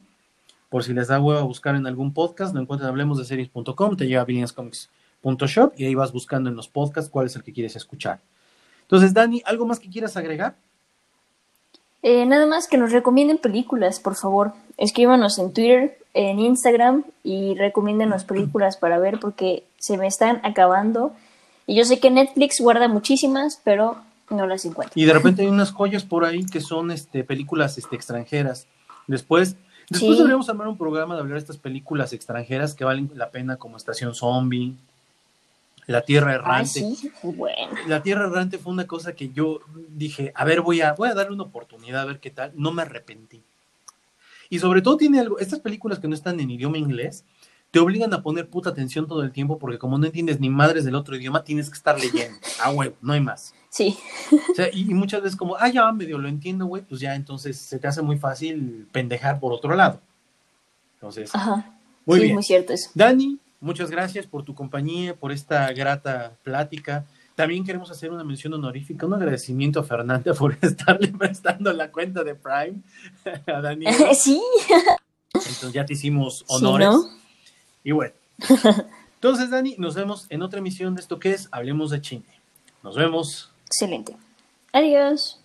Por 0.68 0.84
si 0.84 0.92
les 0.92 1.08
da 1.08 1.20
hueva 1.20 1.42
buscar 1.42 1.74
en 1.74 1.86
algún 1.86 2.12
podcast, 2.12 2.54
lo 2.54 2.60
encuentran 2.60 2.88
en 2.88 2.92
hablemosdeseries.com, 2.92 3.96
te 3.96 4.06
lleva 4.06 4.22
a 4.22 4.54
Comics.shop 4.54 5.72
y 5.76 5.86
ahí 5.86 5.94
vas 5.94 6.12
buscando 6.12 6.50
en 6.50 6.56
los 6.56 6.68
podcasts 6.68 7.10
cuál 7.10 7.26
es 7.26 7.36
el 7.36 7.42
que 7.42 7.52
quieres 7.52 7.76
escuchar. 7.76 8.20
Entonces, 8.82 9.14
Dani, 9.14 9.42
¿algo 9.44 9.66
más 9.66 9.78
que 9.78 9.88
quieras 9.88 10.16
agregar? 10.16 10.56
Eh, 12.02 12.26
nada 12.26 12.46
más 12.46 12.68
que 12.68 12.78
nos 12.78 12.92
recomienden 12.92 13.38
películas, 13.38 14.00
por 14.00 14.14
favor. 14.14 14.52
Escríbanos 14.76 15.38
en 15.38 15.52
Twitter, 15.52 15.98
en 16.14 16.38
Instagram 16.38 17.04
y 17.24 17.54
recomiéndenos 17.54 18.24
películas 18.24 18.76
para 18.76 18.98
ver 18.98 19.18
porque 19.20 19.64
se 19.78 19.96
me 19.96 20.06
están 20.06 20.40
acabando. 20.44 21.12
Y 21.66 21.74
yo 21.76 21.84
sé 21.84 21.98
que 21.98 22.10
Netflix 22.10 22.60
guarda 22.60 22.88
muchísimas, 22.88 23.60
pero 23.64 23.96
no 24.30 24.46
las 24.46 24.64
encuentro. 24.64 24.92
Y 24.94 25.04
de 25.04 25.12
repente 25.12 25.42
hay 25.42 25.48
unas 25.48 25.72
joyas 25.72 26.04
por 26.04 26.24
ahí 26.24 26.46
que 26.46 26.60
son 26.60 26.90
este, 26.90 27.24
películas 27.24 27.76
este, 27.78 27.96
extranjeras. 27.96 28.66
Después, 29.06 29.56
después 29.90 30.12
Sí. 30.12 30.16
deberíamos 30.18 30.48
armar 30.48 30.68
un 30.68 30.76
programa 30.78 31.14
de 31.14 31.20
hablar 31.20 31.34
de 31.34 31.40
estas 31.40 31.56
películas 31.56 32.12
extranjeras 32.12 32.74
que 32.74 32.84
valen 32.84 33.10
la 33.14 33.30
pena, 33.30 33.56
como 33.56 33.76
Estación 33.76 34.14
Zombie, 34.14 34.74
La 35.86 36.02
Tierra 36.02 36.34
Errante. 36.34 36.68
sí, 36.80 37.10
bueno. 37.22 37.72
La 37.86 38.02
Tierra 38.02 38.26
Errante 38.26 38.58
fue 38.58 38.72
una 38.72 38.86
cosa 38.86 39.14
que 39.14 39.30
yo 39.30 39.60
dije, 39.88 40.32
a 40.34 40.44
ver, 40.44 40.60
voy 40.60 40.80
a, 40.82 40.92
voy 40.92 41.08
a 41.08 41.14
darle 41.14 41.34
una 41.34 41.44
oportunidad 41.44 42.02
a 42.02 42.04
ver 42.04 42.20
qué 42.20 42.30
tal. 42.30 42.52
No 42.54 42.72
me 42.72 42.82
arrepentí. 42.82 43.42
Y 44.50 44.58
sobre 44.58 44.82
todo 44.82 44.96
tiene 44.96 45.20
algo, 45.20 45.38
estas 45.38 45.60
películas 45.60 45.98
que 45.98 46.08
no 46.08 46.14
están 46.14 46.40
en 46.40 46.50
idioma 46.50 46.78
inglés, 46.78 47.24
te 47.70 47.78
obligan 47.80 48.12
a 48.14 48.22
poner 48.22 48.48
puta 48.48 48.70
atención 48.70 49.06
todo 49.06 49.22
el 49.22 49.30
tiempo 49.30 49.58
porque 49.58 49.78
como 49.78 49.98
no 49.98 50.06
entiendes 50.06 50.40
ni 50.40 50.48
madres 50.48 50.84
del 50.86 50.94
otro 50.94 51.16
idioma, 51.16 51.44
tienes 51.44 51.68
que 51.68 51.76
estar 51.76 51.98
leyendo. 52.00 52.38
Ah, 52.62 52.70
huevo, 52.70 52.96
no 53.02 53.12
hay 53.12 53.20
más. 53.20 53.54
Sí, 53.70 53.98
O 54.50 54.54
sea, 54.54 54.68
y, 54.72 54.90
y 54.90 54.94
muchas 54.94 55.22
veces 55.22 55.36
como, 55.36 55.56
ah, 55.56 55.68
ya 55.68 55.92
medio 55.92 56.18
lo 56.18 56.28
entiendo, 56.28 56.66
güey, 56.66 56.82
pues 56.82 57.00
ya 57.00 57.14
entonces 57.14 57.58
se 57.58 57.78
te 57.78 57.86
hace 57.86 58.02
muy 58.02 58.16
fácil 58.18 58.88
pendejar 58.92 59.38
por 59.40 59.52
otro 59.52 59.74
lado. 59.74 60.00
Entonces, 60.94 61.34
ajá. 61.34 61.78
muy 62.06 62.18
sí, 62.18 62.22
bien. 62.24 62.34
muy 62.34 62.42
cierto 62.42 62.72
eso. 62.72 62.90
Dani, 62.94 63.38
muchas 63.60 63.90
gracias 63.90 64.26
por 64.26 64.44
tu 64.44 64.54
compañía, 64.54 65.14
por 65.14 65.32
esta 65.32 65.72
grata 65.72 66.32
plática. 66.42 67.04
También 67.34 67.64
queremos 67.64 67.90
hacer 67.90 68.10
una 68.10 68.24
mención 68.24 68.52
honorífica, 68.54 69.06
un 69.06 69.14
agradecimiento 69.14 69.78
a 69.80 69.84
Fernanda 69.84 70.34
por 70.38 70.56
estarle 70.60 71.08
prestando 71.08 71.72
la 71.72 71.92
cuenta 71.92 72.24
de 72.24 72.34
Prime 72.34 72.80
a 73.46 73.60
Daniel. 73.60 73.94
sí, 74.14 74.42
Entonces 75.34 75.72
ya 75.72 75.84
te 75.84 75.92
hicimos 75.92 76.38
sí, 76.38 76.44
honores. 76.48 76.88
¿no? 76.88 77.04
Y 77.84 77.92
bueno. 77.92 78.14
Entonces, 79.14 79.50
Dani, 79.50 79.76
nos 79.78 79.94
vemos 79.94 80.26
en 80.30 80.42
otra 80.42 80.58
emisión 80.58 80.94
de 80.94 81.00
esto 81.00 81.18
que 81.18 81.32
es 81.32 81.48
Hablemos 81.52 81.90
de 81.90 82.00
Chile. 82.00 82.26
Nos 82.82 82.96
vemos. 82.96 83.52
Excelente. 83.70 84.16
Adiós. 84.72 85.38